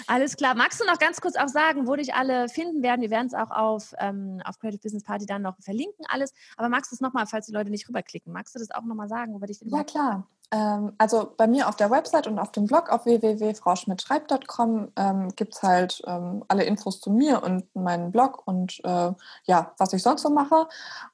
Alles 0.08 0.38
klar. 0.38 0.56
Magst 0.56 0.80
du 0.80 0.86
noch 0.86 0.98
ganz 0.98 1.20
kurz 1.22 1.36
auch 1.36 1.48
sagen, 1.48 1.88
wo 1.88 1.96
dich 1.96 2.14
alle 2.14 2.48
finden 2.50 2.84
werden? 2.84 3.02
Wir 3.02 3.10
werden 3.10 3.28
es 3.28 3.34
auch 3.34 3.52
auf, 3.52 3.94
ähm, 4.00 4.42
auf 4.46 4.60
Creative 4.60 4.82
Business 4.82 5.04
Party 5.04 5.26
dann 5.26 5.42
noch 5.42 5.58
verlinken, 5.60 6.06
alles. 6.08 6.34
Aber 6.58 6.70
magst 6.70 6.92
du 6.92 6.96
es 6.96 7.02
nochmal, 7.02 7.28
falls 7.28 7.48
die 7.48 7.52
Leute 7.52 7.70
nicht 7.70 7.88
rüberklicken, 7.88 8.32
magst 8.32 8.56
du 8.56 8.60
das 8.60 8.72
auch 8.72 8.84
nochmal 8.84 9.08
sagen, 9.08 9.34
wo 9.34 9.42
wir 9.42 9.48
dich 9.48 9.60
denn 9.60 9.70
Ja, 9.70 9.84
klar. 9.84 10.28
Ähm, 10.52 10.94
also 10.98 11.34
bei 11.38 11.48
mir 11.48 11.68
auf 11.68 11.76
der 11.76 11.90
Website 11.90 12.28
und 12.28 12.40
auf 12.40 12.52
dem 12.52 12.66
Blog 12.66 12.90
auf 12.90 13.06
www.frauschmidtschreibt.com 13.06 14.92
ähm, 14.96 15.30
gibt 15.36 15.56
es 15.56 15.64
halt 15.64 16.02
ähm, 16.06 16.44
alle 16.48 16.64
Infos 16.64 17.02
zu 17.02 17.12
mir 17.12 17.44
und 17.44 17.74
meinen 17.76 18.12
Blog 18.12 18.48
und 18.48 18.80
äh, 18.84 19.12
ja, 19.46 19.74
was 19.78 19.94
ich 19.94 20.04
sonst 20.04 20.22
so 20.22 20.30
mache. 20.30 20.68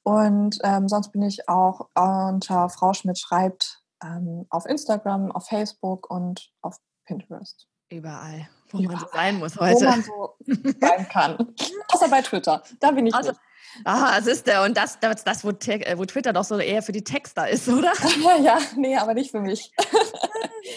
Und 0.03 0.59
ähm, 0.63 0.89
sonst 0.89 1.11
bin 1.11 1.21
ich 1.23 1.47
auch 1.47 1.87
unter 1.95 2.69
Frau 2.69 2.93
Schmidt 2.93 3.19
schreibt 3.19 3.81
ähm, 4.03 4.45
auf 4.49 4.65
Instagram, 4.65 5.31
auf 5.31 5.47
Facebook 5.47 6.09
und 6.09 6.51
auf 6.61 6.77
Pinterest. 7.05 7.67
Überall, 7.89 8.47
wo 8.69 8.79
Überall. 8.79 8.95
man 8.95 8.99
so 8.99 9.11
sein 9.13 9.39
muss 9.39 9.59
heute. 9.59 9.75
Wo 9.75 9.85
man 9.85 10.03
so 10.03 10.35
sein 10.79 11.07
kann. 11.09 11.37
Außer 11.93 12.07
bei 12.09 12.21
Twitter. 12.21 12.63
Da 12.79 12.91
bin 12.91 13.05
ich 13.05 13.13
also, 13.13 13.31
nicht. 13.31 13.41
Ah, 13.85 14.17
es 14.19 14.27
ist 14.27 14.47
der 14.47 14.63
und 14.63 14.75
das, 14.77 14.99
das, 14.99 15.23
das 15.23 15.43
wo, 15.43 15.49
äh, 15.49 15.97
wo, 15.97 16.05
Twitter 16.05 16.33
doch 16.33 16.43
so 16.43 16.59
eher 16.59 16.81
für 16.81 16.91
die 16.91 17.03
Texter 17.03 17.49
ist, 17.49 17.67
oder? 17.67 17.91
ja, 18.41 18.59
nee, 18.75 18.97
aber 18.97 19.13
nicht 19.13 19.31
für 19.31 19.39
mich. 19.39 19.71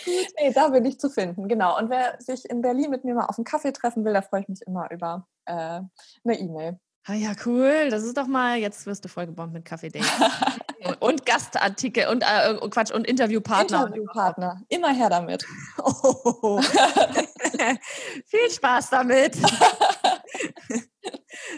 nee, 0.07 0.53
da 0.53 0.69
bin 0.69 0.85
ich 0.85 0.99
zu 0.99 1.11
finden, 1.11 1.49
genau. 1.49 1.79
Und 1.79 1.91
wer 1.91 2.17
sich 2.21 2.49
in 2.49 2.63
Berlin 2.63 2.91
mit 2.91 3.05
mir 3.05 3.15
mal 3.15 3.27
auf 3.27 3.39
einen 3.39 3.45
Kaffee 3.45 3.73
treffen 3.73 4.05
will, 4.05 4.13
da 4.13 4.23
freue 4.23 4.43
ich 4.43 4.49
mich 4.49 4.63
immer 4.67 4.91
über 4.91 5.27
äh, 5.47 5.53
eine 5.53 6.39
E-Mail. 6.39 6.79
Ah 7.07 7.15
ja, 7.15 7.33
cool. 7.45 7.91
Das 7.91 8.03
ist 8.03 8.17
doch 8.17 8.27
mal, 8.27 8.57
jetzt 8.57 8.87
wirst 8.87 9.05
du 9.05 9.09
vollgebombt 9.09 9.53
mit 9.53 9.67
Kaffee 9.67 9.91
Date. 9.91 10.05
und 11.01 11.27
Gastartikel 11.27 12.09
und 12.09 12.23
äh, 12.23 12.57
Quatsch 12.71 12.93
und 12.93 13.07
Interviewpartner. 13.07 13.87
Interviewpartner. 13.87 14.63
Immer 14.69 14.95
her 14.95 15.11
damit. 15.11 15.45
Oh. 15.83 16.61
Viel 18.27 18.51
Spaß 18.51 18.91
damit. 18.91 19.37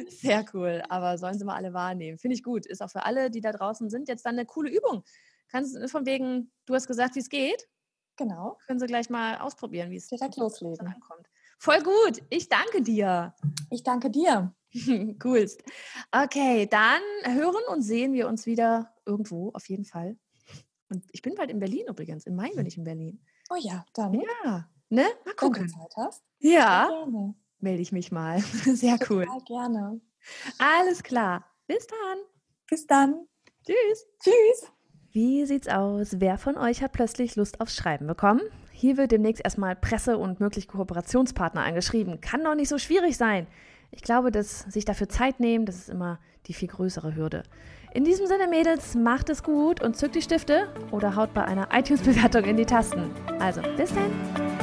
Sehr 0.09 0.45
cool. 0.55 0.83
Aber 0.89 1.19
sollen 1.19 1.39
sie 1.39 1.45
mal 1.45 1.57
alle 1.57 1.73
wahrnehmen. 1.73 2.19
Finde 2.19 2.35
ich 2.35 2.43
gut. 2.43 2.67
Ist 2.67 2.83
auch 2.83 2.91
für 2.91 3.05
alle, 3.05 3.31
die 3.31 3.41
da 3.41 3.53
draußen 3.53 3.91
sind, 3.91 4.09
jetzt 4.09 4.27
dann 4.27 4.35
eine 4.35 4.47
coole 4.47 4.71
Übung. 4.71 5.05
Kannst 5.49 5.77
du 5.77 5.89
von 5.89 6.07
wegen, 6.07 6.51
du 6.67 6.75
hast 6.75 6.87
gesagt, 6.87 7.15
wie 7.15 7.21
es 7.21 7.29
geht? 7.29 7.69
Genau. 8.17 8.59
Können 8.67 8.81
sie 8.81 8.87
gleich 8.87 9.11
mal 9.11 9.39
ausprobieren, 9.39 9.91
wie 9.91 9.97
es 9.97 10.09
direkt 10.09 10.37
loslegen 10.37 10.87
ankommt. 10.87 11.29
Voll 11.59 11.83
gut. 11.83 12.23
Ich 12.31 12.49
danke 12.49 12.83
dir. 12.83 13.35
Ich 13.71 13.83
danke 13.83 14.11
dir. 14.11 14.55
Coolst. 15.23 15.63
Okay, 16.13 16.67
dann 16.67 17.01
hören 17.25 17.63
und 17.69 17.83
sehen 17.83 18.13
wir 18.13 18.29
uns 18.29 18.47
wieder 18.47 18.95
irgendwo, 19.05 19.51
auf 19.53 19.69
jeden 19.69 19.85
Fall. 19.85 20.19
Und 20.89 21.05
ich 21.13 21.23
bin 21.23 21.35
bald 21.35 21.51
in 21.51 21.59
Berlin 21.59 21.87
übrigens. 21.89 22.27
Im 22.27 22.37
Mai 22.37 22.51
bin 22.55 22.67
ich 22.67 22.77
in 22.77 22.85
Berlin. 22.85 23.21
Oh 23.51 23.57
ja, 23.59 23.85
dann. 23.95 24.15
Ja, 24.15 24.69
ne? 24.89 25.07
Mal 25.25 25.35
gucken. 25.35 25.63
Wenn 25.63 25.67
du 25.69 25.73
Zeit 25.73 25.93
hast. 25.97 26.23
Ja. 26.39 26.89
Gerne. 26.89 27.35
Melde 27.61 27.83
ich 27.83 27.93
mich 27.93 28.13
mal. 28.13 28.41
Sehr 28.75 28.99
cool. 29.09 29.25
Total 29.25 29.41
gerne. 29.47 30.01
Alles 30.59 31.03
klar. 31.03 31.45
Bis 31.67 31.87
dann. 31.87 32.19
Bis 32.69 32.87
dann. 32.87 33.27
Tschüss. 33.65 34.07
Tschüss. 34.23 34.73
Wie 35.13 35.47
sieht's 35.47 35.69
aus? 35.69 36.21
Wer 36.21 36.37
von 36.37 36.59
euch 36.59 36.83
hat 36.83 36.93
plötzlich 36.93 37.37
Lust 37.37 37.61
aufs 37.61 37.75
Schreiben 37.75 38.07
bekommen? 38.07 38.43
Hier 38.73 38.99
wird 38.99 39.13
demnächst 39.13 39.43
erstmal 39.43 39.75
Presse 39.75 40.19
und 40.19 40.41
mögliche 40.41 40.69
Kooperationspartner 40.69 41.63
angeschrieben. 41.63 42.21
Kann 42.21 42.45
doch 42.45 42.55
nicht 42.55 42.69
so 42.69 42.77
schwierig 42.77 43.17
sein. 43.17 43.47
Ich 43.91 44.03
glaube, 44.03 44.31
dass 44.31 44.61
sich 44.61 44.85
dafür 44.85 45.09
Zeit 45.09 45.41
nehmen, 45.41 45.65
das 45.65 45.77
ist 45.77 45.89
immer 45.89 46.19
die 46.47 46.53
viel 46.53 46.69
größere 46.69 47.15
Hürde. 47.15 47.45
In 47.95 48.05
diesem 48.05 48.27
Sinne, 48.27 48.47
Mädels, 48.47 48.95
macht 48.95 49.31
es 49.31 49.43
gut 49.43 49.83
und 49.83 49.97
zückt 49.97 50.17
die 50.17 50.23
Stifte 50.23 50.69
oder 50.91 51.17
haut 51.17 51.33
bei 51.33 51.45
einer 51.45 51.69
iTunes-Bewertung 51.73 52.45
in 52.45 52.59
die 52.59 52.67
Tasten. 52.67 53.11
Also, 53.41 53.63
bis 53.77 53.95
dann! 53.95 54.56